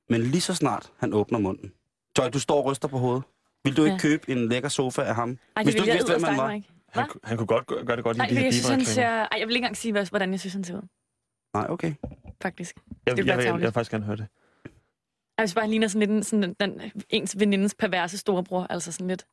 Men 0.09 0.23
lige 0.23 0.41
så 0.41 0.55
snart 0.55 0.93
han 0.97 1.13
åbner 1.13 1.39
munden. 1.39 1.73
Joy, 2.19 2.29
du 2.33 2.41
står 2.41 2.57
og 2.57 2.65
ryster 2.65 2.89
på 2.89 2.99
hovedet. 2.99 3.23
Vil 3.65 3.77
du 3.77 3.85
ikke 3.85 3.93
Ja. 3.95 3.99
købe 3.99 4.31
en 4.31 4.49
lækker 4.49 4.69
sofa 4.69 5.03
af 5.03 5.15
ham? 5.15 5.39
Ej, 5.57 5.63
Hvis 5.63 5.75
det 5.75 5.81
du 5.81 5.85
ikke 5.85 5.91
jeg 5.93 5.99
vidste, 5.99 6.13
hvem 6.13 6.25
han 6.25 6.37
var. 6.37 6.49
Han, 6.89 7.09
han 7.25 7.37
kunne 7.37 7.47
godt 7.47 7.67
gøre 7.67 7.97
det 7.97 8.05
godt 8.05 8.17
i 8.17 8.19
Nej, 8.19 8.27
de 8.27 8.35
jeg, 8.35 8.41
her 8.41 8.47
jeg 8.47 8.55
synes, 8.55 8.69
han 8.69 8.85
ser... 8.85 9.07
Ej, 9.09 9.29
jeg 9.39 9.47
vil 9.49 9.55
ikke 9.57 9.57
engang 9.57 9.77
sige, 9.77 9.93
hvad- 9.93 10.07
hvordan 10.07 10.31
jeg 10.33 10.41
synes, 10.41 10.55
han 10.55 10.65
ser 10.65 10.77
ud. 10.77 10.83
Nej, 11.55 11.67
okay. 11.69 11.95
Faktisk. 12.43 12.77
Jeg, 12.77 12.83
det 12.83 13.07
jeg, 13.07 13.15
bliver 13.15 13.35
jeg, 13.35 13.45
jeg, 13.45 13.53
jeg 13.53 13.61
vil 13.61 13.73
faktisk 13.73 13.91
gerne 13.91 14.05
høre 14.05 14.17
det. 14.17 14.27
Jeg 15.39 15.49
synes 15.49 15.55
bare, 15.55 15.63
han 15.63 15.71
ligner 15.71 15.89
sådan 15.89 16.01
lidt 16.01 16.11
en, 16.11 16.23
sådan 16.23 16.43
den, 16.43 16.55
den, 16.81 16.93
ens 17.11 17.39
venindes 17.39 17.75
perverse 17.75 18.19
storebror. 18.19 18.67
Altså 18.71 18.93
sådan 18.93 19.07
lidt, 19.09 19.27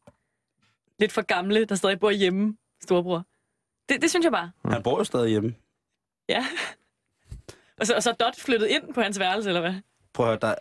lidt 0.99 1.11
for 1.11 1.21
gamle, 1.21 1.65
der 1.65 1.75
stadig 1.75 1.99
bor 1.99 2.11
hjemme, 2.11 2.57
storebror. 2.83 3.25
Det, 3.89 4.01
det 4.01 4.09
synes 4.09 4.23
jeg 4.23 4.31
bare. 4.31 4.51
Han 4.65 4.83
bor 4.83 4.97
jo 4.97 5.03
stadig 5.03 5.29
hjemme. 5.29 5.55
Ja. 6.29 6.45
Og 7.79 7.87
så, 7.87 7.95
og 7.95 8.03
så 8.03 8.09
er 8.09 8.13
Dot 8.13 8.39
flyttet 8.39 8.67
ind 8.67 8.93
på 8.93 9.01
hans 9.01 9.19
værelse, 9.19 9.49
eller 9.49 9.61
hvad? 9.61 9.75
Prøv 10.13 10.31
at 10.31 10.43
høre, 10.43 10.55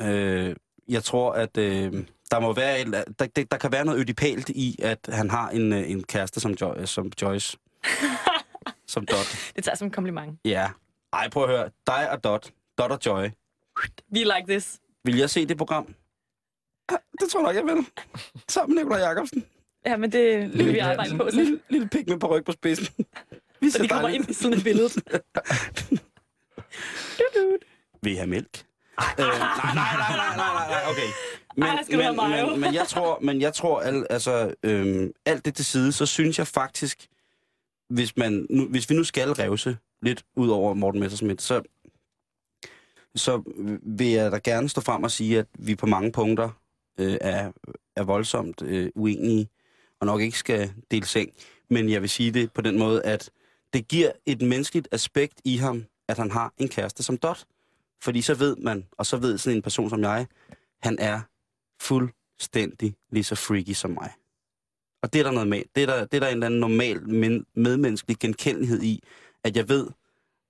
der, 0.00 0.48
øh, 0.48 0.56
jeg 0.88 1.04
tror, 1.04 1.32
at 1.32 1.56
øh, 1.56 2.04
der 2.32 2.40
må 2.40 2.52
være 2.52 2.80
et, 2.80 2.86
der, 3.18 3.26
der, 3.26 3.44
der 3.44 3.56
kan 3.56 3.72
være 3.72 3.84
noget 3.84 4.00
ødipalt 4.00 4.48
i, 4.48 4.78
at 4.82 4.98
han 5.08 5.30
har 5.30 5.50
en, 5.50 5.72
øh, 5.72 5.90
en 5.90 6.02
kæreste 6.02 6.40
som, 6.40 6.52
jo, 6.60 6.86
som 6.86 7.12
Joyce. 7.22 7.58
som 8.92 9.06
Dot. 9.06 9.52
Det 9.56 9.64
tager 9.64 9.76
som 9.76 9.86
en 9.86 9.92
kompliment. 9.92 10.38
Ja. 10.44 10.70
Ej, 11.12 11.28
prøv 11.28 11.42
at 11.42 11.48
høre. 11.48 11.70
Dig 11.86 12.10
og 12.10 12.24
Dot. 12.24 12.50
Dot 12.78 12.90
og 12.90 12.98
Joy. 13.06 13.22
We 14.14 14.18
like 14.18 14.44
this. 14.48 14.80
Vil 15.04 15.16
jeg 15.16 15.30
se 15.30 15.46
det 15.46 15.56
program? 15.56 15.94
Ja, 16.90 16.96
det 17.20 17.28
tror 17.30 17.40
jeg 17.40 17.54
nok, 17.54 17.68
jeg 17.68 17.76
vil. 17.76 17.86
Sammen 18.48 18.74
med 18.74 18.82
Nikolaj 18.82 19.00
Jacobsen. 19.00 19.44
Ja, 19.86 19.96
men 19.96 20.12
det 20.12 20.52
vil 20.58 20.72
vi 20.72 20.78
arbejde 20.78 21.16
på. 21.18 21.28
Så, 21.30 21.36
Lille, 21.36 21.60
lille 21.68 21.88
pik 21.88 22.08
med 22.08 22.18
på 22.18 22.36
ryg 22.36 22.44
på 22.44 22.52
spidsen. 22.52 23.06
Vi 23.60 23.70
så 23.70 23.82
de 23.82 23.88
kommer 23.88 24.08
ind 24.08 24.30
i 24.30 24.32
sådan 24.32 24.58
et 24.58 24.64
billede. 24.64 24.88
Vil 28.02 28.12
I 28.12 28.14
have 28.14 28.26
mælk? 28.26 28.64
øh, 29.18 29.26
nej, 29.26 29.28
nej, 29.28 29.74
nej, 29.74 30.16
nej, 30.16 30.36
nej, 30.36 30.68
nej, 30.68 30.82
okay. 30.90 31.08
Men, 31.56 31.68
Ej, 31.68 31.82
skal 31.84 31.98
men, 31.98 32.16
mayo? 32.16 32.46
men, 32.50 32.60
men 32.60 32.74
jeg 32.74 32.88
tror, 32.88 33.18
men 33.22 33.40
jeg 33.40 33.54
tror 33.54 33.80
al, 33.80 34.06
altså, 34.10 34.54
øhm, 34.62 35.12
alt 35.26 35.44
det 35.44 35.54
til 35.54 35.64
side, 35.64 35.92
så 35.92 36.06
synes 36.06 36.38
jeg 36.38 36.46
faktisk, 36.46 37.06
hvis, 37.88 38.16
man, 38.16 38.46
nu, 38.50 38.66
hvis 38.68 38.90
vi 38.90 38.94
nu 38.94 39.04
skal 39.04 39.32
revse 39.32 39.76
lidt 40.02 40.24
ud 40.36 40.48
over 40.48 40.74
Morten 40.74 41.00
Messerschmidt, 41.00 41.42
så, 41.42 41.62
så 43.14 43.42
vil 43.82 44.06
jeg 44.06 44.32
da 44.32 44.38
gerne 44.44 44.68
stå 44.68 44.80
frem 44.80 45.02
og 45.02 45.10
sige, 45.10 45.38
at 45.38 45.46
vi 45.58 45.74
på 45.74 45.86
mange 45.86 46.12
punkter 46.12 46.50
øh, 46.98 47.18
er, 47.20 47.52
er 47.96 48.02
voldsomt 48.02 48.62
øh, 48.62 48.90
uenige, 48.94 49.48
og 50.00 50.06
nok 50.06 50.20
ikke 50.20 50.38
skal 50.38 50.72
dele 50.90 51.06
seng. 51.06 51.32
Men 51.70 51.90
jeg 51.90 52.00
vil 52.00 52.10
sige 52.10 52.30
det 52.30 52.52
på 52.52 52.60
den 52.60 52.78
måde, 52.78 53.04
at 53.04 53.30
det 53.72 53.88
giver 53.88 54.12
et 54.26 54.42
menneskeligt 54.42 54.88
aspekt 54.92 55.40
i 55.44 55.56
ham, 55.56 55.84
at 56.08 56.18
han 56.18 56.30
har 56.30 56.52
en 56.58 56.68
kæreste 56.68 57.02
som 57.02 57.16
Dot. 57.16 57.44
Fordi 58.02 58.22
så 58.22 58.34
ved 58.34 58.56
man, 58.56 58.86
og 58.98 59.06
så 59.06 59.16
ved 59.16 59.38
sådan 59.38 59.56
en 59.56 59.62
person 59.62 59.90
som 59.90 60.02
jeg, 60.02 60.26
han 60.82 60.96
er 60.98 61.20
fuldstændig 61.82 62.94
lige 63.10 63.24
så 63.24 63.34
freaky 63.34 63.72
som 63.72 63.90
mig. 63.90 64.10
Og 65.02 65.12
det 65.12 65.18
er 65.18 65.22
der 65.22 65.30
noget 65.32 65.48
med. 65.48 65.62
Det 65.74 65.82
er 65.82 65.86
der, 65.86 66.04
det 66.04 66.14
er 66.16 66.20
der 66.20 66.28
en 66.28 66.32
eller 66.34 66.46
anden 66.46 66.60
normal 66.60 67.08
men, 67.08 67.46
medmenneskelig 67.54 68.18
genkendelighed 68.18 68.82
i, 68.82 69.02
at 69.44 69.56
jeg 69.56 69.68
ved, 69.68 69.88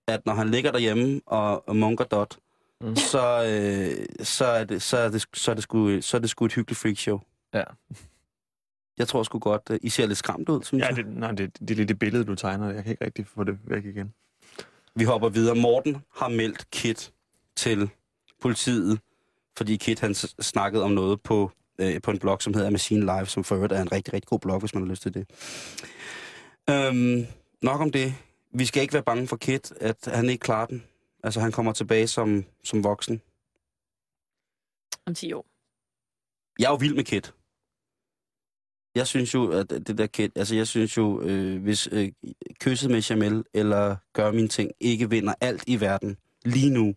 at 0.08 0.26
når 0.26 0.34
han 0.34 0.48
ligger 0.50 0.72
derhjemme 0.72 1.20
og, 1.26 1.68
og 1.68 1.76
munker 1.76 2.04
Dot, 2.04 2.38
Mm. 2.84 2.96
så, 2.96 3.44
øh, 3.44 4.06
så, 4.26 4.44
er 4.44 4.64
det, 4.64 4.82
så, 4.82 4.96
er 4.96 5.08
det, 5.08 5.26
så, 5.34 5.50
er 5.50 5.54
det 5.54 5.62
sgu, 5.62 6.00
så 6.00 6.16
er 6.16 6.20
det 6.20 6.30
sgu 6.30 6.44
et 6.44 6.52
hyggeligt 6.52 6.78
freakshow. 6.78 7.20
Ja. 7.54 7.62
Jeg 8.98 9.08
tror 9.08 9.22
sgu 9.22 9.38
godt, 9.38 9.62
øh, 9.70 9.78
I 9.82 9.88
ser 9.88 10.06
lidt 10.06 10.18
skræmt 10.18 10.48
ud, 10.48 10.62
synes 10.62 10.82
Ja, 10.82 10.86
jeg. 10.86 10.96
det, 10.96 11.06
nej, 11.06 11.30
det, 11.32 11.58
det 11.60 11.70
er 11.70 11.74
lige 11.74 11.88
det 11.88 11.98
billede, 11.98 12.24
du 12.24 12.34
tegner. 12.34 12.70
Jeg 12.70 12.84
kan 12.84 12.90
ikke 12.90 13.04
rigtig 13.04 13.26
få 13.26 13.44
det 13.44 13.58
væk 13.64 13.84
igen. 13.84 14.14
Vi 14.94 15.04
hopper 15.04 15.28
videre. 15.28 15.54
Morten 15.54 15.96
har 16.16 16.28
meldt 16.28 16.70
Kit 16.70 17.12
til 17.56 17.90
politiet, 18.40 19.00
fordi 19.56 19.76
Kit 19.76 20.00
han 20.00 20.14
snakkede 20.14 20.84
om 20.84 20.90
noget 20.90 21.20
på, 21.20 21.50
øh, 21.78 22.02
på 22.02 22.10
en 22.10 22.18
blog, 22.18 22.42
som 22.42 22.54
hedder 22.54 22.70
Machine 22.70 23.00
Live, 23.00 23.26
som 23.26 23.44
for 23.44 23.54
øvrigt 23.54 23.72
er 23.72 23.82
en 23.82 23.92
rigtig, 23.92 24.14
rigtig 24.14 24.28
god 24.28 24.38
blog, 24.38 24.60
hvis 24.60 24.74
man 24.74 24.82
har 24.82 24.90
lyst 24.90 25.02
til 25.02 25.14
det. 25.14 25.26
Øhm, 26.70 27.26
nok 27.62 27.80
om 27.80 27.90
det. 27.90 28.14
Vi 28.54 28.64
skal 28.64 28.82
ikke 28.82 28.94
være 28.94 29.02
bange 29.02 29.26
for 29.26 29.36
Kit, 29.36 29.72
at 29.80 29.96
han 30.06 30.28
ikke 30.28 30.42
klarer 30.42 30.66
den. 30.66 30.84
Altså, 31.24 31.40
han 31.40 31.52
kommer 31.52 31.72
tilbage 31.72 32.06
som, 32.06 32.44
som 32.64 32.84
voksen. 32.84 33.22
Om 35.06 35.14
10 35.14 35.32
år. 35.32 35.46
Jeg 36.58 36.66
er 36.66 36.70
jo 36.70 36.76
vild 36.76 36.94
med 36.94 37.04
Kit. 37.04 37.34
Jeg 38.94 39.06
synes 39.06 39.34
jo, 39.34 39.50
at 39.50 39.70
det 39.70 39.98
der 39.98 40.06
Kit, 40.06 40.32
altså 40.36 40.54
jeg 40.54 40.66
synes 40.66 40.96
jo, 40.96 41.22
øh, 41.22 41.62
hvis 41.62 41.88
øh, 41.92 42.12
kysset 42.60 42.90
med 42.90 43.02
Jamel 43.02 43.44
eller 43.54 43.96
gør 44.12 44.32
mine 44.32 44.48
ting 44.48 44.70
ikke 44.80 45.10
vinder 45.10 45.34
alt 45.40 45.64
i 45.66 45.80
verden 45.80 46.16
lige 46.44 46.70
nu 46.70 46.94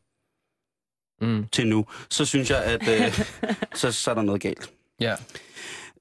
Mm. 1.22 1.48
til 1.52 1.68
nu, 1.68 1.86
så 2.10 2.26
synes 2.26 2.50
jeg, 2.50 2.64
at 2.64 2.88
øh, 2.88 3.20
så, 3.80 3.92
så 3.92 4.12
er 4.12 4.16
der 4.16 4.22
noget 4.22 4.42
galt. 4.42 4.70
Ja. 5.00 5.16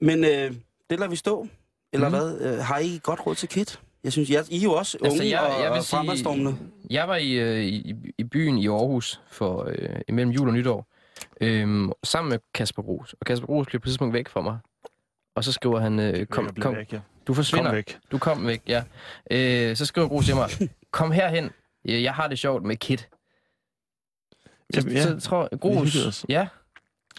Men 0.00 0.24
øh, 0.24 0.50
det 0.90 0.98
lader 0.98 1.09
vi 1.09 1.16
stå. 1.16 1.46
Eller 1.92 2.09
Mhm. 2.09 2.18
hvad? 2.18 2.40
Øh, 2.40 2.59
har 2.59 2.79
I 2.79 3.00
godt 3.03 3.27
råd 3.27 3.35
til 3.35 3.48
Kit? 3.48 3.81
Jeg 4.05 4.12
synes, 4.12 4.31
jeg, 4.31 4.44
I 4.50 4.59
er 4.59 4.62
jo 4.62 4.72
også 4.72 4.98
Altså, 5.05 5.18
unge 5.22 5.31
jeg- 5.31 5.40
og, 5.40 5.62
jeg 5.62 5.70
vil 5.70 5.79
og 5.79 5.85
sige- 5.85 5.96
fremadstormende. 5.98 6.57
Jeg 6.90 7.09
var 7.09 7.16
i, 7.16 7.33
øh, 7.33 7.61
i, 7.64 7.94
i 8.18 8.24
byen 8.24 8.59
i 8.59 8.68
Aarhus 8.68 9.20
for 9.31 9.64
øh, 9.68 10.00
imellem 10.09 10.33
jul 10.33 10.48
og 10.48 10.55
nytår, 10.55 10.87
øhm, 11.40 11.92
sammen 12.05 12.31
med 12.31 12.38
Kasper 12.55 12.83
Ros. 12.83 13.12
Og 13.20 13.27
Kasper 13.27 13.46
Ros 13.46 13.66
bliver 13.66 13.81
på 13.81 13.83
et 13.83 13.88
tidspunkt 13.88 14.14
væk 14.14 14.29
fra 14.29 14.40
mig. 14.40 14.59
Og 15.37 15.44
så 15.44 15.53
skriver 15.53 15.81
han, 15.81 15.98
øh, 16.00 16.27
kom, 16.27 16.46
Jeg 16.46 16.62
kom, 16.62 16.77
væk, 16.77 16.92
ja. 16.92 17.00
du 17.27 17.35
forsvinder. 17.35 17.64
Kom 17.66 17.77
væk. 17.77 17.98
Du 18.12 18.18
kom 18.18 18.46
væk, 18.46 18.62
ja. 18.68 18.83
Øh, 19.31 19.77
så 19.77 19.87
skriver 19.87 20.09
Ros 20.09 20.24
til 20.27 20.35
mig, 20.35 20.50
kom 20.90 21.12
herhen. 21.12 21.50
Øh, 21.88 22.03
Jeg 22.03 22.14
har 22.14 22.29
det 22.29 22.38
sjovt 22.38 22.62
med 22.64 22.77
Kit. 22.77 23.09
Så, 24.74 24.88
Ja, 24.88 24.92
ja. 24.94 25.03
så 25.03 25.20
tror 25.20 25.48
hyggede 25.85 26.09
os. 26.09 26.27
ja. 26.29 26.48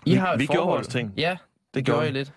I 0.05 0.10
Vi- 0.12 0.15
har 0.15 0.34
et 0.34 0.39
vi 0.39 0.45
gjorde 0.45 0.58
forhold. 0.58 0.77
vores 0.77 0.88
ting. 0.88 1.13
Ja, 1.17 1.29
det, 1.31 1.73
det 1.73 1.86
gjorde 1.86 2.08
I 2.08 2.12
lidt. 2.12 2.34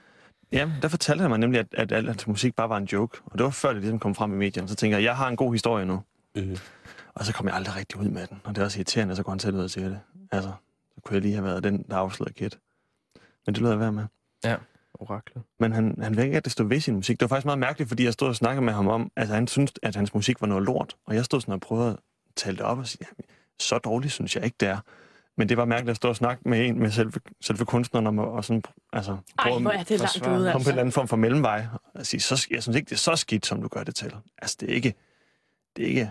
Ja, 0.53 0.71
der 0.83 0.89
fortalte 0.89 1.21
han 1.23 1.31
mig 1.31 1.39
nemlig, 1.39 1.61
at, 1.61 1.67
at 1.73 1.93
al 1.93 2.07
hans 2.07 2.27
musik 2.27 2.55
bare 2.57 2.69
var 2.69 2.77
en 2.77 2.85
joke. 2.85 3.19
Og 3.25 3.39
det 3.39 3.45
var 3.45 3.51
før 3.51 3.73
det 3.73 3.81
ligesom 3.81 3.99
kom 3.99 4.15
frem 4.15 4.33
i 4.33 4.37
medierne. 4.37 4.69
Så 4.69 4.75
tænker 4.75 4.97
jeg, 4.99 5.05
jeg 5.05 5.17
har 5.17 5.29
en 5.29 5.37
god 5.37 5.53
historie 5.53 5.85
nu. 5.87 6.03
Mm-hmm. 6.35 6.57
Og 7.15 7.25
så 7.25 7.33
kom 7.33 7.47
jeg 7.47 7.55
aldrig 7.55 7.77
rigtig 7.77 8.01
ud 8.01 8.05
med 8.09 8.27
den. 8.27 8.41
Og 8.45 8.55
det 8.55 8.61
er 8.61 8.65
også 8.65 8.79
irriterende, 8.79 9.17
så 9.17 9.23
går 9.23 9.33
han 9.33 9.39
selv 9.39 9.57
ud 9.57 9.61
og 9.63 9.71
siger 9.71 9.89
det. 9.89 10.01
Altså, 10.33 10.51
så 10.95 11.01
kunne 11.05 11.15
jeg 11.15 11.23
lige 11.23 11.35
have 11.35 11.45
været 11.45 11.65
den, 11.65 11.83
der 11.91 11.97
afslørede 11.97 12.35
Kit. 12.35 12.59
Men 13.47 13.55
det 13.55 13.63
lød 13.63 13.71
jeg 13.71 13.81
være 13.81 13.93
med. 13.93 14.05
Oraklet. 14.95 15.43
Men 15.61 15.73
han, 15.73 15.99
han 16.03 16.17
vil 16.17 16.25
ikke 16.25 16.37
rigtig 16.37 16.53
stå 16.53 16.65
ved 16.65 16.81
sin 16.81 16.95
musik. 16.95 17.21
Det 17.21 17.31
var 17.31 17.37
faktisk 17.37 17.45
meget 17.45 17.59
mærkeligt, 17.59 17.89
fordi 17.89 18.05
jeg 18.05 18.13
stod 18.13 18.29
og 18.29 18.37
snakkede 18.37 18.65
med 18.65 18.73
ham 18.73 18.89
om, 18.89 19.11
at 19.17 19.29
han 19.29 19.47
syntes, 19.47 19.73
at 19.83 19.97
hans 19.97 20.15
musik 20.15 20.41
var 20.41 20.47
noget 20.47 20.65
lort. 20.65 20.97
Og 21.07 21.15
jeg 21.15 21.25
stod 21.25 21.41
sådan 21.41 21.55
og 21.55 21.61
prøvede 21.61 21.91
at 21.91 21.97
tale 22.37 22.57
det 22.57 22.65
op 22.65 22.79
og 22.79 22.87
sige, 22.87 23.07
"Jamen, 23.07 23.25
så 23.61 23.79
dårligt 23.79 24.13
synes 24.13 24.37
jeg 24.37 24.45
ikke, 24.45 24.57
det 24.61 24.69
er. 24.69 24.79
Men 25.37 25.49
det 25.49 25.57
var 25.57 25.65
mærkeligt 25.65 25.91
at 25.91 25.97
stå 25.97 26.09
og 26.09 26.17
snakke 26.17 26.49
med 26.49 26.67
en 26.67 26.79
med 26.79 26.91
selve, 26.91 27.13
selve 27.41 27.65
kunstneren 27.65 28.07
om 28.07 28.19
og 28.19 28.45
sådan, 28.45 28.63
altså, 28.93 29.13
Ej, 29.39 29.49
prøve 29.49 29.61
hvor 29.61 29.71
er 29.71 29.83
det 29.83 30.01
langt 30.01 30.17
ude, 30.17 30.23
komme 30.23 30.39
på 30.39 30.43
en 30.43 30.47
altså. 30.49 30.71
eller 30.71 30.81
anden 30.81 30.93
form 30.93 31.09
for 31.09 31.17
mellemvej. 31.17 31.67
Og 31.95 32.07
sige, 32.07 32.21
så, 32.21 32.47
jeg 32.51 32.63
synes 32.63 32.77
ikke, 32.77 32.87
det 32.89 32.95
er 32.95 32.99
så 32.99 33.17
skidt, 33.17 33.47
som 33.47 33.63
du 33.63 33.69
gør 33.69 33.83
det 33.85 33.95
til. 33.95 34.15
Altså, 34.39 34.57
det 34.61 34.71
er 34.71 34.75
ikke 34.75 34.95
det, 35.77 35.85
er 35.85 35.89
ikke 35.89 36.11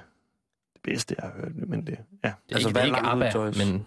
det 0.73 0.81
bedste, 0.83 1.15
jeg 1.17 1.29
har 1.29 1.33
hørt, 1.41 1.55
men 1.69 1.87
det, 1.87 1.89
ja. 1.89 1.93
Det 1.93 2.01
er 2.23 2.55
Altså, 2.55 2.67
altså, 2.67 2.67
ikke, 2.67 2.79
hvad 2.79 2.83
er 2.83 3.03
langt 3.03 3.17
ude, 3.17 3.27
ABBA, 3.27 3.39
Joyce? 3.39 3.65
men 3.65 3.85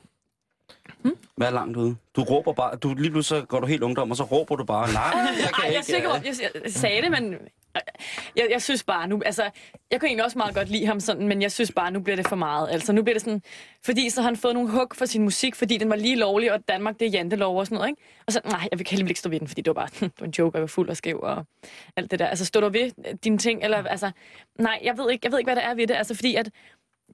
Hvad 1.37 1.47
er 1.47 1.51
langt 1.51 1.77
ude? 1.77 1.97
Du 2.17 2.23
råber 2.23 2.53
bare, 2.53 2.77
du, 2.77 2.95
lige 2.95 3.11
pludselig 3.11 3.41
så 3.43 3.47
går 3.47 3.61
du 3.61 3.67
helt 3.67 3.83
ungdom, 3.83 4.11
og 4.11 4.17
så 4.17 4.25
råber 4.25 4.57
du 4.57 4.65
bare, 4.65 4.93
nej, 4.93 5.03
jeg 5.05 5.51
kan 5.55 5.65
Ej, 5.65 5.65
jeg 5.65 5.73
ikke. 5.75 5.87
sikker 5.87 6.11
på, 6.11 6.17
øh." 6.17 6.25
jeg, 6.25 6.51
jeg 6.65 6.73
sagde 6.73 7.03
det, 7.03 7.11
men 7.11 7.35
jeg, 8.37 8.47
jeg 8.51 8.63
synes 8.63 8.85
bare 8.85 9.09
nu, 9.09 9.23
altså, 9.27 9.51
jeg 9.91 10.01
kunne 10.01 10.09
egentlig 10.09 10.25
også 10.25 10.39
meget 10.39 10.55
godt 10.55 10.69
lide 10.69 10.87
ham 10.87 11.01
sådan, 11.01 11.29
men 11.29 11.43
jeg 11.43 11.53
synes 11.53 11.73
bare, 11.73 11.91
nu 11.91 12.01
bliver 12.01 12.17
det 12.17 12.29
for 12.29 12.37
meget. 12.37 12.69
Altså, 12.71 12.93
nu 12.93 13.03
bliver 13.03 13.15
det 13.15 13.23
sådan, 13.23 13.43
fordi 13.85 14.11
så 14.11 14.21
har 14.21 14.29
han 14.29 14.37
fået 14.37 14.55
nogle 14.55 14.71
hug 14.71 14.89
for 14.95 15.05
sin 15.05 15.23
musik, 15.23 15.55
fordi 15.55 15.77
den 15.77 15.91
var 15.91 15.97
lige 15.97 16.17
lovlig, 16.17 16.53
og 16.53 16.69
Danmark, 16.69 17.01
det 17.01 17.07
er 17.07 17.11
jantelov 17.11 17.59
og 17.59 17.67
sådan 17.67 17.77
noget, 17.77 17.89
ikke? 17.89 18.03
Og 18.27 18.33
så, 18.33 18.41
nej, 18.45 18.69
jeg 18.71 18.79
vil 18.79 18.87
heldigvis 18.91 19.11
ikke 19.11 19.21
stå 19.21 19.31
ved 19.31 19.41
den, 19.41 19.49
fordi 19.49 19.61
det 19.61 19.75
var 19.75 19.75
bare, 19.75 19.89
det 20.01 20.21
var 20.21 20.27
en 20.27 20.35
joke, 20.39 20.55
og 20.55 20.59
jeg 20.59 20.63
var 20.63 20.67
fuld 20.67 20.89
og 20.89 20.97
skæv 20.97 21.21
og 21.23 21.47
alt 21.97 22.11
det 22.11 22.19
der. 22.19 22.27
Altså, 22.27 22.45
står 22.45 22.61
du 22.61 22.69
ved 22.69 22.91
øh, 23.07 23.15
dine 23.25 23.39
ting, 23.39 23.65
eller, 23.65 23.85
altså, 23.85 24.11
nej, 24.59 24.81
jeg 24.83 24.99
ved 24.99 25.11
ikke, 25.11 25.25
jeg 25.25 25.33
ved 25.33 25.39
ikke, 25.39 25.49
hvad 25.49 25.57
der 25.57 25.63
er 25.63 25.75
ved 25.75 25.87
det, 25.87 25.95
altså, 25.95 26.15
fordi 26.15 26.35
at, 26.35 26.51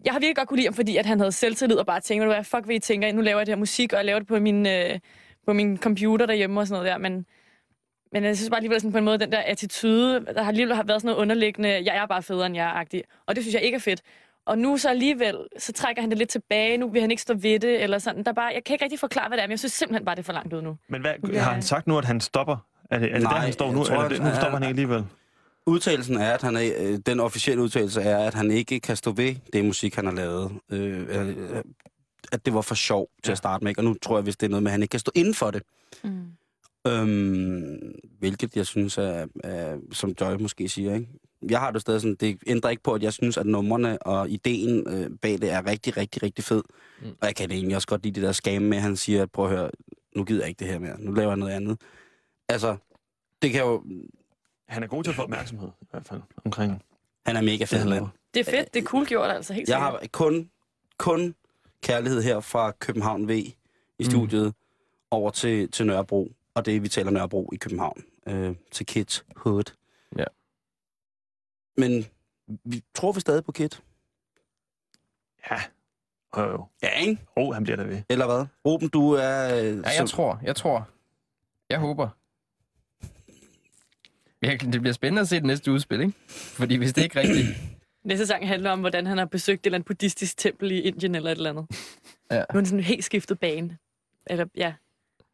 jeg 0.04 0.12
har 0.12 0.20
virkelig 0.20 0.36
godt 0.36 0.48
kunne 0.48 0.56
lide 0.56 0.66
ham, 0.66 0.74
fordi 0.74 0.96
at 0.96 1.06
han 1.06 1.20
havde 1.20 1.32
selvtillid 1.32 1.76
og 1.76 1.86
bare 1.86 2.00
tænkte, 2.00 2.26
hvad 2.26 2.44
fuck 2.44 2.68
vil 2.68 2.76
I 2.76 2.78
tænker, 2.78 3.12
nu 3.12 3.20
laver 3.20 3.38
jeg 3.38 3.46
det 3.46 3.54
her 3.54 3.58
musik, 3.58 3.92
og 3.92 3.96
jeg 3.96 4.04
laver 4.04 4.18
det 4.18 4.28
på 4.28 4.40
min, 4.40 4.66
øh, 4.66 4.98
på 5.46 5.52
min 5.52 5.76
computer 5.76 6.26
derhjemme 6.26 6.60
og 6.60 6.66
sådan 6.66 6.82
noget 6.82 6.92
der, 6.92 6.98
men 6.98 7.26
men 8.12 8.24
jeg 8.24 8.36
synes 8.36 8.50
bare 8.50 8.58
alligevel 8.58 8.80
sådan 8.80 8.92
på 8.92 8.98
en 8.98 9.04
måde, 9.04 9.18
den 9.18 9.32
der 9.32 9.38
attitude, 9.46 10.24
der 10.34 10.42
har 10.42 10.48
alligevel 10.48 10.74
har 10.76 10.82
været 10.82 11.00
sådan 11.02 11.06
noget 11.08 11.20
underliggende, 11.22 11.68
jeg 11.68 11.96
er 11.96 12.06
bare 12.06 12.22
federe 12.22 12.46
end 12.46 12.54
jeg 12.56 12.66
er 12.66 12.72
agtig. 12.72 13.02
Og 13.26 13.36
det 13.36 13.44
synes 13.44 13.54
jeg 13.54 13.62
ikke 13.62 13.76
er 13.76 13.80
fedt. 13.80 14.02
Og 14.46 14.58
nu 14.58 14.76
så 14.76 14.88
alligevel, 14.88 15.36
så 15.58 15.72
trækker 15.72 16.02
han 16.02 16.10
det 16.10 16.18
lidt 16.18 16.28
tilbage, 16.30 16.76
nu 16.78 16.88
vil 16.88 17.00
han 17.00 17.10
ikke 17.10 17.22
stå 17.22 17.34
ved 17.34 17.58
det, 17.60 17.82
eller 17.82 17.98
sådan. 17.98 18.22
Der 18.24 18.30
er 18.30 18.34
bare, 18.34 18.52
jeg 18.54 18.64
kan 18.64 18.74
ikke 18.74 18.84
rigtig 18.84 18.98
forklare, 19.00 19.28
hvad 19.28 19.36
det 19.38 19.42
er, 19.42 19.46
men 19.46 19.50
jeg 19.50 19.58
synes 19.58 19.72
simpelthen 19.72 20.04
bare, 20.04 20.14
det 20.14 20.20
er 20.22 20.24
for 20.24 20.32
langt 20.32 20.52
ud 20.52 20.62
nu. 20.62 20.76
Men 20.88 21.00
hvad, 21.00 21.12
Ja. 21.32 21.38
har 21.40 21.52
han 21.52 21.62
sagt 21.62 21.86
nu, 21.86 21.98
at 21.98 22.04
han 22.04 22.20
stopper? 22.20 22.56
Er 22.90 22.98
det, 22.98 23.08
er 23.08 23.12
det 23.14 23.22
Nej, 23.22 23.32
der, 23.32 23.40
han 23.40 23.52
står 23.52 23.72
nu? 23.72 23.84
tror, 23.84 23.94
eller 23.94 24.08
det, 24.08 24.20
nu 24.22 24.28
at- 24.28 24.36
stopper 24.36 24.58
han 24.58 24.62
ikke 24.62 24.68
alligevel? 24.68 25.04
Udtalelsen 25.66 26.16
er, 26.16 26.32
at 26.32 26.42
han 26.42 26.56
er, 26.56 26.70
øh, 26.78 26.98
den 27.06 27.20
officielle 27.20 27.62
udtalelse 27.62 28.00
er, 28.02 28.18
at 28.18 28.34
han 28.34 28.50
ikke 28.50 28.80
kan 28.80 28.96
stå 28.96 29.10
ved 29.12 29.34
det 29.52 29.64
musik, 29.64 29.94
han 29.94 30.06
har 30.06 30.12
lavet. 30.12 30.52
Øh, 30.72 31.28
øh, 31.28 31.36
at 32.32 32.46
det 32.46 32.54
var 32.54 32.60
for 32.60 32.74
sjov 32.74 33.08
til 33.22 33.30
Ja. 33.30 33.32
at 33.32 33.38
starte 33.38 33.64
med, 33.64 33.70
ikke? 33.70 33.80
og 33.80 33.84
nu 33.84 33.94
tror 34.02 34.16
jeg, 34.16 34.22
hvis 34.22 34.36
det 34.36 34.46
er 34.46 34.50
noget 34.50 34.62
med, 34.62 34.70
at 34.70 34.72
han 34.72 34.82
ikke 34.82 34.90
kan 34.90 35.00
stå 35.00 35.12
inden 35.14 35.34
for 35.34 35.50
det. 35.50 35.62
Mm. 36.04 36.10
Øhm, 36.86 37.94
hvilket 38.18 38.56
jeg 38.56 38.66
synes 38.66 38.98
er, 38.98 39.26
er, 39.44 39.78
som 39.92 40.14
Joy 40.20 40.34
måske 40.40 40.68
siger, 40.68 40.94
ikke? 40.94 41.08
Jeg 41.50 41.60
har 41.60 41.70
det 41.70 41.80
stadig 41.80 42.00
sådan, 42.00 42.14
det 42.14 42.38
ændrer 42.46 42.70
ikke 42.70 42.82
på, 42.82 42.92
at 42.94 43.02
jeg 43.02 43.12
synes, 43.12 43.36
at 43.36 43.46
numrene 43.46 43.98
og 44.02 44.30
ideen 44.30 44.88
øh, 44.88 45.10
bag 45.22 45.32
det 45.32 45.50
er 45.52 45.66
rigtig, 45.66 45.96
rigtig, 45.96 46.22
rigtig 46.22 46.44
fed. 46.44 46.62
Mm. 47.00 47.06
Mm. 47.06 47.12
Og 47.20 47.26
jeg 47.26 47.36
kan 47.36 47.50
egentlig 47.50 47.76
også 47.76 47.88
godt 47.88 48.02
lide 48.02 48.14
det 48.14 48.22
der 48.26 48.32
skam 48.32 48.62
med, 48.62 48.76
at 48.76 48.82
han 48.82 48.96
siger, 48.96 49.22
at 49.22 49.30
prøv 49.32 49.44
at 49.44 49.50
høre, 49.56 49.70
nu 50.16 50.24
gider 50.24 50.40
jeg 50.42 50.48
ikke 50.48 50.58
det 50.58 50.68
her 50.68 50.78
mere, 50.78 51.00
nu 51.00 51.12
laver 51.12 51.30
jeg 51.30 51.36
noget 51.36 51.52
andet. 51.52 51.80
Altså, 52.48 52.76
det 53.42 53.50
kan 53.52 53.60
jo, 53.60 53.84
Han 54.68 54.82
er 54.82 54.86
god 54.86 55.04
til 55.04 55.10
at 55.10 55.16
få 55.16 55.22
opmærksomhed, 55.22 55.68
i 55.82 55.86
hvert 55.90 56.06
fald, 56.06 56.20
omkring 56.44 56.82
han 57.26 57.36
er 57.36 57.40
mega 57.42 57.56
det, 57.56 57.68
fed. 57.68 57.78
han 57.78 57.88
mand. 57.88 57.94
laver. 57.98 58.08
Det 58.34 58.40
er 58.48 58.50
fedt, 58.50 58.74
det 58.74 58.80
er 58.80 58.84
cool 58.86 59.06
gjort, 59.06 59.30
altså 59.30 59.52
helt 59.52 59.68
Jeg 59.68 59.76
sikkert. 59.76 60.00
har 60.00 60.06
kun, 60.12 60.50
kun 60.98 61.34
kærlighed 61.82 62.22
her 62.22 62.40
fra 62.40 62.70
København 62.70 63.28
V 63.28 63.30
i 63.30 63.56
Mm. 63.98 64.04
studiet 64.04 64.54
over 65.10 65.30
til, 65.30 65.70
til 65.70 65.86
Nørrebro. 65.86 66.32
Og 66.56 66.66
det, 66.66 66.82
vi 66.82 66.88
taler 66.88 67.10
Nørrebro 67.10 67.50
i 67.52 67.56
København. 67.56 68.04
Øh, 68.28 68.56
til 68.70 68.86
Kids 68.86 69.24
Hood. 69.36 69.72
Ja. 70.18 70.24
Men 71.76 72.06
vi 72.64 72.82
tror 72.94 73.12
vi 73.12 73.20
stadig 73.20 73.44
på 73.44 73.52
Kid. 73.52 73.68
Ja. 75.50 75.60
Jo, 76.36 76.42
jo. 76.50 76.66
Ja, 76.82 76.88
ikke? 76.98 77.26
Oh, 77.36 77.54
han 77.54 77.62
bliver 77.64 77.76
der 77.76 77.84
ved. 77.84 78.02
Eller 78.08 78.26
hvad? 78.26 78.46
Ruben, 78.66 78.88
du 78.88 79.10
er... 79.12 79.54
øh, 79.56 79.76
Ja, 79.78 79.90
jeg 79.98 80.08
tror, 80.08 80.40
jeg 80.42 80.56
tror. 80.56 80.88
Jeg 81.70 81.78
håber. 81.78 82.08
Ja, 84.42 84.56
det 84.72 84.80
bliver 84.80 84.92
spændende 84.92 85.20
at 85.22 85.28
se 85.28 85.36
det 85.36 85.44
næste 85.44 85.72
udspil, 85.72 86.00
ikke? 86.00 86.12
Fordi 86.28 86.76
hvis 86.76 86.92
det 86.92 87.02
ikke 87.02 87.18
er 87.18 87.22
rigtigt... 87.22 87.46
Næste 88.04 88.26
sang 88.26 88.48
handler 88.48 88.70
om, 88.70 88.80
hvordan 88.80 89.06
han 89.06 89.18
har 89.18 89.24
besøgt 89.24 89.60
et 89.60 89.66
eller 89.66 89.76
andet 89.76 89.86
buddhistisk 89.86 90.36
tempel 90.36 90.72
i 90.72 90.80
Indien 90.80 91.14
eller 91.14 91.30
et 91.30 91.36
eller 91.36 91.50
andet. 91.50 91.66
Ja. 92.30 92.36
Nu 92.36 92.42
er 92.48 92.52
han 92.54 92.66
sådan 92.66 92.80
helt 92.84 93.04
skiftet 93.04 93.38
bane. 93.40 93.78
Eller, 94.26 94.46
ja. 94.56 94.74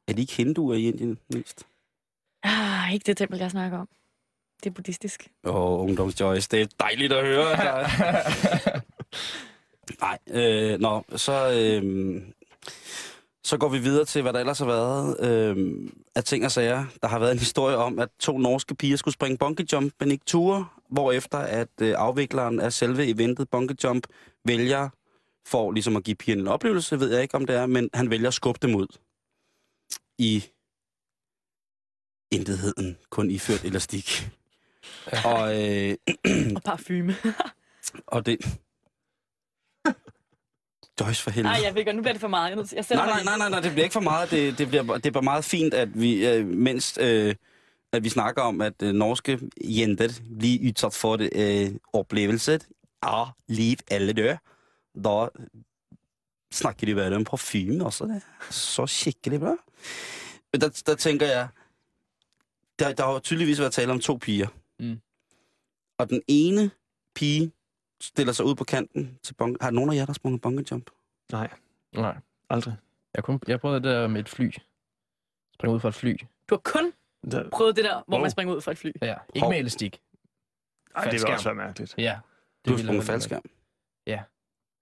Er 0.08 0.12
de 0.12 0.20
ikke 0.20 0.32
hinduer 0.32 0.74
i 0.74 0.88
Indien 0.88 1.18
mest? 1.34 1.66
Ah, 2.42 2.94
ikke 2.94 3.04
det 3.04 3.16
tempel, 3.16 3.38
jeg 3.38 3.50
snakker 3.50 3.78
om. 3.78 3.88
Det 4.64 4.70
er 4.70 4.74
buddhistisk. 4.74 5.30
Åh, 5.44 5.54
oh, 5.54 5.80
ungdomsjoyce, 5.80 6.48
det 6.50 6.62
er 6.62 6.66
dejligt 6.80 7.12
at 7.12 7.26
høre. 7.26 7.46
Nej, 10.00 10.18
øh, 10.30 10.80
nå, 10.80 11.04
så, 11.16 11.52
øh, 11.52 12.22
så 13.44 13.56
går 13.56 13.68
vi 13.68 13.78
videre 13.78 14.04
til, 14.04 14.22
hvad 14.22 14.32
der 14.32 14.40
ellers 14.40 14.58
har 14.58 14.66
været 14.66 15.20
øh, 15.20 15.88
af 16.14 16.24
ting 16.24 16.44
og 16.44 16.50
sager. 16.50 16.84
Der 17.02 17.08
har 17.08 17.18
været 17.18 17.32
en 17.32 17.38
historie 17.38 17.76
om, 17.76 17.98
at 17.98 18.08
to 18.18 18.38
norske 18.38 18.74
piger 18.74 18.96
skulle 18.96 19.14
springe 19.14 19.38
bungee 19.38 19.66
jump, 19.72 19.92
men 20.00 20.10
ikke 20.10 20.24
ture, 20.24 20.66
hvorefter 20.88 21.38
at 21.38 21.68
øh, 21.80 21.94
afvikleren 21.98 22.60
af 22.60 22.72
selve 22.72 23.06
eventet 23.06 23.50
bungee 23.50 23.76
jump 23.84 24.06
vælger, 24.44 24.88
for 25.46 25.72
ligesom 25.72 25.96
at 25.96 26.04
give 26.04 26.14
pigerne 26.14 26.42
en 26.42 26.48
oplevelse, 26.48 27.00
ved 27.00 27.12
jeg 27.12 27.22
ikke 27.22 27.34
om 27.34 27.46
det 27.46 27.56
er, 27.56 27.66
men 27.66 27.90
han 27.94 28.10
vælger 28.10 28.28
at 28.28 28.34
skubbe 28.34 28.58
dem 28.62 28.74
ud 28.74 28.86
i 30.18 30.44
intetheden, 32.32 32.98
kun 33.10 33.30
iført 33.30 33.64
elastik. 33.64 34.28
Og, 35.24 35.62
øh, 35.62 35.96
Og 36.56 36.62
parfume. 36.64 37.14
og 38.06 38.26
det... 38.26 38.38
Joyce 41.00 41.22
for 41.22 41.30
helvede. 41.30 41.52
Nej, 41.54 41.62
jeg 41.64 41.74
ved 41.74 41.84
godt, 41.84 41.96
nu 41.96 42.02
bliver 42.02 42.12
det 42.12 42.20
for 42.20 42.28
meget. 42.28 42.48
Jeg, 42.48 42.56
nødt 42.56 42.68
til- 42.68 42.76
jeg 42.76 42.84
Nej, 42.90 43.06
nej, 43.06 43.16
lige. 43.16 43.24
nej, 43.24 43.38
nej, 43.38 43.48
nej, 43.50 43.60
det 43.60 43.70
bliver 43.72 43.84
ikke 43.84 43.92
for 43.92 44.00
meget. 44.00 44.30
Det, 44.30 44.58
det, 44.58 44.68
bliver, 44.68 44.82
det 44.96 45.06
er 45.06 45.10
bare 45.10 45.22
meget 45.22 45.44
fint, 45.44 45.74
at 45.74 46.00
vi, 46.00 46.26
øh, 46.28 46.46
mens 46.46 46.98
øh, 47.00 47.34
at 47.92 48.04
vi 48.04 48.08
snakker 48.08 48.42
om, 48.42 48.60
at 48.60 48.82
øh, 48.82 48.92
norske 48.92 49.38
jenter 49.64 50.08
bliver 50.38 50.68
udsat 50.70 50.94
for 50.94 51.18
øh, 51.32 51.70
oplevelse 51.92 52.60
af 53.02 53.26
liv 53.48 53.76
eller 53.90 54.12
død, 54.12 54.36
da 55.04 55.28
snakker 56.52 56.86
de 56.86 56.94
bare 56.94 57.16
om 57.16 57.24
parfume 57.24 57.84
også. 57.84 58.04
Det 58.04 58.16
er 58.16 58.52
så 58.52 58.86
skikkelig 58.86 59.40
bra. 59.40 59.56
Der, 60.60 60.82
der 60.86 60.94
tænker 60.94 61.26
jeg, 61.26 61.48
der, 62.78 62.92
der 62.94 63.06
har 63.06 63.18
tydeligvis 63.18 63.58
været 63.60 63.72
tale 63.72 63.92
om 63.92 64.00
to 64.00 64.16
piger. 64.16 64.48
Mm. 64.78 65.00
Og 65.98 66.10
den 66.10 66.22
ene 66.28 66.70
pige 67.14 67.52
stiller 68.02 68.32
sig 68.32 68.44
ud 68.46 68.54
på 68.54 68.64
kanten 68.64 69.18
til 69.22 69.34
bong. 69.34 69.56
Har 69.60 69.70
nogen 69.70 69.90
af 69.90 69.94
jer, 69.94 70.06
der 70.06 70.12
sprunget 70.12 70.40
bungee 70.40 70.64
jump? 70.70 70.90
Nej, 71.32 71.50
Nej. 71.94 72.16
aldrig. 72.50 72.74
Jeg, 73.14 73.24
kun, 73.24 73.40
jeg 73.46 73.60
prøvede 73.60 73.80
det 73.82 73.90
der 73.90 74.08
med 74.08 74.20
et 74.20 74.28
fly. 74.28 74.50
Springe 75.54 75.74
ud 75.74 75.80
fra 75.80 75.88
et 75.88 75.94
fly. 75.94 76.16
Du 76.48 76.54
har 76.54 76.60
kun 76.64 76.92
Der, 77.30 77.50
prøvet 77.50 77.76
det 77.76 77.84
der, 77.84 78.02
hvor 78.06 78.16
Wow. 78.16 78.20
man 78.20 78.30
springer 78.30 78.54
ud 78.54 78.60
fra 78.60 78.70
et 78.72 78.78
fly. 78.78 78.90
Ja, 79.02 79.14
ikke 79.34 79.40
Hov. 79.44 79.50
med 79.50 79.58
elastik. 79.58 80.00
ej, 80.94 81.04
det 81.04 81.12
vil 81.12 81.20
Faldskærm. 81.20 81.32
også 81.34 81.48
være 81.48 81.54
mærkeligt. 81.54 81.94
Ja. 81.98 82.18
Du 82.66 82.70
har 82.70 82.78
sprunget 82.78 83.04
faldskærm. 83.04 83.42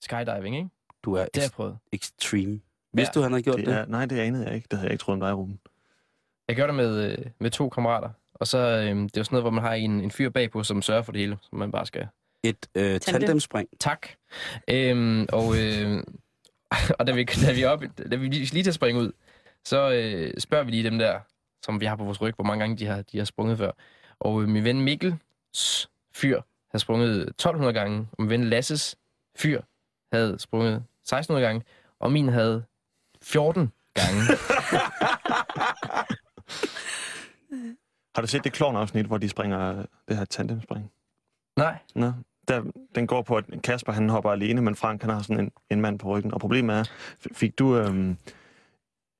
Skydiving, 0.01 0.57
ikke? 0.57 0.71
Du 1.03 1.15
er 1.15 1.27
Det 1.35 1.53
extreme. 1.93 2.61
Vidste 2.93 3.13
Ja. 3.15 3.21
du, 3.21 3.23
han 3.23 3.33
havde 3.33 3.43
gjort 3.43 3.57
Det 3.57 3.67
det? 3.67 3.75
er, 3.75 3.87
nej, 3.87 4.07
det 4.07 4.19
anede 4.19 4.47
jeg 4.47 4.55
ikke. 4.55 4.67
Det 4.71 4.79
havde 4.79 4.87
jeg 4.89 4.93
ikke 4.93 5.03
troet 5.03 5.15
om 5.15 5.21
dig, 5.21 5.37
Ruben. 5.37 5.61
Jeg 6.49 6.57
gjorde 6.57 6.69
det 6.69 6.77
med, 6.77 7.13
øh, 7.13 7.19
med 7.39 7.51
to 7.51 7.69
kammerater. 7.69 8.11
Og 8.35 8.47
så, 8.47 8.59
øh, 8.59 8.97
det 8.97 9.17
er 9.17 9.21
jo 9.21 9.25
sådan 9.25 9.27
noget, 9.31 9.43
hvor 9.43 9.51
man 9.51 9.65
har 9.65 9.73
en, 9.75 10.01
en 10.01 10.11
fyr 10.11 10.29
bagpå, 10.31 10.63
som 10.63 10.83
sørger 10.83 11.03
for 11.03 11.13
det 11.13 11.21
hele, 11.21 11.39
som 11.43 11.59
man 11.59 11.73
bare 11.73 11.87
skal 11.87 12.07
Et 12.43 12.67
øh, 12.75 13.01
tandemspring. 13.01 13.69
Tak. 13.81 14.07
Øhm, 14.71 15.27
og, 15.33 15.59
øh, 15.59 16.03
og 16.99 17.07
da 17.07 17.13
vi, 17.13 17.25
da 17.25 17.53
vi, 17.53 17.63
er 17.63 17.69
op, 17.69 17.83
da 18.11 18.17
vi 18.17 18.29
lige 18.29 18.53
lige 18.55 18.63
til 18.63 18.71
at 18.71 18.75
springe 18.75 19.01
ud, 19.01 19.13
så 19.65 19.91
øh, 19.93 20.41
spørger 20.41 20.65
vi 20.65 20.71
lige 20.71 20.85
dem 20.85 20.99
der, 20.99 21.21
som 21.65 21.81
vi 21.81 21.87
har 21.87 21.97
på 21.97 22.05
vores 22.05 22.21
ryg, 22.23 22.35
hvor 22.35 22.45
mange 22.45 22.61
gange 22.61 22.77
de 22.77 22.87
har, 22.87 23.03
de 23.03 23.19
har 23.19 23.25
sprunget 23.25 23.59
før. 23.59 23.73
Og 24.19 24.43
øh, 24.43 24.49
min 24.49 24.65
ven 24.65 24.81
Mikkels 24.81 25.89
fyr 26.15 26.41
havde 26.71 26.81
sprunget 26.83 27.21
1200 27.29 27.73
gange, 27.75 28.09
og 28.13 28.23
min 28.23 28.31
ven 28.31 28.45
Lasses 28.45 28.97
fyr 29.37 29.61
havde 30.13 30.39
sprunget 30.39 30.85
1600 31.17 31.47
gange, 31.47 31.63
og 32.01 32.13
min 32.13 32.29
havde 32.29 32.65
14 33.23 33.73
gange. 33.95 34.21
Har 38.15 38.23
du 38.23 38.27
set 38.27 38.45
det 38.45 38.53
klovn-afsnit, 38.53 39.07
hvor 39.07 39.19
de 39.19 39.29
springer 39.29 39.85
det 40.09 40.17
her 40.17 40.25
tandemspring? 40.25 40.91
Nej. 41.57 41.79
Nå, 41.95 42.13
der, 42.49 42.63
den 42.95 43.07
går 43.07 43.23
på, 43.23 43.37
at 43.37 43.45
Kasper 43.65 43.93
han 43.93 44.09
hopper 44.09 44.31
alene, 44.31 44.61
men 44.63 44.77
Frank 44.77 45.01
han 45.03 45.11
har 45.11 45.23
sådan 45.23 45.41
en, 45.41 45.51
en 45.71 45.81
mand 45.81 45.99
på 45.99 46.09
ryggen. 46.09 46.35
Og 46.35 46.41
problemet 46.41 46.77
er, 46.77 46.85
fik 47.35 47.59
du 47.59 47.77
øhm, 47.77 48.17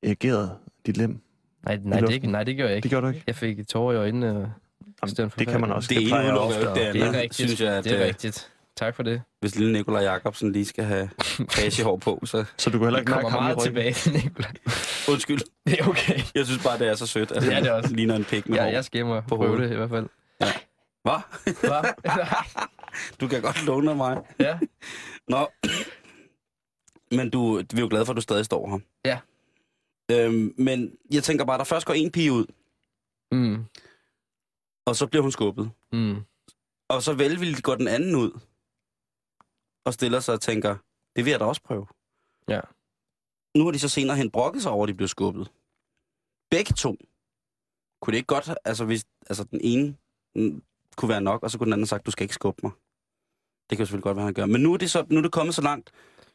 erigeret 0.03 0.57
dit 0.87 0.97
lem? 0.97 1.21
Nej, 1.65 1.79
nej, 1.85 2.01
det, 2.01 2.23
nej, 2.23 2.45
det 2.45 2.57
gjorde 2.57 2.69
jeg 2.73 2.77
Det 2.77 2.77
ikke. 2.77 2.89
gjorde 2.89 3.07
du 3.07 3.13
ikke? 3.13 3.25
Jeg 3.27 3.37
fik 3.37 3.69
tårer 3.69 3.93
i 3.95 3.97
øjnene. 3.97 4.55
Og 5.03 5.09
Jamen, 5.19 5.31
det 5.39 5.47
kan 5.49 5.61
man 5.61 5.73
også. 5.73 5.89
Det 5.89 5.99
ene 6.01 6.09
plejer 6.09 6.25
jeg 6.25 6.33
udelukker 6.35 6.61
jo 6.61 6.71
ofte 6.71 6.81
ikke 6.81 6.89
at- 6.89 6.95
det 6.95 6.95
det 6.95 7.03
er 7.03 7.07
andet, 7.09 7.21
rigtigt. 7.23 7.49
synes 7.49 7.61
jeg, 7.61 7.73
at 7.77 7.85
det 7.85 8.01
er 8.03 8.07
rigtigt. 8.07 8.53
Tak 8.77 8.95
for 8.97 9.03
det. 9.03 9.23
hvis 9.41 9.55
lille 9.57 9.73
Nikolaj 9.73 10.03
Jacobsen 10.03 10.53
lige 10.53 10.65
skal 10.65 10.85
have 10.85 11.11
pagehår 11.57 11.97
på, 11.97 12.21
så 12.25 12.45
Så 12.59 12.71
du 12.71 12.79
kan 12.79 12.87
heller 12.87 12.99
ikke 13.01 13.13
i 13.13 13.31
meget 13.31 13.59
tilbage 13.63 13.93
til 13.93 14.13
Nicolaj. 14.13 14.53
undskyld. 15.13 15.41
Det 15.67 15.81
er 15.81 15.89
okay. 15.89 16.21
Jeg 16.35 16.47
synes 16.47 16.63
bare, 16.63 16.79
det 16.79 16.89
er 16.89 16.95
så 16.95 17.07
sødt, 17.07 17.33
at 17.33 17.43
Det 17.43 17.53
er 17.55 17.61
det 17.61 17.71
også. 17.71 17.95
ligner 17.95 18.17
en 18.17 18.25
pik 18.25 18.49
med 18.49 18.59
Ja, 18.59 18.65
hår. 18.65 18.71
jeg 18.95 19.05
og 19.05 19.25
På 19.25 19.37
prøve 19.37 19.49
hovedet. 19.49 19.69
det 19.69 19.75
i 19.75 19.77
hvert 19.79 19.91
fald. 19.91 20.09
Hvad? 20.39 21.21
Hva? 21.61 21.81
Du 23.21 23.29
kan 23.29 23.43
godt 23.43 23.67
låne 23.67 23.91
af 23.91 23.97
mig. 23.97 24.19
ja. 24.41 24.59
Nå. 25.29 25.49
Men 27.11 27.31
du, 27.31 27.57
vi 27.57 27.77
er 27.77 27.81
jo 27.81 27.87
glade 27.91 28.07
for, 28.07 28.13
at 28.13 28.17
du 28.17 28.21
stadig 28.23 28.45
står 28.45 28.69
her. 28.71 28.79
Ja. 29.05 29.19
Øhm, 30.13 30.55
men 30.59 30.93
jeg 31.13 31.23
tænker 31.23 31.45
bare, 31.45 31.59
der 31.59 31.65
først 31.65 31.87
går 31.87 31.95
en 31.95 32.11
pige 32.13 32.33
ud, 32.33 32.47
Mm. 33.33 33.65
og 34.87 34.97
så 34.97 35.07
bliver 35.07 35.23
hun 35.23 35.33
skubbet. 35.33 35.71
Mm. 35.93 36.17
Og 36.89 37.03
så 37.03 37.13
velvilligt 37.13 37.63
går 37.63 37.75
den 37.75 37.89
anden 37.89 38.17
ud, 38.17 38.41
og 39.91 39.95
stiller 39.95 40.21
sig 40.21 40.35
og 40.35 40.41
tænker, 40.41 40.77
det 41.17 41.25
vil 41.25 41.31
jeg 41.31 41.41
da 41.41 41.45
også 41.45 41.63
prøve. 41.63 41.87
Ja. 42.49 42.61
Nu 43.57 43.65
har 43.65 43.73
de 43.73 43.79
så 43.79 43.89
senere 43.89 44.17
hen 44.17 44.31
brokket 44.31 44.63
sig 44.63 44.73
over, 44.73 44.85
at 44.85 44.89
de 44.89 44.95
blev 44.95 45.09
skubbet. 45.09 45.53
Begge 46.51 46.73
to. 46.75 46.97
Kunne 48.01 48.13
det 48.13 48.17
ikke 48.19 48.27
godt, 48.27 48.51
altså 48.65 48.85
hvis 48.85 49.05
altså 49.27 49.45
den 49.45 49.61
ene 49.63 49.97
mm, 50.35 50.63
kunne 50.97 51.09
være 51.09 51.21
nok, 51.21 51.43
og 51.43 51.51
så 51.51 51.59
kunne 51.59 51.65
den 51.65 51.73
anden 51.73 51.83
have 51.83 51.87
sagt, 51.95 52.07
du 52.07 52.11
skal 52.11 52.25
ikke 52.25 52.35
skubbe 52.35 52.61
mig. 52.63 52.73
Det 53.71 53.79
kan 53.79 53.79
jo 53.79 53.87
selvfølgelig 53.87 54.03
godt 54.03 54.17
være, 54.17 54.25
han 54.25 54.35
gør. 54.35 54.47
Men 54.47 54.61
nu 54.61 54.73
er 54.73 54.77
det, 54.77 54.91
så, 54.91 55.07
nu 55.11 55.19
er 55.19 55.23
det 55.23 55.33
kommet 55.33 55.55
så 55.55 55.63
langt, 55.63 55.93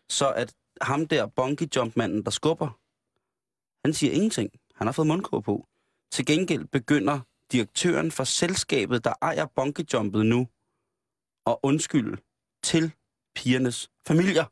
så 0.09 0.31
at 0.31 0.55
ham 0.81 1.07
der 1.07 1.25
bungee 1.25 1.69
jump 1.75 1.97
manden, 1.97 2.23
der 2.23 2.31
skubber, 2.31 2.79
han 3.85 3.93
siger 3.93 4.13
ingenting. 4.13 4.49
Han 4.75 4.87
har 4.87 4.91
fået 4.91 5.07
mundkur 5.07 5.39
på. 5.39 5.67
Til 6.11 6.25
gengæld 6.25 6.65
begynder 6.65 7.19
direktøren 7.51 8.11
for 8.11 8.23
selskabet, 8.23 9.03
der 9.03 9.13
ejer 9.21 9.45
bungee 9.45 9.85
jumpet 9.93 10.25
nu, 10.25 10.47
at 11.45 11.57
undskylde 11.63 12.17
til 12.63 12.93
pigernes 13.35 13.91
familier. 14.07 14.45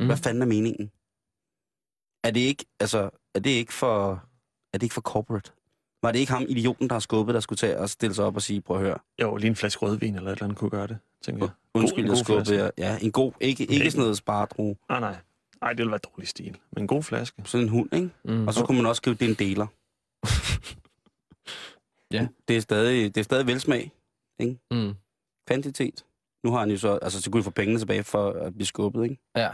Mm. 0.00 0.06
Hvad 0.06 0.16
fanden 0.16 0.42
er 0.42 0.46
meningen? 0.46 0.90
Er 2.24 2.30
det 2.30 2.40
ikke, 2.40 2.64
altså, 2.80 3.10
er 3.34 3.40
det 3.40 3.50
ikke 3.50 3.72
for, 3.72 4.12
er 4.72 4.78
det 4.78 4.82
ikke 4.82 4.94
for 4.94 5.00
corporate? 5.00 5.52
Var 6.02 6.12
det 6.12 6.18
ikke 6.18 6.32
ham, 6.32 6.42
idioten, 6.48 6.88
der 6.88 6.94
har 6.94 7.00
skubbet, 7.00 7.34
der 7.34 7.40
skulle 7.40 7.56
tage 7.56 7.78
og 7.78 7.90
stille 7.90 8.14
sig 8.14 8.24
op 8.24 8.36
og 8.36 8.42
sige, 8.42 8.60
prøv 8.60 8.76
at 8.76 8.82
høre, 8.82 8.98
Jo, 9.22 9.36
lige 9.36 9.48
en 9.48 9.56
flaske 9.56 9.86
rødvin 9.86 10.14
eller 10.14 10.28
et 10.30 10.32
eller 10.32 10.44
andet 10.44 10.58
kunne 10.58 10.70
gøre 10.70 10.86
det, 10.86 10.98
tænker 11.22 11.44
jeg. 11.44 11.50
undskyld, 11.74 12.04
en 12.04 12.06
jeg 12.10 12.16
god 12.16 12.24
skubbede. 12.24 12.70
Ja, 12.78 12.98
en 13.02 13.12
god, 13.12 13.32
ikke, 13.40 13.62
ikke 13.62 13.74
Ikke- 13.74 13.90
sådan 13.90 14.00
noget 14.02 14.16
sparedro. 14.16 14.76
Nej, 14.88 15.00
nej. 15.00 15.16
Nej, 15.60 15.70
det 15.70 15.78
ville 15.78 15.90
være 15.90 15.98
dårlig 15.98 16.28
stil. 16.28 16.58
Men 16.72 16.82
en 16.82 16.86
god 16.86 17.02
flaske. 17.02 17.42
Sådan 17.44 17.64
en 17.64 17.68
hund, 17.70 17.94
ikke? 17.94 18.10
Mm. 18.24 18.46
Og 18.48 18.54
så 18.54 18.64
kunne 18.66 18.76
man 18.76 18.86
også 18.86 19.00
skrive, 19.00 19.16
det 19.16 19.24
er 19.24 19.28
en 19.28 19.34
deler. 19.34 19.66
Ja. 22.12 22.26
Det 22.48 22.56
er 22.56 22.60
stadig, 22.60 23.14
det 23.14 23.20
er 23.20 23.24
stadig 23.24 23.46
velsmag. 23.46 23.92
Mm. 24.70 24.94
Kvantitet. 25.46 26.04
Nu 26.46 26.52
har 26.52 26.58
han 26.58 26.70
jo 26.70 26.78
så, 26.78 26.98
altså 27.02 27.22
så 27.22 27.30
kunne 27.30 27.38
de 27.40 27.44
få 27.44 27.50
pengene 27.50 27.78
tilbage 27.80 28.04
for 28.04 28.30
at 28.32 28.54
blive 28.54 28.66
skubbet, 28.66 29.02
ikke? 29.04 29.18
Ja. 29.36 29.48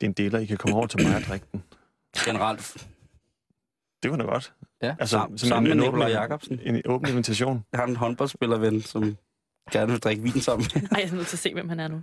Det 0.00 0.06
er 0.06 0.06
en 0.06 0.12
deler, 0.12 0.38
I 0.38 0.44
kan 0.46 0.56
komme 0.56 0.76
over 0.76 0.86
til 0.86 1.06
mig 1.06 1.16
og 1.16 1.22
drikke 1.22 1.46
den. 1.52 1.62
Generelt. 2.24 2.88
Det 4.02 4.10
var 4.10 4.16
da 4.16 4.22
godt. 4.24 4.52
Ja. 4.82 4.94
Altså, 5.00 5.16
Sam, 5.18 5.38
sammen 5.38 5.72
en, 5.72 5.78
med 5.78 5.84
en, 5.86 5.90
Nikolaj 5.92 6.08
Jacobsen. 6.10 6.60
en 6.62 6.82
åben 6.86 7.08
invitation. 7.10 7.64
Jeg 7.72 7.78
har 7.80 7.86
en 7.86 7.96
håndboldspillerven, 7.96 8.82
som 8.82 9.16
gerne 9.72 9.92
vil 9.92 10.00
drikke 10.00 10.22
vin 10.22 10.40
sammen. 10.40 10.66
Ej, 10.74 11.00
jeg 11.00 11.08
er 11.10 11.14
nødt 11.14 11.26
til 11.26 11.36
at 11.36 11.40
se, 11.40 11.52
hvem 11.54 11.68
han 11.68 11.80
er 11.80 11.88
nu. 11.88 12.02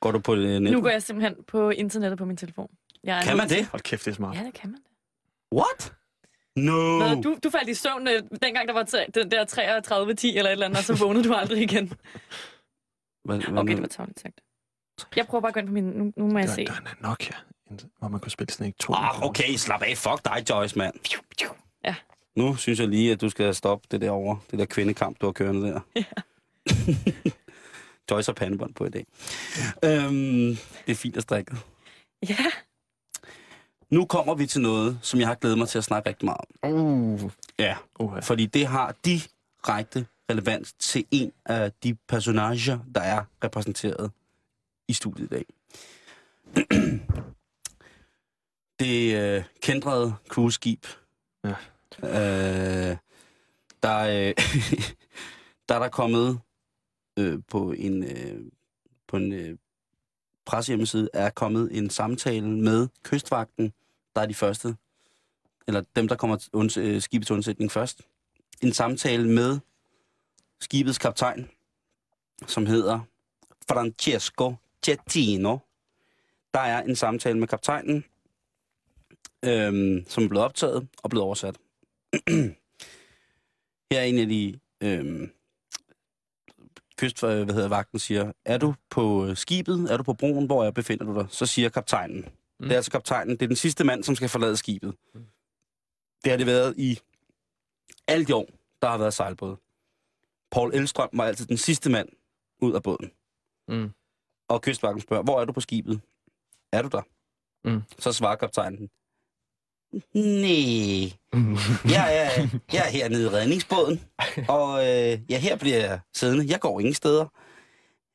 Går 0.00 0.10
du 0.12 0.18
på 0.18 0.36
det 0.36 0.62
net? 0.62 0.72
Nu 0.72 0.80
går 0.82 0.88
jeg 0.88 1.02
simpelthen 1.02 1.34
på 1.46 1.70
internettet 1.70 2.18
på 2.18 2.24
min 2.24 2.36
telefon. 2.36 2.70
Jeg 3.04 3.18
er 3.18 3.22
Kan 3.22 3.36
man 3.36 3.48
til- 3.48 3.58
det? 3.58 3.66
Hold 3.66 3.82
kæft, 3.82 4.04
det 4.04 4.10
er 4.10 4.14
smart. 4.14 4.36
Ja, 4.36 4.42
det 4.44 4.54
kan 4.54 4.70
man. 4.70 4.80
What? 5.54 5.92
No! 6.56 6.96
Hvad, 6.98 7.22
du, 7.22 7.36
du 7.44 7.50
faldt 7.50 7.68
i 7.68 7.74
søvn, 7.74 8.08
øh, 8.08 8.22
dengang 8.42 8.68
der 8.68 8.74
var 8.74 8.84
t- 8.84 9.10
den 9.14 9.30
der 9.30 9.44
33-10 9.44 10.38
eller 10.38 10.48
et 10.50 10.52
eller 10.52 10.66
andet, 10.66 10.78
og 10.78 10.84
så 10.84 10.94
vågnede 11.04 11.28
du 11.28 11.34
aldrig 11.34 11.62
igen. 11.62 11.92
Hvad, 13.24 13.38
hvad 13.38 13.58
Okay, 13.58 13.72
det 13.74 13.80
var 13.82 13.88
tavligt 13.88 14.20
sagt. 14.20 14.40
Jeg 15.16 15.26
prøver 15.26 15.40
bare 15.42 15.48
at 15.48 15.54
gå 15.54 15.60
ind 15.60 15.66
på 15.68 15.72
min... 15.72 15.84
Nu, 15.84 16.12
nu 16.16 16.26
må 16.30 16.38
jeg 16.38 16.48
Der, 16.48 16.54
se. 16.54 16.64
der 16.66 16.72
er 16.72 16.76
en 16.78 16.86
Nokia, 17.00 17.36
hvor 17.98 18.08
man 18.08 18.20
kunne 18.20 18.30
spille 18.32 18.52
Snake 18.52 18.74
2. 18.80 18.92
Ah, 18.94 19.22
okay, 19.22 19.56
slap 19.56 19.82
af. 19.82 19.96
Fuck 19.98 20.24
dig, 20.24 20.50
Joyce, 20.50 20.78
mand. 20.78 20.94
Ja. 21.84 21.94
Nu 22.36 22.56
synes 22.56 22.80
jeg 22.80 22.88
lige, 22.88 23.12
at 23.12 23.20
du 23.20 23.28
skal 23.28 23.54
stoppe 23.54 23.88
det 23.90 24.00
der 24.00 24.10
over. 24.10 24.36
Det 24.50 24.58
der 24.58 24.64
kvindekamp, 24.66 25.20
du 25.20 25.26
har 25.26 25.32
kørende 25.32 25.68
der. 25.68 25.80
Ja. 25.96 26.04
Joyce 28.10 28.28
har 28.28 28.34
pandebånd 28.34 28.74
på 28.74 28.84
i 28.84 28.90
dag. 28.90 29.06
Øhm, 29.84 30.56
det 30.86 30.92
er 30.92 30.94
fint 30.94 31.16
at 31.16 31.22
strikke. 31.22 31.56
Ja, 32.28 32.36
Nu 33.90 34.04
kommer 34.04 34.34
vi 34.34 34.46
til 34.46 34.60
noget, 34.60 34.98
som 35.02 35.20
jeg 35.20 35.28
har 35.28 35.34
glædet 35.34 35.58
mig 35.58 35.68
til 35.68 35.78
at 35.78 35.84
snakke 35.84 36.08
rigtig 36.08 36.24
meget 36.24 36.40
om. 36.62 36.72
Uh. 36.72 37.30
Ja. 37.58 37.76
Uh, 38.00 38.22
Fordi 38.22 38.46
det 38.46 38.66
har 38.66 38.94
direkte 39.04 40.06
relevans 40.30 40.72
til 40.72 41.04
en 41.10 41.32
af 41.44 41.72
de 41.72 41.94
personager, 41.94 42.78
der 42.94 43.00
er 43.00 43.24
repræsenteret 43.44 44.10
i 44.88 44.92
studiet 44.92 45.24
i 45.24 45.28
dag. 45.28 45.44
det 48.80 49.16
øh, 49.16 49.44
kendrede 49.62 50.14
cruiseskib. 50.28 50.86
Ja. 51.44 51.54
Øh, 52.02 52.96
der, 53.82 53.98
øh, 53.98 54.34
der 55.68 55.74
er 55.74 55.78
der 55.78 55.88
kommet 55.88 56.40
øh, 57.18 57.38
på 57.48 57.72
en, 57.72 58.02
øh, 58.02 58.40
på 59.08 59.16
en 59.16 59.32
øh, 59.32 59.58
pressehjemmeside, 60.46 61.08
er 61.12 61.30
kommet 61.30 61.78
en 61.78 61.90
samtale 61.90 62.48
med 62.48 62.88
kystvagten, 63.02 63.72
der 64.16 64.22
er 64.22 64.26
de 64.26 64.34
første, 64.34 64.76
eller 65.66 65.82
dem, 65.96 66.08
der 66.08 66.16
kommer 66.16 66.48
unds, 66.52 66.76
øh, 66.76 67.02
skibet 67.02 67.26
til 67.26 67.34
undsætning 67.34 67.72
først. 67.72 68.02
En 68.62 68.72
samtale 68.72 69.28
med 69.28 69.58
skibets 70.60 70.98
kaptajn, 70.98 71.50
som 72.46 72.66
hedder 72.66 73.00
Francesco 73.68 74.54
Cettino. 74.84 75.58
Der 76.54 76.60
er 76.60 76.82
en 76.82 76.96
samtale 76.96 77.38
med 77.38 77.48
kaptajnen, 77.48 78.04
øhm, 79.44 80.04
som 80.08 80.24
er 80.24 80.28
blevet 80.28 80.44
optaget 80.44 80.88
og 81.02 81.10
blevet 81.10 81.24
oversat. 81.24 81.58
Her 83.90 84.00
er 84.00 84.02
en 84.02 84.18
af 84.18 84.28
de 84.28 84.58
øhm, 84.80 85.32
kyst, 86.98 87.20
hvad 87.20 87.46
hedder 87.46 87.68
vagten 87.68 87.98
siger, 87.98 88.32
er 88.44 88.58
du 88.58 88.74
på 88.90 89.26
øh, 89.26 89.36
skibet, 89.36 89.92
er 89.92 89.96
du 89.96 90.02
på 90.02 90.12
broen, 90.14 90.46
hvor 90.46 90.64
jeg 90.64 90.74
befinder 90.74 91.04
du 91.04 91.14
dig? 91.14 91.26
Så 91.30 91.46
siger 91.46 91.68
kaptajnen. 91.68 92.16
Mm. 92.16 92.64
Det 92.64 92.72
er 92.72 92.76
altså 92.76 92.90
kaptajnen, 92.90 93.30
det 93.36 93.42
er 93.42 93.46
den 93.46 93.56
sidste 93.56 93.84
mand, 93.84 94.04
som 94.04 94.16
skal 94.16 94.28
forlade 94.28 94.56
skibet. 94.56 94.94
Mm. 95.14 95.26
Det 96.24 96.30
har 96.32 96.36
det 96.36 96.46
været 96.46 96.74
i 96.76 96.98
alt 98.06 98.28
de 98.28 98.34
år, 98.34 98.48
der 98.82 98.88
har 98.88 98.98
været 98.98 99.14
sejlbåd. 99.14 99.56
Paul 100.50 100.74
Elstrøm 100.74 101.10
var 101.12 101.24
altid 101.24 101.46
den 101.46 101.56
sidste 101.56 101.90
mand 101.90 102.08
ud 102.62 102.72
af 102.72 102.82
båden. 102.82 103.10
Mm. 103.68 103.90
Og 104.48 104.62
kystvagten 104.62 105.00
spørger, 105.00 105.22
hvor 105.22 105.40
er 105.40 105.44
du 105.44 105.52
på 105.52 105.60
skibet? 105.60 106.00
Er 106.72 106.82
du 106.82 106.88
der? 106.88 107.02
Mm. 107.64 107.82
Så 107.98 108.12
svarer 108.12 108.36
kaptajnen, 108.36 108.90
nej, 110.14 111.12
jeg 111.96 112.06
er, 112.22 112.60
jeg 112.72 112.86
er 112.86 112.90
hernede 112.90 113.24
i 113.24 113.28
redningsbåden, 113.28 114.00
og 114.48 114.78
øh, 114.80 115.30
ja, 115.30 115.38
her 115.38 115.56
bliver 115.56 115.76
jeg 115.76 116.00
siddende. 116.14 116.52
Jeg 116.52 116.60
går 116.60 116.80
ingen 116.80 116.94
steder. 116.94 117.26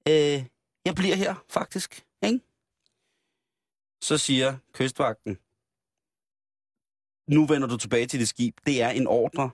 Øh, 0.08 0.46
jeg 0.86 0.96
bliver 0.96 1.16
her, 1.16 1.36
faktisk. 1.50 2.06
Ikke? 2.26 2.40
Så 4.02 4.18
siger 4.18 4.58
kystvagten, 4.74 5.38
nu 7.36 7.46
vender 7.46 7.68
du 7.68 7.78
tilbage 7.78 8.08
til 8.08 8.20
dit 8.20 8.30
skib. 8.30 8.58
Det 8.66 8.82
er 8.82 8.90
en 8.90 9.08
ordre. 9.08 9.50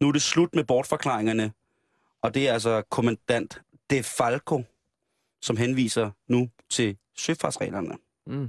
Nu 0.00 0.08
er 0.08 0.12
det 0.12 0.22
slut 0.22 0.54
med 0.54 0.64
bortforklaringerne. 0.64 1.52
Og 2.26 2.34
det 2.34 2.48
er 2.48 2.52
altså 2.52 2.82
kommandant 2.90 3.62
De 3.90 4.02
Falco, 4.02 4.62
som 5.42 5.56
henviser 5.56 6.10
nu 6.28 6.50
til 6.70 6.98
søfartsreglerne. 7.16 7.98
Mm. 8.26 8.48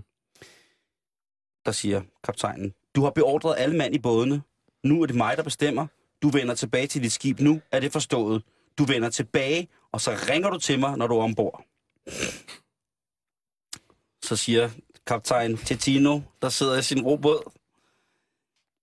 Der 1.66 1.72
siger 1.72 2.02
kaptajnen, 2.24 2.74
du 2.96 3.04
har 3.04 3.10
beordret 3.10 3.56
alle 3.58 3.78
mand 3.78 3.96
i 3.96 4.00
bådene. 4.00 4.42
Nu 4.84 5.02
er 5.02 5.06
det 5.06 5.16
mig, 5.16 5.38
der 5.38 5.44
bestemmer. 5.44 5.88
Du 6.22 6.30
vender 6.30 6.56
tilbage 6.56 6.88
til 6.88 7.04
dit 7.04 7.12
skib 7.12 7.40
nu, 7.40 7.62
er 7.72 7.80
det 7.80 7.92
forstået. 7.92 8.44
Du 8.78 8.84
vender 8.84 9.10
tilbage, 9.10 9.68
og 9.92 10.02
så 10.02 10.12
ringer 10.30 10.50
du 10.50 10.60
til 10.60 10.80
mig, 10.80 10.98
når 10.98 11.08
du 11.08 11.18
er 11.18 11.24
ombord. 11.24 11.66
Så 14.24 14.36
siger 14.36 14.70
kaptajn 15.08 15.58
Titino, 15.58 16.22
der 16.42 16.50
sidder 16.50 16.78
i 16.80 16.82
sin 16.82 17.06
robåd. 17.06 17.52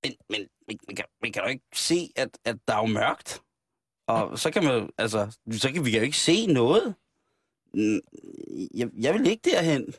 Men, 0.05 0.17
men 0.31 0.49
vi, 0.69 0.79
vi, 0.89 0.95
kan, 0.95 1.05
vi 1.21 1.31
kan 1.31 1.43
jo 1.43 1.49
ikke 1.49 1.65
se, 1.75 2.11
at, 2.17 2.39
at 2.45 2.57
der 2.69 2.75
er 2.75 2.79
jo 2.79 2.87
mørkt. 2.87 3.44
Og 4.07 4.39
så 4.39 4.51
kan 4.51 4.65
man 4.65 4.91
altså, 4.99 5.39
så 5.53 5.73
kan 5.73 5.85
vi 5.85 5.91
kan 5.91 6.01
jo 6.01 6.05
ikke 6.05 6.17
se 6.17 6.47
noget. 6.47 6.95
Jeg, 8.75 8.91
jeg 8.95 9.15
vil 9.15 9.27
ikke 9.27 9.51
derhen. 9.51 9.95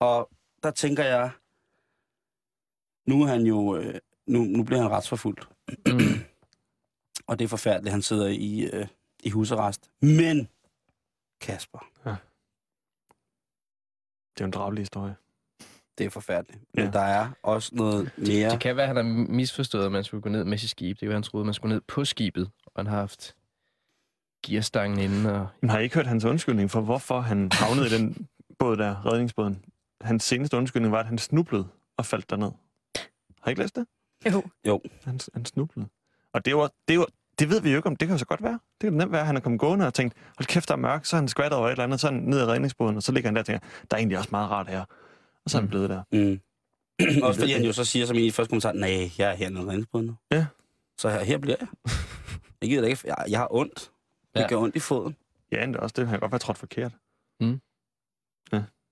Og 0.00 0.30
der 0.62 0.70
tænker 0.70 1.04
jeg, 1.04 1.30
nu 3.06 3.22
er 3.22 3.26
han 3.26 3.42
jo, 3.46 3.76
øh, 3.76 4.00
nu, 4.26 4.44
nu 4.44 4.64
bliver 4.64 4.82
han 4.82 4.90
retsforfulgt. 4.90 5.48
Mm. 5.68 6.24
Og 7.26 7.38
det 7.38 7.44
er 7.44 7.48
forfærdeligt, 7.48 7.92
han 7.92 8.02
sidder 8.02 8.26
i, 8.28 8.60
øh, 8.60 8.86
i 9.22 9.30
husarrest. 9.30 9.90
Men, 10.00 10.48
Kasper, 11.40 11.90
Det 14.34 14.40
er 14.40 14.44
jo 14.44 14.44
en 14.44 14.50
drabelig 14.50 14.82
historie. 14.82 15.16
Det 15.98 16.06
er 16.06 16.10
forfærdeligt. 16.10 16.62
Men 16.74 16.84
Ja. 16.84 16.90
der 16.90 17.00
er 17.00 17.28
også 17.42 17.70
noget 17.72 18.10
mere... 18.16 18.50
Det 18.50 18.60
kan 18.60 18.76
være, 18.76 18.82
at 18.82 18.96
han 18.96 18.96
har 18.96 19.26
misforstået, 19.32 19.84
at 19.86 19.92
man 19.92 20.04
skulle 20.04 20.20
gå 20.20 20.28
ned 20.28 20.44
med 20.44 20.58
sit 20.58 20.70
skib. 20.70 20.94
Det 20.94 20.98
kan 21.00 21.08
være, 21.08 21.16
han 21.16 21.22
troede, 21.22 21.42
at 21.42 21.46
man 21.46 21.54
skulle 21.54 21.74
ned 21.74 21.82
på 21.88 22.04
skibet, 22.04 22.50
og 22.66 22.72
han 22.76 22.86
har 22.86 22.96
haft 22.98 23.34
gearstangen 24.46 24.98
inde. 24.98 25.40
Og... 25.40 25.46
Men 25.60 25.70
har 25.70 25.78
I 25.78 25.82
ikke 25.82 25.94
hørt 25.94 26.06
hans 26.06 26.24
undskyldning 26.24 26.70
for, 26.70 26.80
hvorfor 26.80 27.20
han 27.20 27.50
havnede 27.52 27.86
i 27.86 27.90
den 27.90 28.26
båd 28.58 28.76
der, 28.76 29.06
redningsbåden? 29.06 29.64
Hans 30.00 30.24
seneste 30.24 30.56
undskyldning 30.56 30.92
var, 30.92 30.98
at 31.00 31.06
han 31.06 31.18
snublede 31.18 31.66
og 31.96 32.06
faldt 32.06 32.30
derned. 32.30 32.50
Har 33.42 33.46
I 33.46 33.50
ikke 33.50 33.62
læst 33.62 33.76
det? 33.76 33.86
Jo. 34.66 34.80
Han, 35.04 35.20
han 35.34 35.44
snublede. 35.44 35.88
Og 36.32 36.44
det 36.44 36.56
var, 36.56 36.70
det 36.88 36.98
var, 36.98 37.06
det 37.38 37.50
ved 37.50 37.60
vi 37.60 37.70
jo 37.70 37.76
ikke 37.76 37.86
om. 37.86 37.96
Det 37.96 38.08
kan 38.08 38.14
jo 38.14 38.18
så 38.18 38.26
godt 38.26 38.42
være. 38.42 38.52
Det 38.80 38.86
kan 38.86 38.92
nemt 38.92 39.12
være, 39.12 39.20
at 39.20 39.26
han 39.26 39.36
er 39.36 39.40
kommet 39.40 39.60
gående 39.60 39.86
og 39.86 39.94
tænkt, 39.94 40.14
hold 40.38 40.46
kæft, 40.46 40.68
der 40.68 40.74
er 40.74 40.78
mørkt. 40.78 41.06
Så 41.06 41.16
er 41.16 41.20
han 41.20 41.28
skvattet 41.28 41.58
over 41.58 41.68
et 41.68 41.72
eller 41.72 41.84
andet, 41.84 42.00
så 42.00 42.08
er 42.08 42.12
han 42.12 42.22
ned 42.22 42.40
i 42.40 42.44
redningsbåden, 42.44 42.96
og 42.96 43.02
så 43.02 43.12
ligger 43.12 43.28
han 43.28 43.34
der 43.34 43.40
og 43.42 43.46
tænker, 43.46 43.66
der 43.90 43.96
er 43.96 43.98
egentlig 43.98 44.18
også 44.18 44.28
meget 44.32 44.50
rart 44.50 44.68
her. 44.68 44.84
Og 45.44 45.50
så 45.50 45.58
er 45.58 45.60
han 45.60 45.64
Mm. 45.66 45.70
blevet 45.70 45.90
der. 45.90 46.02
Mm. 46.12 46.40
også 47.26 47.40
fordi 47.40 47.52
han 47.52 47.62
jo 47.64 47.72
så 47.72 47.84
siger 47.84 48.06
som 48.06 48.16
i 48.16 48.30
første 48.30 48.48
kommentar, 48.50 48.72
nej, 48.72 49.10
jeg 49.18 49.30
er 49.30 49.34
hernede 49.34 49.62
i 49.64 49.66
redningsbåden 49.68 50.06
nu. 50.06 50.14
Ja. 50.32 50.46
Så 50.98 51.08
her, 51.10 51.22
her 51.24 51.38
bliver 51.38 51.56
jeg. 51.60 51.68
Jeg 52.62 52.70
gider 52.70 52.82
da 52.82 52.88
ikke, 52.88 53.00
jeg, 53.04 53.24
jeg 53.28 53.38
har 53.38 53.48
ondt. 53.50 53.90
Det 54.34 54.40
Ja. 54.40 54.48
gør 54.48 54.56
ondt 54.56 54.76
i 54.76 54.80
foden. 54.80 55.16
Ja, 55.52 55.66
det 55.66 55.76
er 55.76 55.80
også 55.80 55.94
det. 55.96 56.06
Han 56.06 56.12
kan 56.14 56.20
godt 56.20 56.32
være 56.32 56.38
trådt 56.38 56.58
forkert. 56.58 56.92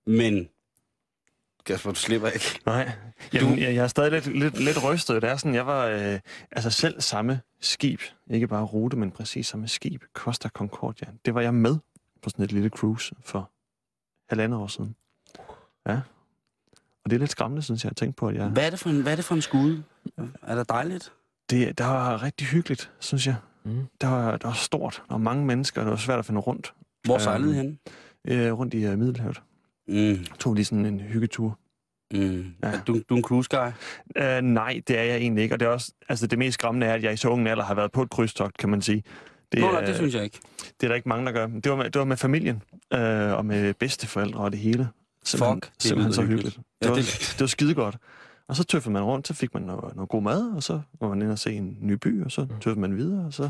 Men, 0.05 0.49
Kasper, 1.65 1.89
du 1.91 1.95
slipper 1.95 2.27
ikke. 2.29 2.59
Nej, 2.65 2.91
Jamen, 3.33 3.59
jeg, 3.59 3.75
jeg 3.75 3.83
er 3.83 3.87
stadig 3.87 4.11
lidt, 4.11 4.39
lidt, 4.39 4.59
lidt 4.63 4.83
rystet. 4.83 5.21
Det 5.21 5.29
er 5.29 5.37
sådan, 5.37 5.55
jeg 5.55 5.67
var 5.67 5.85
øh, 5.85 6.19
altså 6.51 6.69
selv 6.69 7.01
samme 7.01 7.41
skib, 7.61 8.01
ikke 8.29 8.47
bare 8.47 8.63
rute, 8.65 8.97
men 8.97 9.11
præcis 9.11 9.47
samme 9.47 9.67
skib, 9.67 10.03
Costa 10.13 10.49
Concordia. 10.49 11.07
Det 11.25 11.33
var 11.35 11.41
jeg 11.41 11.53
med 11.53 11.77
på 12.21 12.29
sådan 12.29 12.45
et 12.45 12.51
lille 12.51 12.69
cruise 12.69 13.15
for 13.21 13.51
halvandet 14.29 14.59
år 14.59 14.67
siden. 14.67 14.95
Ja. 15.87 15.99
Og 17.05 17.09
det 17.09 17.15
er 17.15 17.19
lidt 17.19 17.31
skræmmende, 17.31 17.61
synes 17.61 17.83
jeg, 17.83 17.89
at 17.89 17.95
tænke 17.97 18.15
på, 18.15 18.27
at 18.27 18.35
jeg... 18.35 18.47
Hvad 18.47 18.65
er 18.65 18.69
det 18.69 18.79
for 18.79 18.89
en, 18.89 19.01
hvad 19.01 19.11
er 19.11 19.15
det 19.15 19.25
for 19.25 19.35
en 19.35 19.41
skude? 19.41 19.83
Er 20.43 20.55
det 20.55 20.69
dejligt? 20.69 21.11
Det, 21.49 21.77
der 21.77 21.85
var 21.85 22.23
rigtig 22.23 22.47
hyggeligt, 22.47 22.91
synes 22.99 23.27
jeg. 23.27 23.35
Mm. 23.65 23.79
Der 24.01 24.07
var, 24.07 24.37
der 24.37 24.47
var 24.47 24.53
stort. 24.55 25.03
Der 25.07 25.13
var 25.13 25.17
mange 25.17 25.45
mennesker, 25.45 25.81
og 25.81 25.85
det 25.85 25.91
var 25.91 25.97
svært 25.97 26.19
at 26.19 26.25
finde 26.25 26.39
rundt. 26.41 26.73
Hvor 27.05 27.13
Øhm, 27.15 27.21
sejlede 27.21 27.51
I 27.53 27.55
henne? 27.55 27.77
Øh, 28.27 28.53
rundt 28.59 28.73
i 28.73 28.87
uh, 28.87 28.97
Middelhavet. 28.99 29.41
Mm, 29.87 30.25
Tog 30.39 30.53
lige 30.53 30.65
sådan 30.65 30.85
en 30.85 30.99
hyggetur. 30.99 31.59
mm. 32.13 32.45
Ja. 32.63 32.69
Ja. 32.69 32.79
Du, 32.87 32.93
du 33.09 33.13
er 33.13 33.17
en 33.17 33.23
cruise 33.23 33.49
guy? 33.51 33.67
Uh, 34.23 34.41
nej, 34.45 34.81
det 34.87 34.99
er 34.99 35.03
jeg 35.03 35.17
egentlig 35.17 35.43
ikke. 35.43 35.55
Og 35.55 35.59
det 35.59 35.65
er 35.65 35.69
også, 35.69 35.93
altså 36.09 36.27
det 36.27 36.39
mest 36.39 36.53
skræmmende 36.53 36.87
er, 36.87 36.93
at 36.93 37.03
jeg 37.03 37.13
i 37.13 37.17
så 37.17 37.29
unge 37.29 37.51
alder 37.51 37.63
har 37.63 37.75
været 37.75 37.91
på 37.91 38.01
et 38.01 38.09
krydstogt, 38.09 38.57
kan 38.57 38.69
man 38.69 38.81
sige. 38.81 39.03
Det, 39.51 39.61
Nå, 39.61 39.71
nej, 39.71 39.81
det 39.85 39.95
synes 39.95 40.15
jeg 40.15 40.23
ikke. 40.23 40.39
Det 40.57 40.83
er 40.83 40.87
der 40.87 40.95
ikke 40.95 41.09
mange, 41.09 41.25
der 41.25 41.31
gør. 41.31 41.47
Det 41.47 41.69
var 41.71 41.75
med, 41.77 41.85
det 41.85 41.99
var 41.99 42.05
med 42.05 42.17
familien, 42.17 42.61
øh, 42.93 43.33
og 43.33 43.45
med 43.45 43.73
bedsteforældre 43.73 44.39
og 44.39 44.51
det 44.51 44.59
hele. 44.59 44.89
Simpelthen, 45.23 45.61
Fuck, 45.61 45.73
det 45.75 45.83
simpelthen 45.83 46.13
så 46.13 46.21
hyggeligt. 46.21 46.45
hyggeligt. 46.55 46.67
Ja, 46.81 46.87
Det, 46.87 46.89
var, 46.95 46.95
det- 47.31 47.39
var 47.39 47.47
skide 47.47 47.73
godt. 47.73 47.97
Og 48.47 48.55
så 48.55 48.63
tøffede 48.63 48.93
man 48.93 49.03
rundt, 49.03 49.27
så 49.27 49.33
fik 49.33 49.53
man 49.53 49.63
noget, 49.63 49.95
noget 49.95 50.09
god 50.09 50.21
mad, 50.21 50.51
og 50.51 50.63
så 50.63 50.81
var 50.99 51.09
man 51.09 51.21
inde 51.21 51.31
og 51.31 51.39
se 51.39 51.53
en 51.53 51.77
ny 51.81 51.91
by, 51.93 52.23
og 52.23 52.31
så 52.31 52.47
tøffede 52.61 52.79
man 52.79 52.95
videre, 52.97 53.25
og 53.25 53.33
så... 53.33 53.43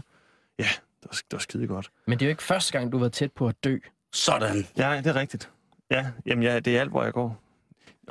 Ja, 0.60 0.64
det 0.64 1.06
var, 1.06 1.10
det 1.12 1.24
var 1.32 1.38
skide 1.40 1.68
godt. 1.68 1.92
Men 2.08 2.20
det 2.20 2.26
er 2.26 2.30
jo 2.30 2.32
ikke 2.32 2.44
første 2.44 2.72
gang, 2.78 2.92
du 2.92 2.98
har 2.98 3.00
været 3.04 3.14
tæt 3.14 3.32
på 3.32 3.48
at 3.48 3.64
dø. 3.64 3.78
Sådan. 4.14 4.68
Ja, 4.78 4.98
det 4.98 5.08
er 5.08 5.16
rigtigt. 5.16 5.50
Ja, 5.92 6.12
jamen 6.26 6.44
ja, 6.44 6.60
det 6.60 6.78
er 6.78 6.82
alt, 6.82 6.90
hvor 6.90 7.04
jeg 7.04 7.14
går. 7.14 7.42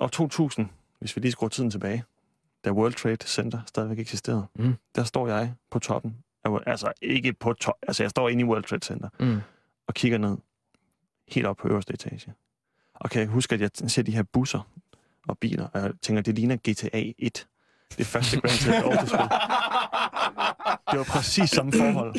År 0.00 0.06
2000, 0.08 0.66
hvis 0.98 1.16
vi 1.16 1.20
lige 1.20 1.32
skruer 1.32 1.48
tiden 1.48 1.70
tilbage, 1.70 2.04
da 2.64 2.70
World 2.70 2.92
Trade 2.94 3.26
Center 3.26 3.60
stadigvæk 3.66 3.98
eksisterede, 3.98 4.46
Mm. 4.54 4.74
der 4.94 5.04
står 5.04 5.28
jeg 5.28 5.54
på 5.70 5.78
toppen. 5.78 6.16
Altså 6.66 6.92
ikke 7.02 7.32
på 7.32 7.52
top, 7.52 7.74
altså 7.82 8.02
jeg 8.02 8.10
står 8.10 8.28
inde 8.28 8.40
i 8.40 8.44
World 8.44 8.64
Trade 8.64 8.84
Center 8.86 9.08
Mm. 9.20 9.40
og 9.86 9.94
kigger 9.94 10.18
ned 10.18 10.36
helt 11.28 11.46
op 11.46 11.56
på 11.56 11.68
øverste 11.68 11.94
etage. 11.94 12.32
Og 13.02 13.10
kan 13.10 13.20
jeg 13.20 13.28
huske, 13.28 13.54
at 13.54 13.60
jeg 13.60 13.70
ser 13.86 14.02
de 14.02 14.12
her 14.12 14.22
busser 14.22 14.60
og 15.28 15.38
biler, 15.38 15.66
og 15.66 15.80
jeg 15.80 15.90
tænker, 16.02 16.22
det 16.22 16.34
ligner 16.34 16.56
GTA 16.56 17.12
1. 17.18 17.46
Det 17.98 18.06
første 18.06 18.40
Grand 18.40 18.58
Theft 18.58 18.84
Auto-spil. 18.84 19.28
Det 20.90 20.98
var 20.98 21.04
præcis 21.04 21.50
samme 21.50 21.72
forhold. 21.72 22.14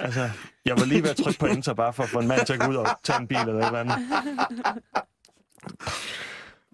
Altså, 0.00 0.30
jeg 0.64 0.78
var 0.78 0.84
lige 0.84 1.02
ved 1.02 1.10
at 1.10 1.16
trykke 1.16 1.38
på 1.40 1.46
enter, 1.46 1.74
bare 1.74 1.92
for 1.92 2.02
at 2.02 2.08
få 2.08 2.18
en 2.18 2.28
mand 2.28 2.46
til 2.46 2.52
at 2.52 2.60
gå 2.60 2.66
ud 2.66 2.76
og 2.76 2.86
tage 3.04 3.20
en 3.20 3.26
bil 3.26 3.38
eller 3.38 3.58
et 3.58 3.66
eller 3.66 3.80
andet. 3.80 3.96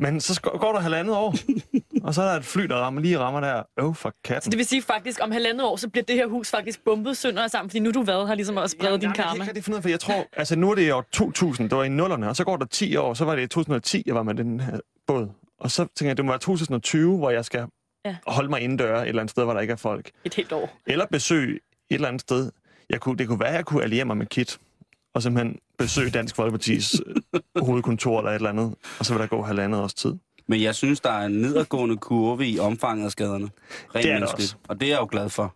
Men 0.03 0.21
så 0.21 0.41
går 0.41 0.73
der 0.73 0.81
halvandet 0.81 1.17
år, 1.17 1.35
og 2.07 2.15
så 2.15 2.23
er 2.23 2.27
der 2.31 2.37
et 2.39 2.45
fly, 2.45 2.63
der 2.63 2.77
rammer, 2.77 3.01
lige 3.01 3.19
rammer 3.19 3.41
der. 3.41 3.63
Øv 3.81 3.95
for 3.95 4.09
Så 4.09 4.15
katten. 4.25 4.51
det 4.53 4.59
vil 4.59 4.67
sige 4.67 4.83
faktisk, 4.83 5.21
om 5.23 5.31
halvandet 5.31 5.67
år, 5.67 5.77
så 5.77 5.89
bliver 5.89 6.05
det 6.05 6.17
her 6.17 6.27
hus 6.27 6.51
faktisk 6.51 6.85
bumpet 6.85 7.17
sønder 7.17 7.43
og 7.45 7.51
sammen, 7.51 7.71
fordi 7.71 7.79
nu 7.81 7.89
er 7.89 7.93
du 7.93 8.03
hvad 8.03 8.27
har 8.27 8.35
ligesom 8.35 8.57
også 8.57 8.77
spredt 8.81 9.01
din 9.01 9.09
Jeg 9.09 9.15
kan 9.17 9.25
karma. 9.25 9.35
ikke 9.35 9.47
rigtig 9.47 9.65
finde 9.65 9.75
ud 9.75 9.79
af, 9.79 9.83
for 9.83 9.89
jeg 9.91 10.01
tror, 10.01 10.27
altså 10.37 10.57
nu 10.57 10.71
er 10.71 10.75
det 10.75 10.83
i 10.83 10.91
år 10.91 11.05
2000, 11.13 11.71
det 11.71 11.79
var 11.79 11.85
i 11.85 11.89
nullerne, 11.89 12.29
og 12.29 12.37
så 12.37 12.45
går 12.45 12.57
der 12.57 12.67
10 12.67 12.97
år, 12.97 13.15
så 13.15 13.25
var 13.25 13.37
det 13.37 13.43
i 13.43 13.47
2010, 13.47 14.03
jeg 14.07 14.15
var 14.15 14.23
med 14.23 14.35
den 14.35 14.61
her 14.61 14.79
båd. 15.07 15.29
Og 15.61 15.71
så 15.71 15.87
tænker 15.97 16.11
jeg, 16.11 16.17
det 16.17 16.25
må 16.25 16.31
være 16.33 16.39
2020, 16.39 17.19
hvor 17.19 17.31
jeg 17.31 17.45
skal 17.45 17.67
Ja. 18.05 18.17
holde 18.27 18.49
mig 18.49 18.61
indendøre 18.61 19.03
et 19.03 19.09
eller 19.09 19.21
andet 19.23 19.31
sted, 19.31 19.45
hvor 19.45 19.53
der 19.53 19.61
ikke 19.61 19.73
er 19.73 19.77
folk. 19.77 20.11
Et 20.25 20.35
helt 20.35 20.53
år. 20.53 20.71
Eller 20.87 21.07
besøge 21.07 21.55
et 21.55 21.61
eller 21.91 22.09
andet 22.09 22.21
sted. 22.21 22.51
Jeg 22.91 23.01
kunne, 23.01 23.17
det 23.19 23.29
kunne 23.29 23.41
være, 23.41 23.49
at 23.49 23.55
jeg 23.55 23.65
kunne 23.65 23.83
alliere 23.83 24.05
mig 24.05 24.17
med 24.17 24.27
Kit, 24.27 24.59
og 25.15 25.23
simpelthen 25.23 25.59
besøge 25.79 26.11
Dansk 26.11 26.37
Folkepartis 26.37 26.95
øh, 27.57 27.63
hovedkontor 27.67 28.19
eller 28.19 28.31
et 28.31 28.35
eller 28.35 28.51
andet, 28.51 28.75
og 28.99 29.07
så 29.07 29.13
vil 29.15 29.21
der 29.21 29.27
gå 29.27 29.43
halvandet 29.43 29.81
års 29.81 29.95
tid. 29.95 30.15
Men 30.47 30.63
jeg 30.63 30.75
synes, 30.75 31.01
der 31.01 31.11
er 31.11 31.27
en 31.27 31.33
nedadgående 31.33 31.97
kurve 31.97 32.47
i 32.49 32.59
omfanget 32.59 33.05
af 33.05 33.11
skaderne. 33.11 33.45
Rent 33.45 34.05
Det 34.05 34.11
er 34.11 34.15
menneskeligt. 34.15 34.53
også. 34.55 34.57
Og 34.69 34.81
det 34.81 34.87
er 34.87 34.91
jeg 34.93 35.01
jo 35.01 35.09
glad 35.11 35.29
for. 35.29 35.55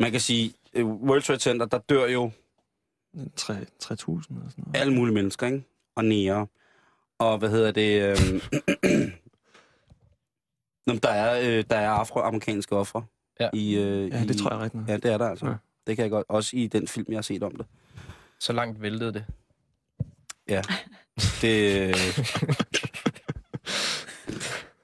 Man 0.00 0.10
kan 0.10 0.20
sige, 0.20 0.52
øh, 0.74 0.86
World 0.86 1.22
Trade 1.22 1.40
Center, 1.40 1.66
der 1.66 1.78
dør 1.78 2.06
jo 2.06 2.30
3 3.36 3.54
3.000 3.54 3.58
eller 3.86 4.00
sådan 4.00 4.24
noget. 4.32 4.50
alle 4.74 4.92
mulige 4.94 5.14
mennesker, 5.14 5.46
ikke? 5.46 5.64
Og 5.96 6.04
nære. 6.04 6.46
Og 7.18 7.38
hvad 7.38 7.50
hedder 7.50 7.70
det? 7.70 8.00
Øh... 8.84 9.10
Nå, 10.86 10.94
der 11.02 11.08
er, 11.08 11.58
øh, 11.58 11.64
der 11.70 11.76
er 11.76 11.90
afroamerikanske 11.90 12.76
ofre. 12.76 13.04
Ja. 13.40 13.48
I, 13.52 13.76
øh, 13.76 14.08
Ja, 14.10 14.20
det 14.20 14.34
i... 14.34 14.38
tror 14.38 14.50
jeg 14.54 14.60
rigtigt. 14.60 14.82
Ja, 14.88 14.96
det 14.96 15.04
er 15.12 15.18
der 15.18 15.28
altså. 15.28 15.46
Ja. 15.46 15.52
Det 15.86 15.96
kan 15.96 16.02
jeg 16.02 16.10
godt. 16.10 16.26
Også 16.28 16.56
i 16.56 16.66
den 16.66 16.88
film, 16.88 17.06
jeg 17.08 17.16
har 17.16 17.22
set 17.22 17.42
om 17.42 17.56
det. 17.56 17.66
Så 18.40 18.52
langt 18.52 18.82
væltede 18.82 19.12
det. 19.12 19.24
Det 21.42 21.94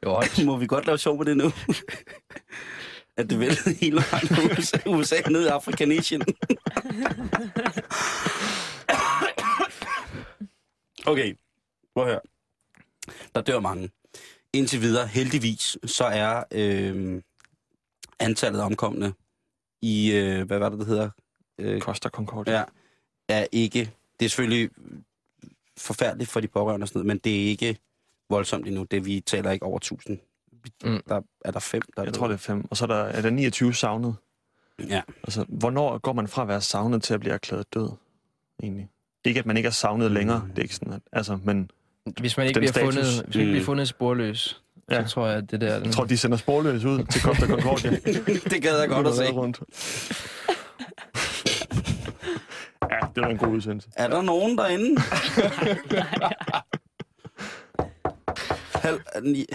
Det 0.03 0.09
højt. 0.09 0.44
må 0.46 0.57
vi 0.57 0.66
godt 0.66 0.86
lave 0.86 0.98
sjov 0.98 1.18
med 1.18 1.26
det 1.26 1.36
nu. 1.36 1.53
At 3.16 3.30
det 3.30 3.40
væltede 3.40 3.74
hele 3.74 3.96
vejen 3.96 4.28
fra 4.28 4.42
USA, 4.42 4.78
USA 4.86 5.30
ned 5.30 5.44
i 5.46 5.48
Afrikanesien. 5.48 6.22
okay, 11.07 11.36
prøv 11.94 12.05
at 12.05 12.11
høre. 12.11 12.20
Der 13.34 13.40
dør 13.40 13.61
mange. 13.61 13.90
Indtil 14.53 14.80
videre, 14.80 15.07
heldigvis, 15.07 15.78
så 15.84 16.05
er 16.05 16.44
øh, 16.53 17.22
antallet 18.20 18.61
af 18.61 18.64
omkomne 18.64 19.14
i, 19.82 20.12
øh, 20.12 20.46
hvad 20.46 20.59
var 20.59 20.68
det, 20.68 20.78
det 20.78 20.86
hedder? 20.86 21.11
Øh, 21.59 21.80
Costa 21.80 22.09
Concordia. 22.09 22.55
ja, 22.59 22.64
er 23.33 23.47
ikke, 23.53 23.91
det 24.20 24.24
er 24.24 24.28
selvfølgelig 24.28 24.70
forfærdeligt 25.76 26.30
for 26.30 26.41
de 26.41 26.49
pårørende 26.49 26.85
og 26.85 26.89
sådan 26.89 26.99
noget, 26.99 27.07
men 27.07 27.18
det 27.18 27.43
er 27.43 27.47
ikke 27.49 27.76
voldsomt 28.30 28.66
endnu. 28.66 28.83
Det, 28.91 29.07
vi 29.07 29.20
taler 29.26 29.51
ikke 29.51 29.64
over 29.66 29.76
1000. 29.76 30.18
Mm. 30.85 30.91
Mm. 30.91 31.01
Der 31.09 31.20
er 31.45 31.51
der 31.51 31.61
fem, 31.61 31.83
der 31.97 32.03
Jeg 32.03 32.12
tror, 32.14 32.26
det 32.26 32.35
er 32.35 32.39
fem. 32.39 32.64
Og 32.70 32.76
så 32.76 32.85
er 32.85 32.87
der, 32.87 32.95
er 33.05 33.22
der 33.22 33.30
29 33.30 33.74
savnet. 33.74 34.16
Ja. 34.89 35.03
Altså, 35.24 35.45
hvornår 35.49 35.99
går 35.99 36.12
man 36.12 36.28
fra 36.28 36.43
at 36.43 36.49
være 36.49 36.61
savnet 36.61 37.03
til 37.03 37.14
at 37.14 37.20
blive 37.20 37.33
erklæret 37.35 37.74
død, 37.74 37.91
egentlig? 38.62 38.89
Ikke, 39.24 39.41
at 39.41 39.47
man 39.47 39.57
ikke 39.57 39.66
er 39.66 39.70
savnet 39.70 40.11
længere. 40.11 40.45
Det 40.51 40.59
er 40.59 40.62
ikke 40.62 40.74
sådan, 40.74 40.93
at, 40.93 41.01
altså, 41.12 41.39
men 41.45 41.70
Hvis 42.20 42.37
man 42.37 42.47
ikke 42.47 42.61
bliver 42.61 42.72
status. 42.72 42.95
fundet, 42.95 43.05
hvis 43.24 43.35
man 43.35 43.41
ikke 43.41 43.45
Mm. 43.45 43.53
bliver 43.53 43.64
fundet 43.64 43.89
sporløs, 43.89 44.59
Ja. 44.91 45.07
så 45.07 45.14
tror 45.14 45.26
jeg, 45.26 45.37
at 45.37 45.51
det 45.51 45.61
der... 45.61 45.74
Den, 45.76 45.85
jeg 45.87 45.93
tror, 45.95 46.05
de 46.05 46.16
sender 46.18 46.37
sporløs 46.37 46.85
ud 46.85 47.05
til 47.05 47.20
Costa 47.20 47.47
Concordia. 47.47 47.91
det 48.51 48.62
gad 48.62 48.78
jeg 48.80 48.89
godt 48.89 49.07
at 49.07 49.14
se. 49.14 49.30
Rundt. 49.33 49.61
Det 53.14 53.22
var 53.22 53.28
en 53.28 53.39
god 53.39 53.49
udsendelse. 53.49 53.89
Er 53.97 54.09
der 54.09 54.22
nogen 54.22 54.59
derinde? 54.59 55.01
Hal, 58.83 59.01
ni- 59.22 59.47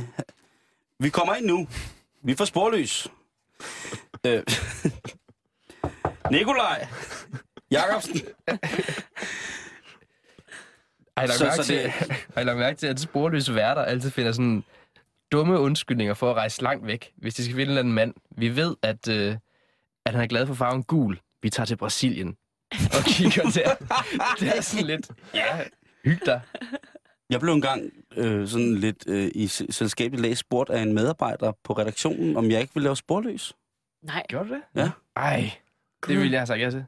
vi 0.99 1.09
kommer 1.09 1.35
ind 1.35 1.45
nu. 1.45 1.67
Vi 2.23 2.35
får 2.35 2.45
sporløs. 2.45 3.07
Øh. 4.25 4.43
Nikolaj. 6.31 6.87
Jacobsen. 7.71 8.21
Har 11.17 11.23
I 11.23 11.27
lagt 11.27 11.37
Så- 11.37 11.43
mærke 11.45 11.55
så 11.55 11.63
til, 11.63 11.77
det- 11.83 11.91
har 12.35 12.41
I 12.41 12.43
lagt 12.43 12.57
mærke 12.57 12.77
til, 12.77 12.87
at 12.87 12.99
sporløse 12.99 13.55
værter 13.55 13.81
altid 13.81 14.11
finder 14.11 14.31
sådan 14.31 14.63
dumme 15.31 15.59
undskyldninger 15.59 16.13
for 16.13 16.31
at 16.31 16.35
rejse 16.37 16.61
langt 16.63 16.87
væk, 16.87 17.13
hvis 17.17 17.35
de 17.35 17.43
skal 17.43 17.53
finde 17.55 17.63
en 17.63 17.69
eller 17.69 17.79
anden 17.81 17.93
mand. 17.93 18.13
Vi 18.31 18.55
ved, 18.55 18.75
at, 18.81 19.07
øh, 19.07 19.35
at 20.05 20.13
han 20.13 20.23
er 20.23 20.27
glad 20.27 20.47
for 20.47 20.53
farven 20.53 20.83
gul. 20.83 21.19
Vi 21.41 21.49
tager 21.49 21.65
til 21.65 21.75
Brasilien 21.77 22.37
og 22.71 23.03
kigger 23.07 23.43
der. 23.43 23.75
Det 24.39 24.57
er 24.57 24.61
sådan 24.61 24.85
lidt, 24.87 25.09
ja, 25.33 25.63
hyg 26.03 26.19
dig. 26.25 26.41
Jeg 27.29 27.39
blev 27.39 27.53
engang 27.53 27.91
øh, 28.17 28.47
sådan 28.47 28.75
lidt 28.75 29.03
øh, 29.07 29.31
i 29.35 29.47
se- 29.47 29.71
selskabet 29.71 30.19
læst 30.19 30.39
spurgt 30.39 30.69
af 30.69 30.81
en 30.81 30.93
medarbejder 30.93 31.51
på 31.63 31.73
redaktionen, 31.73 32.37
om 32.37 32.51
jeg 32.51 32.61
ikke 32.61 32.73
ville 32.73 32.83
lave 32.83 32.95
sporløs. 32.95 33.53
Nej. 34.03 34.25
Gjorde 34.29 34.49
du 34.49 34.53
det? 34.53 34.61
Ja. 34.75 34.91
Ej, 35.15 35.51
det 36.07 36.17
ville 36.17 36.31
jeg 36.31 36.39
have 36.39 36.47
sagt 36.47 36.61
ja 36.61 36.69
til. 36.69 36.85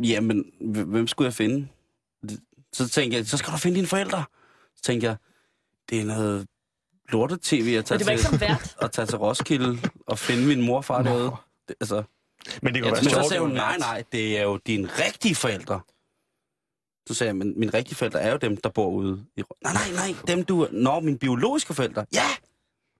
Jamen, 0.00 0.44
hvem 0.86 1.06
skulle 1.06 1.26
jeg 1.26 1.34
finde? 1.34 1.68
Så 2.72 2.88
tænkte 2.88 3.16
jeg, 3.18 3.26
så 3.26 3.36
skal 3.36 3.52
du 3.52 3.58
finde 3.58 3.76
dine 3.76 3.86
forældre. 3.86 4.24
Så 4.76 4.82
tænkte 4.82 5.06
jeg, 5.06 5.16
det 5.90 6.00
er 6.00 6.04
noget 6.04 6.46
lortet-tv 7.08 7.74
at 7.78 7.84
tage, 7.84 7.98
Men 7.98 7.98
det 7.98 8.06
var 8.06 8.12
ikke 8.12 8.22
til, 8.22 8.30
som 8.30 8.40
vært. 8.40 8.76
at 8.84 8.92
tage 8.92 9.06
til 9.06 9.18
Roskilde 9.18 9.78
og 10.06 10.18
finde 10.18 10.46
min 10.46 10.62
mor 10.62 10.76
og 10.76 10.84
far 10.84 11.02
derude. 11.02 11.30
Det, 11.68 11.76
altså, 11.80 12.02
Men 12.62 12.74
det 12.74 12.82
kunne 12.82 12.88
ja, 12.88 12.92
være 12.94 13.02
men 13.02 13.04
så 13.04 13.10
sjovt. 13.10 13.28
sagde 13.28 13.40
hun, 13.40 13.50
nej, 13.50 13.78
nej, 13.78 14.04
det 14.12 14.38
er 14.38 14.42
jo 14.42 14.56
dine 14.56 14.88
rigtige 14.88 15.34
forældre. 15.34 15.80
Så 17.08 17.14
sagde 17.14 17.28
jeg, 17.28 17.36
men 17.36 17.58
mine 17.60 17.74
rigtige 17.74 17.94
forældre 17.94 18.20
er 18.20 18.30
jo 18.30 18.36
dem, 18.36 18.56
der 18.56 18.68
bor 18.68 18.88
ude 18.88 19.26
i... 19.36 19.42
Nej, 19.62 19.72
nej, 19.72 19.90
nej, 19.94 20.14
dem 20.26 20.44
du... 20.44 20.68
Nå, 20.72 21.00
mine 21.00 21.18
biologiske 21.18 21.74
forældre. 21.74 22.06
Ja! 22.14 22.28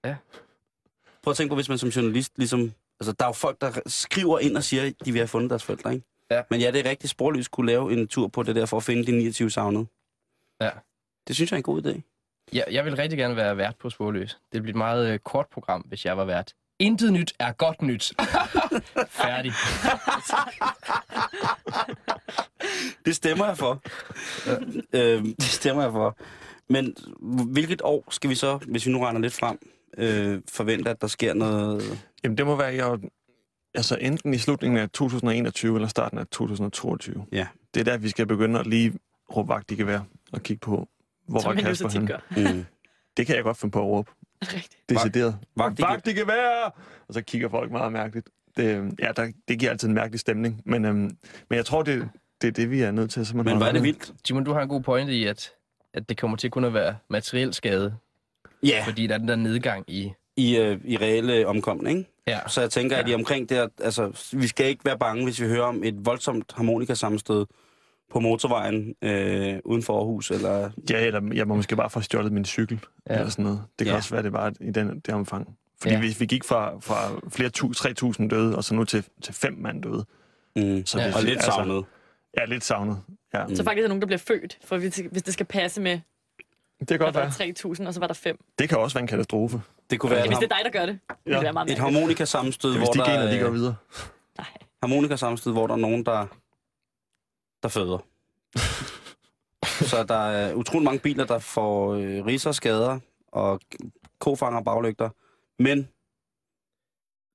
Ja. 0.05 0.17
Prøv 1.23 1.31
at 1.31 1.37
tænke 1.37 1.49
på, 1.49 1.55
hvis 1.55 1.69
man 1.69 1.79
som 1.79 1.89
journalist 1.89 2.33
ligesom... 2.37 2.73
Altså, 3.01 3.13
der 3.13 3.25
er 3.25 3.29
jo 3.29 3.33
folk, 3.33 3.61
der 3.61 3.81
skriver 3.87 4.39
ind 4.39 4.57
og 4.57 4.65
siger, 4.65 4.87
at 4.87 4.95
de 5.05 5.13
vil 5.13 5.19
have 5.19 5.29
fundet 5.29 5.51
deres 5.51 5.63
forældre, 5.63 5.95
ikke? 5.95 6.07
Ja. 6.31 6.43
Men 6.51 6.61
ja, 6.61 6.71
det 6.71 6.87
er 6.87 6.91
rigtig 6.91 7.11
sporløst 7.11 7.51
kunne 7.51 7.67
lave 7.67 7.93
en 7.93 8.09
tur 8.09 8.29
på 8.29 8.43
det 8.43 8.57
der, 8.57 8.67
for 8.67 8.77
at 8.77 8.83
finde 8.83 9.07
de 9.07 9.13
29 9.13 9.51
savnede. 9.51 9.87
Ja. 10.61 10.71
Det 11.29 11.37
synes 11.37 11.51
jeg 11.51 11.57
er 11.57 11.59
en 11.59 11.63
god 11.63 11.87
idé. 11.87 12.01
Jeg, 12.53 12.65
jeg 12.71 12.85
vil 12.85 12.97
rigtig 12.97 13.19
gerne 13.19 13.37
være 13.37 13.57
vært 13.57 13.77
på 13.77 13.91
Sporløs. 13.91 14.39
Det 14.53 14.63
bliver 14.63 14.73
et 14.73 14.79
meget 14.79 15.13
øh, 15.13 15.19
kort 15.19 15.47
program, 15.49 15.81
hvis 15.81 16.05
jeg 16.05 16.17
var 16.17 16.25
vært. 16.25 16.55
Intet 16.85 17.13
nyt 17.13 17.35
er 17.39 17.53
godt 17.53 17.83
nyt. 17.83 18.13
Færdig. 19.23 19.53
Det 23.05 23.17
stemmer 23.17 23.47
jeg 23.47 23.59
for. 23.59 23.83
øh, 24.93 25.25
det 25.25 25.43
stemmer 25.45 25.83
jeg 25.83 25.93
for. 25.93 26.19
Men 26.69 26.95
hvilket 27.53 27.83
år 27.85 28.05
skal 28.11 28.31
vi 28.31 28.35
så, 28.35 28.57
hvis 28.57 28.87
vi 28.87 28.93
nu 28.93 29.01
regner 29.01 29.21
lidt 29.21 29.33
frem, 29.33 29.59
øh, 29.99 30.41
forvente, 30.53 30.91
at 30.91 31.01
der 31.01 31.07
sker 31.07 31.35
noget... 31.35 32.01
Jamen, 32.25 32.39
det 32.39 32.47
må 32.47 32.57
være 32.57 32.75
jeg, 32.75 32.99
altså 33.75 33.97
enten 34.01 34.35
i 34.35 34.39
slutningen 34.39 34.79
af 34.79 34.91
2021 34.91 35.75
eller 35.75 35.89
starten 35.89 36.19
af 36.19 36.27
2022. 36.27 37.27
Ja. 37.33 37.47
Det 37.75 37.81
er 37.81 37.85
der, 37.85 37.97
vi 37.97 38.09
skal 38.09 38.27
begynde 38.27 38.61
at 38.61 38.67
lige 38.67 38.93
råbe 39.37 39.49
vagt 39.49 39.71
i 39.71 39.75
gevær 39.75 40.01
og 40.33 40.43
kigge 40.43 40.61
på, 40.61 40.89
hvor 41.29 41.41
Som 41.41 41.57
var 41.57 41.63
Kasper 41.63 41.89
henne. 41.89 42.55
Mm. 42.55 42.65
Det 43.17 43.27
kan 43.27 43.37
jeg 43.37 43.45
godt 43.45 43.57
finde 43.57 43.73
på 43.73 43.79
at 43.79 43.87
råbe. 43.87 44.11
Rigtigt. 44.55 44.89
Decideret. 44.89 45.37
Vagt 45.57 45.81
Vagt 45.81 46.09
i 46.09 46.13
gevær! 46.13 46.75
Og 47.09 47.15
så 47.15 47.23
kigger 47.23 47.49
folk 47.49 47.71
meget 47.71 47.93
mærkeligt. 47.93 48.29
Det, 48.57 48.95
ja, 48.99 49.13
der, 49.17 49.33
det 49.49 49.59
giver 49.59 49.71
altid 49.71 49.89
en 49.89 49.95
mærkelig 49.95 50.21
stemning. 50.21 50.63
Men, 50.65 50.85
øhm, 50.85 50.97
men 51.49 51.57
jeg 51.57 51.67
tror, 51.67 51.83
det, 51.83 52.09
det 52.43 52.49
er 52.49 52.53
det, 52.53 52.71
vi 52.71 52.81
er 52.81 52.91
nødt 52.91 53.11
til. 53.11 53.27
Så 53.27 53.37
man 53.37 53.45
Men 53.45 53.63
er 53.63 53.73
det 53.73 53.83
vildt. 53.83 54.13
Simon, 54.25 54.45
du 54.45 54.53
har 54.53 54.63
en 54.63 54.69
god 54.69 54.81
pointe 54.83 55.13
i, 55.15 55.25
at, 55.27 55.51
at 55.95 56.09
det 56.09 56.19
kommer 56.19 56.37
til 56.37 56.51
kun 56.51 56.65
at 56.65 56.75
være 56.75 56.97
materiel 57.09 57.55
skade, 57.55 57.97
Ja, 58.63 58.83
fordi 58.87 59.07
der 59.07 59.15
er 59.15 59.19
den 59.19 59.29
der 59.29 59.37
nedgang 59.37 59.85
i... 59.89 60.13
i, 60.37 60.57
øh, 60.57 60.81
i 60.85 60.97
reelle 60.97 61.47
omkomne, 61.47 61.91
ikke? 61.91 62.05
Ja. 62.27 62.39
Så 62.49 62.61
jeg 62.61 62.71
tænker, 62.71 62.97
at 62.97 63.09
i 63.09 63.15
omkring 63.15 63.49
der, 63.49 63.69
altså, 63.81 64.29
vi 64.33 64.47
skal 64.47 64.67
ikke 64.67 64.85
være 64.85 64.99
bange, 64.99 65.25
hvis 65.25 65.41
vi 65.41 65.47
hører 65.47 65.65
om 65.65 65.85
et 65.85 66.07
voldsomt 66.07 66.53
harmonikasammenstød 66.57 67.47
på 68.13 68.21
motorvejen 68.21 68.95
øh, 69.03 69.59
uden 69.65 69.83
for 69.83 69.99
Aarhus, 69.99 70.31
eller... 70.31 70.71
Ja, 70.91 71.07
eller 71.07 71.21
jeg 71.35 71.49
må 71.49 71.55
måske 71.55 71.77
bare 71.77 71.91
få 71.91 72.01
stjålet 72.01 72.33
min 72.33 72.45
cykel. 72.45 72.81
Ja. 73.09 73.13
Ja. 73.15 73.19
Eller 73.19 73.31
sådan 73.31 73.45
noget. 73.45 73.63
Det 73.79 73.85
kan 73.85 73.87
Ja. 73.87 73.93
ja. 73.93 73.97
også 73.97 74.11
være, 74.15 74.23
det 74.23 74.33
var 74.33 74.53
i 74.61 74.71
den, 74.71 75.01
det 75.01 75.15
omfang. 75.15 75.57
Fordi 75.81 75.95
Ja. 75.95 76.01
ja. 76.01 76.07
vi, 76.07 76.17
vi 76.19 76.27
gik 76.27 76.45
fra, 76.45 76.73
fra 76.81 77.21
flere 77.29 77.49
tu, 77.51 77.73
3.000 77.77 78.29
døde, 78.29 78.57
og 78.57 78.65
så 78.65 78.75
nu 78.75 78.85
til, 78.85 79.05
til 79.23 79.35
fem 79.35 79.53
mand 79.59 79.83
døde. 79.83 80.05
Mm. 80.57 80.87
Så 80.87 80.99
Ja. 80.99 81.05
hvis- 81.05 81.17
Og 81.17 81.23
lidt 81.23 81.31
altså, 81.37 81.51
savnet. 81.51 81.85
Ja, 82.39 82.45
lidt 82.45 82.65
savnet. 82.65 83.03
Ja. 83.35 83.47
Mm. 83.47 83.57
Så 83.57 83.65
faktisk 83.65 83.79
er 83.79 83.83
der 83.83 83.89
nogen, 83.89 84.01
der 84.03 84.07
bliver 84.07 84.19
født, 84.19 84.59
for 84.65 84.77
hvis 84.79 85.03
hvis 85.13 85.23
det 85.23 85.35
skal 85.35 85.47
passe 85.47 85.81
med, 85.81 86.01
Det 86.81 86.89
kan 86.89 86.99
godt 86.99 87.15
der 87.15 87.21
være. 87.21 87.49
er 87.49 87.53
3.000, 87.83 87.87
og 87.87 87.95
så 87.95 88.01
var 88.01 88.07
der 88.07 88.15
5. 88.15 88.39
Det 88.59 88.69
kan 88.69 88.79
også 88.79 88.95
være 88.95 89.03
en 89.03 89.09
katastrofe. 89.09 89.63
Det 89.91 90.01
kunne 90.01 90.11
være 90.11 90.21
Ja, 90.21 90.27
hvis 90.27 90.39
det 90.39 90.53
er 90.53 90.57
dig, 90.57 90.65
der 90.73 90.79
gør 90.79 90.87
det, 90.87 90.99
det 91.27 91.33
Ja. 91.33 91.41
være 91.41 91.53
meget 91.53 91.71
et 91.71 91.79
harmonikasammenstød, 91.79 92.71
Hvis 92.77 92.87
hvor 92.89 92.93
de 92.93 92.99
der, 92.99 93.19
gener, 93.19 93.31
de 93.33 93.39
går 93.41 93.51
videre. 93.51 93.75
Nej. 94.39 94.47
harmonikasammenstød, 94.83 95.53
hvor 95.53 95.67
der 95.67 95.75
er 95.75 95.79
nogen, 95.79 96.07
der, 96.07 96.27
der 97.65 97.71
føder. 97.71 97.99
Så 99.91 100.03
der 100.09 100.15
er 100.27 100.55
utrolig 100.55 100.85
mange 100.85 100.99
biler, 101.01 101.25
der 101.27 101.39
får 101.39 101.95
øh, 101.95 102.25
riser 102.27 102.51
og 102.51 102.55
skader, 102.55 102.99
og 103.33 103.61
kofanger 104.19 104.59
og 104.59 104.65
baglygter. 104.65 105.11
Men 105.59 105.89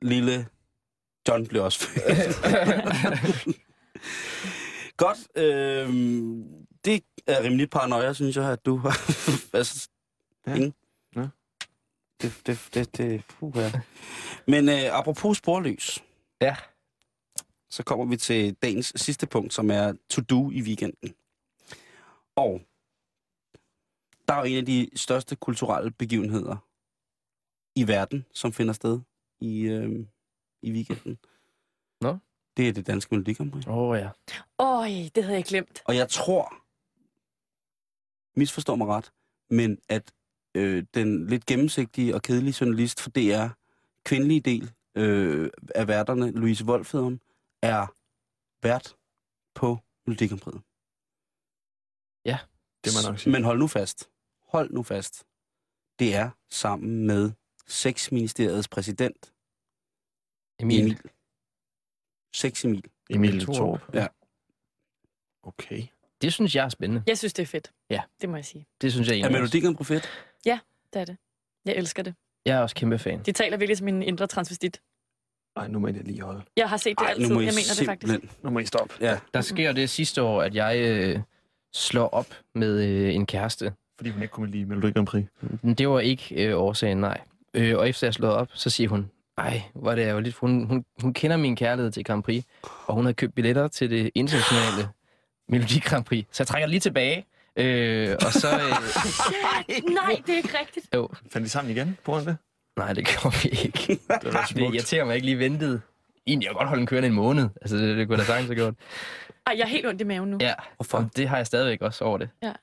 lille 0.01 0.47
John 1.27 1.47
bliver 1.47 1.63
også 1.63 1.80
født. 1.88 3.57
Godt. 4.97 5.17
Øh, 5.36 5.89
det 6.86 7.03
er 7.27 7.43
rimelig 7.43 7.69
paranoia, 7.69 8.13
synes 8.13 8.36
jeg, 8.38 8.51
at 8.51 8.65
du 8.65 8.77
har... 8.77 8.99
altså, 9.57 9.89
Ja. 10.47 10.53
ingen- 10.55 10.73
Ja. 11.15 11.27
Det, 12.21 12.41
det, 12.45 12.59
det, 12.73 12.97
det, 12.97 13.23
puh, 13.27 13.53
ja. 13.57 13.71
Men 14.47 14.69
øh, 14.69 14.97
apropos 14.99 15.38
sporløs, 15.38 16.03
Ja. 16.41 16.55
Så 17.70 17.84
kommer 17.84 18.05
vi 18.05 18.17
til 18.17 18.53
dagens 18.53 18.93
sidste 18.95 19.28
punkt, 19.28 19.53
som 19.53 19.72
er 19.72 19.93
to-do 20.09 20.51
i 20.51 20.61
weekenden. 20.61 21.15
Og 22.36 22.61
der 24.28 24.34
er 24.34 24.39
jo 24.39 24.45
en 24.45 24.57
af 24.57 24.65
de 24.65 24.89
største 24.95 25.36
kulturelle 25.36 25.91
begivenheder 25.91 26.57
i 27.76 27.88
verden, 27.88 28.26
som 28.34 28.53
finder 28.53 28.74
sted 28.74 28.99
i, 29.39 29.61
øh, 29.61 30.05
i 30.61 30.72
weekenden. 30.72 31.17
Nå. 32.01 32.17
Det 32.57 32.67
er 32.67 32.74
det 32.74 32.88
danske 32.88 33.15
Melodi 33.15 33.34
Grand 33.34 33.51
Prix. 33.51 33.67
Åh 33.67 33.78
oh, 33.78 33.99
ja. 33.99 34.09
Øj, 34.59 34.89
det 35.15 35.24
havde 35.24 35.36
jeg 35.36 35.45
glemt. 35.45 35.82
Og 35.86 35.95
jeg 35.95 36.09
tror, 36.09 36.53
misforstår 38.39 38.76
mig 38.76 38.88
ret, 38.88 39.11
men 39.49 39.80
at 39.89 40.11
øh, 40.55 40.84
den 40.93 41.28
lidt 41.28 41.45
gennemsigtige 41.45 42.15
og 42.15 42.22
kedelige 42.22 42.57
journalist 42.61 43.01
for 43.01 43.09
DR, 43.09 43.47
kvindelige 44.03 44.41
del 44.41 44.72
øh, 44.95 45.49
af 45.76 45.88
værterne, 45.88 46.32
Louise 46.32 46.65
Wolfederen, 46.65 47.22
er 47.62 47.88
vært 48.64 48.95
på 49.55 49.78
Melodi 50.05 50.28
Grand 50.28 50.41
Prix. 50.41 50.62
Det 52.84 52.91
må 52.93 52.97
man 53.03 53.12
nok 53.12 53.20
sige. 53.20 53.32
Men 53.32 53.43
hold 53.43 53.60
nu 53.60 53.68
fast. 53.68 54.10
Hold 54.47 54.70
nu 54.72 54.84
fast. 54.84 55.26
Det 55.99 56.16
er 56.16 56.30
sammen 56.49 57.07
med 57.07 57.32
Sexministeriets 57.68 58.68
præsident, 58.68 59.34
Emil. 60.60 60.80
Emil. 60.80 61.01
Sex 62.36 62.66
Emil. 62.66 62.84
Emil 63.10 63.39
Thorup. 63.41 63.55
Thorup. 63.55 63.95
Ja. 63.95 64.07
Okay. 65.43 65.84
Det 66.22 66.34
synes 66.34 66.55
jeg 66.55 66.66
er 66.66 66.70
spændende. 66.70 67.03
Jeg 67.07 67.18
synes, 67.18 67.34
det 67.34 67.43
er 67.43 67.47
fedt. 67.47 67.74
Ja. 67.89 68.03
Det 68.22 68.30
må 68.30 68.36
jeg 68.36 68.45
sige. 68.45 68.66
Det 68.82 68.91
synes 68.91 69.07
jeg 69.07 69.14
Er 69.14 69.16
egentlig 69.18 69.41
også. 69.41 69.57
Melodi 69.57 69.66
Grand 69.66 69.78
Prix 69.78 69.88
fedt? 69.88 70.10
Det 70.93 71.01
er 71.01 71.05
det. 71.05 71.18
Jeg 71.66 71.76
elsker 71.76 72.03
det. 72.03 72.16
Jeg 72.45 72.57
er 72.57 72.62
også 72.62 72.76
kæmpe 72.76 72.99
fan. 72.99 73.24
De 73.24 73.32
taler 73.32 73.57
virkelig 73.57 73.78
som 73.78 73.88
en 73.88 74.03
indre 74.03 74.28
transvestit. 74.28 74.82
Ej, 75.60 75.68
nu 75.68 75.80
må 75.80 75.88
jeg 75.88 75.95
lige 76.03 76.22
holde. 76.22 76.41
Jeg 76.57 76.70
har 76.70 76.78
set 76.78 76.99
det 76.99 77.05
Ej, 77.05 77.10
altid. 77.12 77.28
nu 77.28 77.34
må 77.34 77.39
I 77.39 77.45
Jeg 77.45 77.53
mener 77.53 77.74
det 77.80 77.86
faktisk. 77.86 78.12
simpelthen... 78.12 78.39
Nu 78.43 78.49
må 78.49 78.60
I 78.60 78.66
stoppe. 78.66 78.93
Ja, 79.01 79.18
Der 79.34 79.41
sker 79.41 79.72
det 79.72 79.89
sidste 79.89 80.22
år, 80.22 80.41
at 80.41 80.55
jeg 80.55 80.78
øh, 80.80 81.20
slår 81.74 82.07
op 82.10 82.28
med 82.55 82.84
øh, 82.84 83.16
en 83.16 83.26
kæreste. 83.26 83.74
Fordi 83.97 84.10
hun 84.10 84.22
ikke 84.22 84.32
kunne 84.32 84.51
lide 84.51 84.66
Melodi 84.66 84.91
Grand 84.91 85.07
Prix. 85.07 85.26
Men 85.62 85.74
det 85.74 85.89
var 85.89 85.99
ikke 85.99 86.45
øh, 86.45 86.57
årsagen, 86.57 86.97
nej. 86.97 87.22
Øh, 87.53 87.78
og 87.78 87.89
efter 87.89 88.07
jeg 88.07 88.14
slår 88.14 88.30
op, 88.30 88.47
så 88.53 88.70
siger 88.70 88.89
hun, 88.89 89.10
ej, 89.38 89.62
hvor 89.74 89.91
er 89.91 89.95
det 89.95 90.12
jo 90.12 90.20
lidt... 90.20 90.36
Hun, 90.36 90.66
hun, 90.66 90.86
hun 91.01 91.14
kender 91.14 91.38
min 91.38 91.55
kærlighed 91.55 91.91
til 91.91 92.03
Grand 92.03 92.24
Prix, 92.24 92.43
og 92.88 92.95
hun 92.95 93.05
har 93.05 93.12
købt 93.14 93.36
billetter 93.36 93.68
til 93.68 93.89
det 93.89 94.12
internationale 94.16 94.89
Melodi 95.49 95.80
Grand 95.80 96.03
Prix. 96.05 96.26
Så 96.32 96.43
jeg 96.43 96.47
trækker 96.47 96.68
lige 96.68 96.80
tilbage, 96.80 97.26
øh, 97.55 98.16
og 98.26 98.34
så... 98.34 98.47
Øh, 98.47 98.60
Nej, 100.03 100.22
det 100.26 100.34
er 100.34 100.38
ikke 100.38 100.60
rigtigt. 100.60 100.88
jo, 100.95 101.10
Fandt 101.32 101.45
de 101.45 101.49
sammen 101.49 101.72
igen 101.72 101.97
på 102.05 102.12
grund 102.12 102.28
af 102.28 102.36
det? 102.36 102.38
Nej, 102.80 102.93
det 102.93 103.07
gjorde 103.07 103.36
vi 103.43 103.49
ikke. 103.49 103.88
Det 104.23 104.34
var 104.34 104.51
Det 104.55 104.61
irriterer 104.61 105.03
mig, 105.05 105.09
jeg 105.09 105.15
ikke 105.15 105.25
lige 105.25 105.39
ventede. 105.39 105.82
Egentlig, 106.27 106.47
jeg 106.47 106.53
godt 106.55 106.67
holde 106.67 106.82
en 106.82 106.88
kørende 106.88 107.07
en 107.07 107.13
måned. 107.13 107.49
Altså, 107.61 107.77
det, 107.77 107.97
det 107.97 108.07
kunne 108.07 108.19
jeg 108.19 108.27
da 108.27 108.32
sagtens 108.32 108.47
have 108.47 108.55
gjort. 108.55 108.73
Ej, 109.47 109.53
jeg 109.57 109.63
er 109.63 109.67
helt 109.67 109.86
ondt 109.88 110.01
i 110.01 110.03
maven 110.03 110.30
nu. 110.30 110.38
Ja, 110.41 110.53
hvorfor? 110.75 110.97
og 110.97 111.09
det 111.15 111.27
har 111.30 111.38
jeg 111.38 111.47
stadigvæk 111.47 111.82
også 111.82 112.03
over 112.03 112.17
det. 112.17 112.30
Ja. 112.43 112.53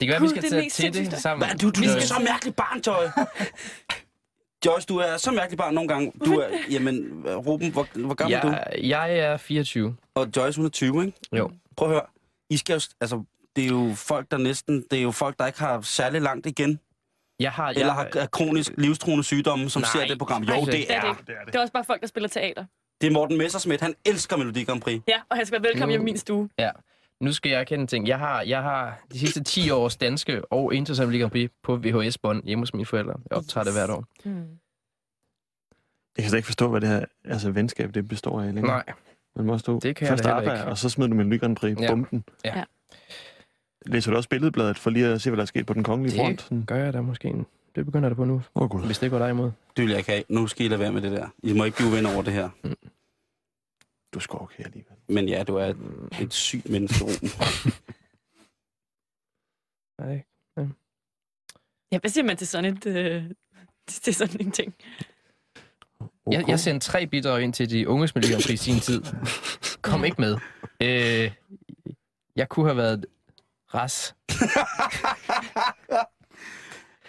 Det 0.00 0.08
kan 0.08 0.08
være, 0.08 0.20
Gud, 0.20 0.28
vi 0.28 0.40
skal 0.40 0.42
det 0.42 0.72
tage 0.72 0.92
til 0.92 1.10
det 1.10 1.18
sammen. 1.18 1.48
Hvad, 1.48 1.58
du, 1.58 1.70
du 1.70 1.80
Vi 1.80 1.86
er 1.86 1.90
skal 1.90 2.02
så 2.02 2.18
mærkeligt 2.18 2.56
barntøj. 2.56 3.08
Joyce, 4.66 4.86
du 4.86 4.96
er 4.96 5.16
så 5.16 5.30
mærkelig 5.30 5.58
barn 5.58 5.74
nogle 5.74 5.88
gange. 5.88 6.12
Du 6.24 6.34
er, 6.34 6.48
jamen, 6.70 7.24
Ruben, 7.26 7.72
hvor, 7.72 7.88
hvor 7.94 8.14
gammel 8.14 8.36
er 8.36 8.42
du? 8.42 8.48
Jeg, 8.48 8.88
jeg 8.88 9.18
er 9.18 9.36
24. 9.36 9.96
Og 10.14 10.28
Joyce, 10.36 10.56
hun 10.56 10.66
er 10.66 10.70
20, 10.70 11.06
ikke? 11.06 11.18
Jo. 11.36 11.50
Prøv 11.76 11.88
at 11.88 11.94
høre. 11.94 12.06
I 12.50 12.56
skal 12.56 12.74
jo, 12.74 12.80
altså, 13.00 13.24
det 13.56 13.64
er 13.64 13.68
jo 13.68 13.92
folk, 13.94 14.30
der 14.30 14.38
næsten, 14.38 14.84
det 14.90 14.98
er 14.98 15.02
jo 15.02 15.10
folk, 15.10 15.38
der 15.38 15.46
ikke 15.46 15.58
har 15.58 15.80
særlig 15.80 16.22
langt 16.22 16.46
igen, 16.46 16.80
Jeg 17.40 17.52
har, 17.52 17.68
eller 17.68 17.92
har 17.92 18.08
jeg, 18.14 18.22
har 18.22 18.26
kronisk 18.28 18.72
livstruende 18.78 19.24
sygdomme, 19.24 19.70
som 19.70 19.82
Nej. 19.82 19.88
ser 19.92 20.06
det 20.06 20.18
program. 20.18 20.42
Jo, 20.42 20.64
det 20.64 20.72
det 20.72 20.92
er 20.92 20.96
er. 20.96 21.00
det 21.00 21.08
ikke. 21.08 21.22
Det 21.26 21.34
er 21.34 21.38
det. 21.44 21.46
Det 21.46 21.54
er 21.54 21.60
også 21.60 21.72
bare 21.72 21.84
folk, 21.84 22.00
der 22.00 22.06
spiller 22.06 22.28
teater. 22.28 22.64
Det 23.00 23.06
er 23.06 23.10
Morten 23.10 23.38
Messersmith. 23.38 23.82
Han 23.82 23.94
elsker 24.06 24.36
Melodi 24.36 24.64
Grand 24.64 24.80
Prix. 24.80 25.02
Ja, 25.08 25.20
og 25.28 25.36
han 25.36 25.46
skal 25.46 25.62
være 25.62 25.68
velkommen 25.68 25.88
Nu- 25.88 25.90
hjemme 25.92 26.02
i 26.08 26.12
min 26.12 26.16
stue. 26.18 26.48
nu 27.20 27.32
skal 27.32 27.50
jeg 27.50 27.60
erkende 27.60 27.80
en 27.82 27.86
ting. 27.86 28.08
Jeg 28.08 28.18
har, 28.18 28.42
jeg 28.42 28.62
har 28.62 29.00
de 29.12 29.18
sidste 29.18 29.42
10 29.44 29.70
års 29.70 29.96
danske 29.96 30.52
og 30.52 30.74
internationale 30.74 31.18
Grand 31.20 31.30
Prix 31.30 31.50
på 31.62 31.76
VHS-bånd 31.76 32.42
hjemme 32.44 32.62
hos 32.62 32.74
mine 32.74 32.86
forældre. 32.86 33.14
Jeg 33.30 33.38
optager 33.38 33.64
det 33.64 33.72
hvert 33.72 33.90
år. 33.90 34.04
Mm. 34.24 34.32
Jeg 36.16 36.22
kan 36.22 36.28
slet 36.30 36.38
ikke 36.38 36.46
forstå, 36.46 36.68
hvad 36.68 36.80
det 36.80 36.88
her 36.88 37.04
altså, 37.24 37.50
venskab 37.50 37.94
det 37.94 38.08
består 38.08 38.40
af 38.40 38.54
længere. 38.54 38.76
Nej, 38.76 38.84
Man 39.36 39.46
må 39.46 39.58
stå 39.58 39.80
Det 39.80 39.96
kan 39.96 40.08
jeg 40.08 40.18
først 40.18 40.40
ikke. 40.42 40.64
og 40.64 40.78
så 40.78 40.88
smider 40.88 41.10
du 41.14 41.22
ny 41.22 41.40
Grand 41.40 41.56
Prix. 41.56 41.76
Ja. 41.78 41.82
Ja. 41.82 41.88
Bomben. 41.90 42.24
Ja. 42.44 42.58
Ja. 42.58 42.64
Læser 43.88 44.10
du 44.10 44.16
også 44.16 44.28
billedbladet 44.28 44.78
for 44.78 44.90
lige 44.90 45.06
at 45.06 45.20
se, 45.22 45.30
hvad 45.30 45.36
der 45.36 45.42
er 45.42 45.46
sket 45.46 45.66
på 45.66 45.74
den 45.74 45.82
kongelige 45.84 46.16
Det- 46.16 46.20
front? 46.26 46.42
Sådan. 46.42 46.64
gør 46.64 46.76
jeg 46.84 46.92
da 46.92 47.00
måske. 47.00 47.28
en- 47.28 47.46
Det 47.74 47.84
begynder 47.86 48.08
det 48.08 48.16
på 48.16 48.24
nu, 48.24 48.34
Åh, 48.34 48.42
oh, 48.54 48.68
gud. 48.70 48.86
hvis 48.86 48.98
det 48.98 49.10
går 49.10 49.18
dig 49.18 49.30
imod. 49.30 49.50
Det 49.76 49.82
vil 49.82 49.88
jeg 49.88 49.98
ikke 49.98 50.10
have. 50.10 50.24
Nu 50.28 50.46
skal 50.46 50.66
I 50.66 50.68
lade 50.68 50.80
være 50.80 50.92
med 50.92 51.02
det 51.02 51.12
der. 51.12 51.28
I 51.42 51.52
må 51.52 51.64
ikke 51.64 51.76
blive 51.76 51.92
venner 51.92 52.14
over 52.14 52.22
det 52.22 52.32
her. 52.32 52.48
Du 54.14 54.18
er 54.18 54.20
sgu 54.20 54.38
okay 54.38 54.64
alligevel. 54.64 54.92
Men 55.08 55.28
ja, 55.28 55.42
du 55.42 55.56
er 55.56 55.64
et, 55.64 55.76
et 56.20 56.32
sygt 56.32 56.70
menneske. 56.70 57.04
Nej. 60.00 60.24
Ja, 61.92 61.98
hvad 61.98 62.10
siger 62.10 62.24
man 62.24 62.36
til 62.36 62.46
sådan 62.46 62.76
et... 62.76 62.86
Øh, 62.86 63.24
til 63.88 64.14
sådan 64.14 64.40
en 64.40 64.50
ting? 64.50 64.74
Okay. 66.00 66.38
Jeg, 66.38 66.48
jeg 66.48 66.60
sendte 66.60 66.86
tre 66.86 67.06
bidrag 67.06 67.42
ind 67.42 67.52
til 67.52 67.70
de 67.70 67.88
unges 67.88 68.12
Prix 68.12 68.48
i 68.50 68.56
sin 68.56 68.80
tid. 68.80 69.02
Kom 69.82 70.04
ikke 70.04 70.20
med. 70.20 70.36
Øh, 70.82 71.30
jeg 72.36 72.48
kunne 72.48 72.66
have 72.66 72.76
været 72.76 73.06
Ras, 73.74 74.14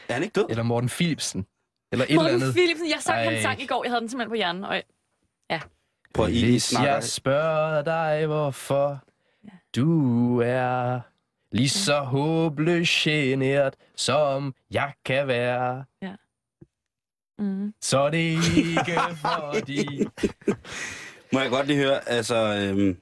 Er 0.10 0.14
han 0.14 0.24
ikke 0.24 0.34
død? 0.34 0.46
eller 0.50 0.64
Morten 0.64 0.90
Philipsen, 0.90 1.46
eller 1.92 2.06
et 2.06 2.10
eller 2.10 2.22
Morten 2.22 2.36
andet. 2.42 2.54
Philipsen, 2.54 2.90
jeg 2.90 2.98
sang 3.00 3.18
Ej. 3.18 3.26
hans 3.26 3.42
sang 3.42 3.62
i 3.62 3.66
går. 3.66 3.84
Jeg 3.84 3.92
havde 3.92 4.02
den 4.02 4.10
simpelthen 4.10 4.30
på 4.32 4.36
hjernen. 4.36 4.64
Og 4.64 4.84
Prøv 6.14 6.26
at 6.26 6.32
I 6.32 6.46
Hvis 6.46 6.64
snakker. 6.64 6.94
jeg 6.94 7.04
spørger 7.04 7.82
dig, 7.82 8.26
hvorfor 8.26 9.04
du 9.76 10.40
er 10.42 11.00
lige 11.52 11.70
så 11.70 12.00
håbløst 12.00 12.92
genert, 13.04 13.76
som 13.96 14.56
jeg 14.72 14.94
kan 15.06 15.28
være, 15.28 15.86
mm. 17.40 17.74
så 17.82 18.00
er 18.00 18.10
det 18.10 18.18
ikke 18.18 19.00
fordi... 19.20 20.04
Må 21.34 21.40
jeg 21.40 21.50
godt 21.50 21.68
lige 21.68 21.78
høre, 21.80 22.10
altså... 22.10 22.36
Øhm, 22.36 22.98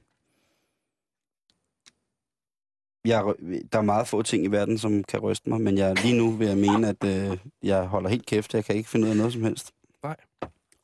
jeg, 3.04 3.34
der 3.72 3.78
er 3.78 3.82
meget 3.82 4.08
få 4.08 4.22
ting 4.22 4.44
i 4.44 4.48
verden, 4.48 4.78
som 4.78 5.04
kan 5.04 5.20
ryste 5.20 5.48
mig, 5.50 5.60
men 5.60 5.78
jeg, 5.78 6.02
lige 6.02 6.18
nu 6.18 6.30
vil 6.30 6.46
jeg 6.46 6.56
mene, 6.56 6.88
at 6.88 7.04
øh, 7.04 7.38
jeg 7.62 7.86
holder 7.86 8.10
helt 8.10 8.26
kæft. 8.26 8.54
Jeg 8.54 8.64
kan 8.64 8.76
ikke 8.76 8.88
finde 8.90 9.04
ud 9.06 9.10
af 9.10 9.16
noget 9.16 9.32
som 9.32 9.42
helst. 9.42 9.72
Nej. 10.02 10.16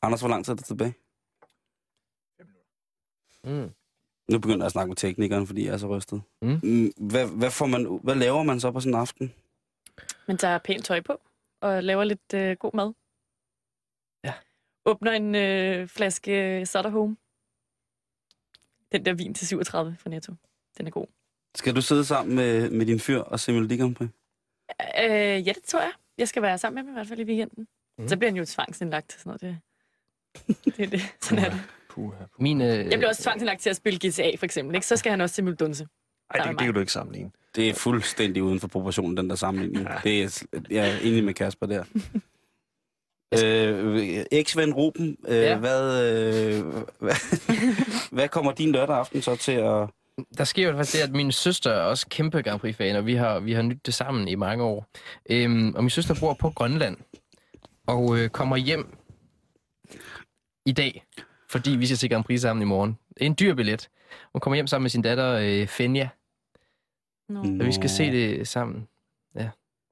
Anders, 0.01 0.19
hvor 0.21 0.29
lang 0.29 0.45
tid 0.45 0.51
er 0.51 0.55
det 0.55 0.65
tilbage? 0.65 0.93
Mm. 3.43 3.71
Nu 4.31 4.39
begynder 4.39 4.57
jeg 4.57 4.65
at 4.65 4.71
snakke 4.71 4.87
med 4.89 4.95
teknikeren, 4.95 5.47
fordi 5.47 5.65
jeg 5.65 5.73
er 5.73 5.77
så 5.77 5.87
rystet. 5.97 6.21
Mm. 6.41 6.59
Mm, 6.63 6.91
Hvad, 6.97 7.27
hvad, 7.27 7.51
får 7.51 7.65
man, 7.65 7.99
hvad 8.03 8.15
laver 8.15 8.43
man 8.43 8.59
så 8.59 8.71
på 8.71 8.79
sådan 8.79 8.93
en 8.93 8.99
aften? 8.99 9.33
Man 10.27 10.37
tager 10.37 10.57
pænt 10.57 10.85
tøj 10.85 11.01
på 11.01 11.21
og 11.61 11.83
laver 11.83 12.03
lidt 12.03 12.33
øh, 12.33 12.57
god 12.57 12.71
mad. 12.73 12.93
Ja. 14.23 14.33
Åbner 14.85 15.11
en 15.11 15.35
øh, 15.35 15.87
flaske 15.87 16.65
Sutter 16.65 16.89
Home. 16.89 17.17
Den 18.91 19.05
der 19.05 19.13
vin 19.13 19.33
til 19.33 19.47
37 19.47 19.95
fra 19.99 20.09
Netto. 20.09 20.33
Den 20.77 20.87
er 20.87 20.91
god. 20.91 21.07
Skal 21.55 21.75
du 21.75 21.81
sidde 21.81 22.05
sammen 22.05 22.35
med, 22.35 22.69
med 22.69 22.85
din 22.85 22.99
fyr 22.99 23.19
og 23.19 23.39
se 23.39 23.51
Melodi 23.53 23.77
Grand 23.77 23.95
Prix? 23.95 24.09
Øh, 25.03 25.47
ja, 25.47 25.53
det 25.55 25.63
tror 25.67 25.79
jeg. 25.79 25.91
Jeg 26.17 26.27
skal 26.27 26.41
være 26.41 26.57
sammen 26.57 26.75
med 26.75 26.83
ham 26.83 26.89
i 26.91 26.93
hvert 26.93 27.07
fald 27.07 27.19
i 27.19 27.23
weekenden. 27.23 27.67
Mm. 27.97 28.07
Så 28.07 28.17
bliver 28.17 28.31
han 28.31 28.37
jo 28.37 28.45
tvangsindlagt 28.45 29.09
til 29.09 29.19
sådan 29.19 29.37
noget. 29.41 29.57
Det, 30.47 30.75
det 30.77 30.85
er 30.85 30.89
det. 30.89 31.01
Sådan 31.21 31.45
er 31.45 31.49
det. 31.49 31.59
Puha. 31.89 32.23
Min, 32.39 32.61
øh, 32.61 32.67
Jeg 32.67 32.85
bliver 32.85 33.07
også 33.07 33.23
tvangsindlagt 33.23 33.61
til 33.61 33.69
at 33.69 33.75
spille 33.75 34.09
GTA, 34.09 34.35
for 34.37 34.45
eksempel. 34.45 34.75
Ikke? 34.75 34.87
Så 34.87 34.97
skal 34.97 35.09
han 35.09 35.21
også 35.21 35.35
til 35.35 35.43
Muldunse. 35.43 35.87
Ej, 36.33 36.39
det, 36.45 36.49
det 36.59 36.65
kan 36.65 36.73
du 36.73 36.79
ikke 36.79 36.91
sammenligne. 36.91 37.31
Det 37.55 37.69
er 37.69 37.73
fuldstændig 37.73 38.43
uden 38.43 38.59
for 38.59 38.67
proportionen, 38.67 39.17
den 39.17 39.29
der 39.29 39.35
sammenligning. 39.35 39.87
Det 40.03 40.23
er, 40.23 40.45
jeg 40.69 40.89
er 40.89 40.97
enig 40.99 41.23
med 41.23 41.33
Kasper 41.33 41.65
der. 41.65 41.83
øh, 43.43 44.25
Eks-ven 44.31 44.73
Ruben, 44.73 45.17
øh, 45.27 45.35
Ja. 45.35 45.41
ja. 45.49 45.57
hvad, 45.57 46.13
øh, 46.13 46.63
hvad, 46.99 47.15
hvad 48.15 48.27
kommer 48.29 48.51
din 48.51 48.71
lørdag 48.71 48.95
aften 48.97 49.21
så 49.21 49.35
til 49.35 49.51
at... 49.51 49.89
Der 50.37 50.43
sker 50.43 50.69
jo 50.69 50.75
faktisk 50.77 50.97
det, 50.97 51.03
at 51.09 51.11
min 51.15 51.31
søster 51.31 51.71
er 51.71 51.81
også 51.81 52.07
kæmpe 52.09 52.41
Grand 52.41 52.59
Prix-fan, 52.59 52.95
og 52.95 53.05
vi 53.05 53.13
har, 53.15 53.39
vi 53.39 53.53
har 53.53 53.61
nydt 53.61 53.85
det 53.85 53.93
sammen 53.93 54.27
i 54.27 54.35
mange 54.35 54.63
år. 54.63 54.85
Øhm, 55.29 55.75
og 55.75 55.83
min 55.83 55.89
søster 55.89 56.15
bor 56.19 56.33
på 56.33 56.49
Grønland, 56.49 56.97
og 57.87 58.17
øh, 58.17 58.29
kommer 58.29 58.55
hjem 58.57 58.97
i 60.65 60.71
dag, 60.71 61.05
fordi 61.49 61.71
vi 61.71 61.85
skal 61.85 61.97
se 61.97 62.09
Grand 62.09 62.23
Prix 62.23 62.41
sammen 62.41 62.61
i 62.61 62.65
morgen. 62.65 62.97
Det 63.09 63.21
er 63.21 63.25
en 63.25 63.35
dyr 63.39 63.53
billet. 63.53 63.89
Hun 64.33 64.39
kommer 64.39 64.55
hjem 64.55 64.67
sammen 64.67 64.83
med 64.83 64.89
sin 64.89 65.01
datter 65.01 65.31
øh, 65.41 65.67
Fenja, 65.67 66.09
No. 67.29 67.39
Og 67.39 67.65
vi 67.65 67.71
skal 67.71 67.89
se 67.89 68.11
det 68.11 68.47
sammen. 68.47 68.87
Ja, 69.35 69.49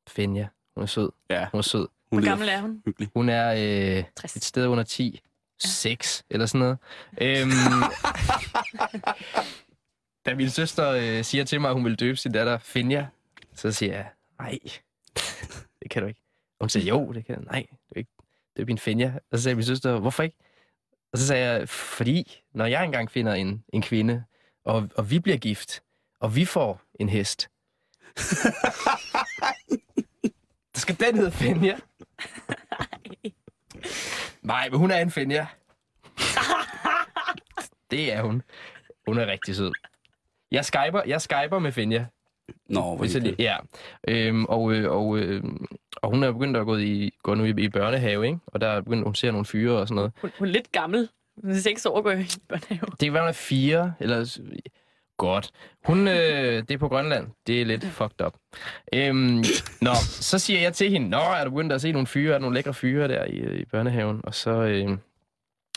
Fenja. 0.10 0.48
Hun 0.76 0.82
er 0.84 0.88
sød. 0.88 1.10
Ja, 1.30 1.48
Hun 1.52 1.58
er 1.58 1.62
sød. 1.62 1.88
hun 2.12 2.20
Hvor 2.20 2.30
gammel 2.30 2.50
er 2.50 2.62
hun? 2.62 2.82
hyggelig. 2.86 3.10
Hun 3.16 3.30
er 3.30 3.54
øh, 3.98 4.04
60. 4.18 4.36
et 4.36 4.44
sted 4.44 4.68
under 4.68 4.84
10. 4.84 5.20
6 5.60 6.24
eller 6.30 6.46
sådan 6.46 6.60
noget. 6.60 6.78
Øhm, 7.22 7.50
da 10.26 10.36
min 10.36 10.50
søster 10.50 10.90
øh, 10.90 11.24
siger 11.24 11.44
til 11.44 11.62
mig, 11.62 11.70
at 11.70 11.76
hun 11.76 11.86
vil 11.86 11.96
døbe 11.96 12.18
sin 12.18 12.32
datter 12.32 12.58
Finja, 12.58 13.08
så 13.56 13.72
siger 13.72 13.94
jeg, 13.94 14.10
nej, 14.40 14.60
det 15.82 15.90
kan 15.92 16.02
du 16.02 16.08
ikke. 16.08 16.22
Og 16.60 16.64
hun 16.64 16.70
siger, 16.70 16.86
jo, 16.86 17.14
det 17.14 17.26
kan 17.26 17.36
jeg. 17.36 17.44
Nej, 17.44 17.66
det 17.90 17.96
er 17.96 17.98
ikke. 18.00 18.12
Det 18.56 18.62
er 18.62 18.66
min 18.66 18.78
Finja. 18.78 19.14
Og 19.32 19.38
så 19.38 19.44
sagde 19.44 19.56
min 19.56 19.66
søster, 19.66 20.00
hvorfor 20.00 20.24
ikke? 20.24 20.38
Og 21.12 21.18
så 21.18 21.28
sagde 21.28 21.52
jeg, 21.52 21.70
fordi 21.70 22.42
når 22.54 22.66
jeg 22.66 22.86
engang 22.86 23.12
finder 23.12 23.34
en, 23.34 23.64
en 23.74 23.82
kvinde, 23.82 24.24
og, 24.66 24.90
og 24.96 25.12
vi 25.12 25.20
bliver 25.20 25.38
gift, 25.38 25.84
og 26.20 26.36
vi 26.36 26.46
får 26.46 26.82
en 27.00 27.10
hest, 27.10 27.50
så 30.76 30.82
skal 30.82 31.00
den 31.00 31.16
hedde 31.16 31.32
Finja. 31.32 31.78
Nej, 34.42 34.70
men 34.70 34.80
hun 34.80 34.92
er 34.92 34.98
en 34.98 35.12
Finja. 35.12 35.48
det 37.92 38.14
er 38.14 38.22
hun. 38.22 38.42
Hun 39.08 39.18
er 39.18 39.26
rigtig 39.26 39.56
sød. 39.56 39.72
Jeg 40.54 40.66
skyper, 40.66 41.02
jeg 41.08 41.22
skyper 41.22 41.60
med 41.60 41.72
Finja. 41.72 42.06
Nå, 42.70 42.82
hvor 42.82 42.98
Hvis 42.98 43.16
jeg 43.16 43.40
ja. 43.40 43.58
Øhm, 44.08 44.46
og, 44.46 44.74
øh, 44.74 44.92
og, 44.92 45.18
øh, 45.18 45.44
og 46.02 46.10
hun 46.10 46.24
er 46.24 46.32
begyndt 46.32 46.58
at 46.58 46.66
gå, 46.66 46.78
i, 46.78 47.12
gå 47.24 47.36
nu 47.36 47.44
i, 47.44 47.54
i 47.58 47.70
børnehave, 47.70 48.26
ikke? 48.26 48.40
Og 48.48 48.62
der 48.62 48.68
er 48.68 48.82
begyndt, 48.82 49.04
hun 49.04 49.16
ser 49.16 49.32
nogle 49.32 49.46
fyre 49.46 49.78
og 49.78 49.88
sådan 49.88 49.96
noget. 49.96 50.12
Hun, 50.22 50.32
hun 50.40 50.48
er 50.48 50.52
lidt 50.52 50.72
gammel. 50.72 51.10
Hun 51.42 51.52
er 51.52 51.56
seks 51.56 51.86
år 51.86 51.98
at 51.98 52.04
gå 52.04 52.10
i 52.10 52.26
børnehave. 52.50 52.86
Det 52.90 53.00
kan 53.00 53.14
være, 53.14 53.24
hun 53.24 53.30
er 53.30 53.34
fire, 53.34 53.94
eller... 54.00 54.40
Godt. 55.18 55.52
Hun, 55.86 56.08
øh, 56.08 56.14
det 56.68 56.72
er 56.72 56.78
på 56.78 56.88
Grønland. 56.88 57.28
Det 57.48 57.62
er 57.62 57.66
lidt 57.66 57.86
fucked 57.86 58.26
up. 58.26 58.34
Øhm, 58.94 59.44
nå, 59.82 59.94
så 60.04 60.40
siger 60.40 60.60
jeg 60.60 60.74
til 60.74 60.90
hende, 60.90 61.10
Nå, 61.10 61.18
er 61.18 61.44
du 61.44 61.50
begyndt 61.50 61.74
at 61.74 61.82
se 61.82 61.92
nogle 61.92 62.08
fyre, 62.08 62.30
er 62.30 62.34
der 62.34 62.40
nogle 62.40 62.56
lækre 62.56 62.74
fyre 62.74 63.08
der 63.08 63.26
i, 63.26 63.60
i 63.60 63.66
børnehaven? 63.66 64.22
Og 64.24 64.36
så 64.36 64.52
øh, 64.52 64.98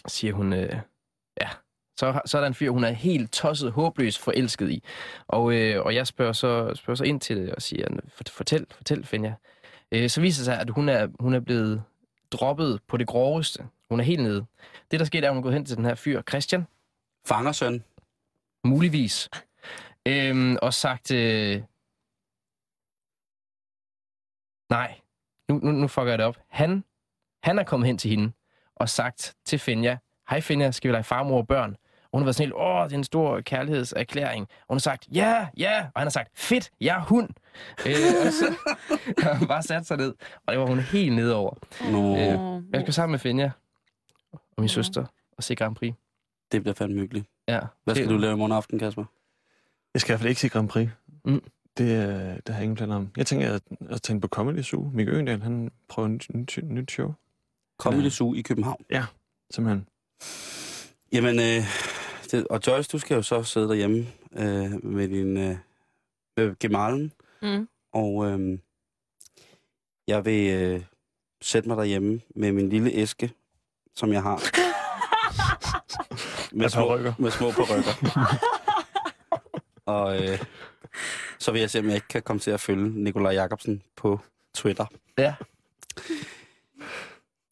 siger 0.07 0.33
hun, 0.33 0.53
øh, 0.53 0.73
så, 1.97 2.21
så 2.27 2.39
er 2.39 2.41
der 2.41 2.49
en 2.49 2.55
fyr, 2.55 2.71
hun 2.71 2.85
er 2.85 2.91
helt 2.91 3.33
tosset, 3.33 3.73
håbløst 3.73 4.19
forelsket 4.19 4.71
i. 4.71 4.83
Og, 5.29 5.55
øh, 5.55 5.85
og 5.85 5.95
jeg 5.95 6.07
spørger 6.07 6.33
så, 6.33 6.75
spørger 6.75 6.97
så 6.97 7.05
ind 7.05 7.21
til 7.21 7.37
det 7.37 7.55
og 7.55 7.63
siger, 7.63 7.89
fortæl, 8.29 8.67
fortæl, 8.71 9.07
Finja. 9.07 9.35
Øh, 9.93 10.11
så 10.11 10.21
viser 10.21 10.41
det 10.41 10.45
sig, 10.45 10.61
at 10.61 10.71
hun 10.71 10.89
er, 10.89 11.09
hun 11.21 11.35
er 11.35 11.41
blevet 11.41 11.83
droppet 12.31 12.81
på 12.89 12.97
det 12.97 13.07
groveste. 13.07 13.67
Hun 13.91 14.01
er 14.01 14.05
helt 14.05 14.23
nede. 14.23 14.47
Det, 14.91 15.01
der 15.01 15.07
skete, 15.07 15.27
er, 15.27 15.31
at 15.31 15.35
hun 15.35 15.39
er 15.39 15.43
gået 15.43 15.55
hen 15.55 15.65
til 15.65 15.77
den 15.77 15.85
her 15.85 15.95
fyr, 15.95 16.23
Christian, 16.23 16.67
Fangersøn. 17.27 17.85
muligvis, 18.65 19.29
øhm, 20.09 20.57
og 20.63 20.75
sagt, 20.75 21.11
øh, 21.11 21.63
nej, 24.71 25.01
nu, 25.49 25.61
nu, 25.63 25.73
nu 25.73 25.89
fucker 25.89 26.09
jeg 26.11 26.19
det 26.19 26.27
op. 26.27 26.37
Han, 26.49 26.85
han 27.43 27.59
er 27.59 27.65
kommet 27.65 27.87
hen 27.87 27.99
til 27.99 28.11
hende 28.11 28.33
og 28.75 28.89
sagt 28.89 29.35
til 29.45 29.59
Finja, 29.59 29.97
hej 30.31 30.41
Finja, 30.41 30.71
skal 30.71 30.89
vi 30.89 30.93
lege 30.93 31.05
farmor 31.05 31.39
og 31.39 31.47
børn? 31.47 31.77
Hun 32.17 32.23
har 32.23 32.25
været 32.25 32.37
sådan 32.37 32.47
helt, 32.47 32.55
åh, 32.55 32.85
det 32.85 32.93
er 32.93 32.97
en 32.99 33.05
stor 33.05 33.41
kærlighedserklæring. 33.41 34.43
Og 34.61 34.65
hun 34.69 34.75
har 34.75 34.81
sagt, 34.81 35.09
ja, 35.13 35.47
ja. 35.57 35.79
Og 35.95 36.01
han 36.01 36.07
har 36.07 36.11
sagt, 36.11 36.29
fedt, 36.35 36.71
jeg 36.81 36.97
er 36.97 37.01
hund. 37.01 37.29
øh, 37.87 37.93
og 38.27 38.33
så 38.33 38.55
har 39.23 39.35
han 39.35 39.47
bare 39.47 39.63
sat 39.63 39.87
sig 39.87 39.97
ned. 39.97 40.15
Og 40.47 40.53
det 40.53 40.61
var 40.61 40.67
hun 40.67 40.79
helt 40.81 41.15
nede 41.17 41.35
over. 41.35 41.55
Nå, 41.91 42.17
Øh, 42.17 42.63
Jeg 42.73 42.81
skal 42.81 42.93
sammen 42.95 43.11
med 43.11 43.19
Finja 43.19 43.51
og 44.33 44.41
min 44.59 44.69
søster 44.69 45.05
og 45.37 45.43
se 45.45 45.55
Grand 45.55 45.77
Prix. 45.77 45.95
det 46.53 46.63
bliver 46.63 46.75
fandme 46.75 47.01
hyggeligt. 47.01 47.27
Ja. 47.49 47.61
Hvad 47.85 47.95
skal 47.95 48.07
det, 48.09 48.15
du 48.15 48.19
lave 48.19 48.33
i 48.33 48.37
morgen 48.37 48.53
aften, 48.53 48.79
Kasper? 48.79 49.05
Jeg 49.95 50.01
skal 50.01 50.11
i 50.11 50.13
hvert 50.13 50.21
fald 50.21 50.29
ikke 50.29 50.41
se 50.41 50.49
Grand 50.49 50.69
Prix. 50.69 50.89
Mm. 51.25 51.43
Det, 51.79 51.85
øh, 51.85 52.09
det 52.37 52.49
har 52.49 52.55
jeg 52.55 52.63
ingen 52.63 52.77
planer 52.77 52.97
om. 52.97 53.11
Jeg 53.17 53.27
tænker 53.27 53.53
at, 53.55 53.63
at 53.91 54.03
tænke 54.03 54.21
på 54.21 54.29
Comedy 54.29 54.63
Zoo. 54.63 54.91
Mikke 54.95 55.13
Øgendal, 55.13 55.43
han 55.43 55.71
prøver 55.89 56.09
et 56.09 56.13
nyt, 56.13 56.31
nyt, 56.35 56.65
nyt 56.65 56.91
show. 56.93 57.15
Comedy 57.79 58.09
Zoo 58.09 58.35
i 58.35 58.41
København. 58.41 58.85
Simpelthen. 59.51 59.87
Jamen, 61.13 61.35
øh, 61.41 61.63
det, 62.33 62.47
og 62.47 62.61
Joyce, 62.67 62.89
du 62.93 62.99
skal 62.99 63.15
jo 63.15 63.23
så 63.23 63.43
sidde 63.43 63.69
derhjemme 63.69 64.07
øh, 64.33 64.85
med 64.85 65.09
din 65.09 65.37
øh, 65.37 65.57
med 66.37 66.59
gemalen, 66.59 67.13
Mm. 67.43 67.69
og 67.93 68.27
øh, 68.27 68.59
jeg 70.07 70.25
vil 70.25 70.51
øh, 70.51 70.83
sætte 71.43 71.69
mig 71.69 71.77
derhjemme 71.77 72.21
med 72.35 72.53
min 72.53 72.69
lille 72.69 72.91
æske, 72.93 73.33
som 73.95 74.13
jeg 74.13 74.23
har. 74.23 74.37
med, 76.57 76.69
små, 76.69 76.97
med 77.19 77.31
små 77.31 77.51
perukker. 77.51 78.39
og 79.87 80.23
øh, 80.25 80.39
så 81.39 81.53
vil 81.53 81.61
jeg 81.61 81.71
se, 81.71 81.79
om 81.79 81.87
jeg 81.87 81.95
ikke 81.95 82.09
kan 82.09 82.23
komme 82.23 82.41
til 82.41 82.51
at 82.51 82.61
følge 82.61 82.89
Nikolaj 83.05 83.33
Jakobsen 83.33 83.83
på 83.97 84.21
Twitter. 84.55 84.87
Ja. 85.19 85.35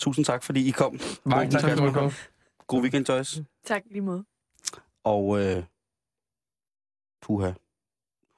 Tusind 0.00 0.24
tak, 0.24 0.42
fordi 0.42 0.68
I 0.68 0.70
kom. 0.70 1.00
Mange 1.24 1.50
tak, 1.50 1.60
fordi 1.60 1.74
du 1.82 1.92
komme. 1.92 2.12
God 2.66 2.82
weekend, 2.82 3.08
Joyce. 3.08 3.44
Tak 3.64 3.82
lige 3.90 4.00
måde. 4.00 4.24
Og 5.04 5.40
øh, 5.40 5.64
puha, 7.22 7.52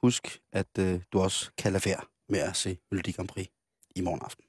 husk, 0.01 0.41
at 0.51 0.77
øh, 0.79 1.01
du 1.13 1.19
også 1.19 1.51
kan 1.57 1.71
lade 1.71 1.85
være 1.85 2.01
med 2.29 2.39
at 2.39 2.55
se 2.55 2.77
Melodi 2.91 3.11
Grand 3.11 3.27
Prix 3.27 3.47
i 3.95 4.01
morgen 4.01 4.21
aften. 4.23 4.43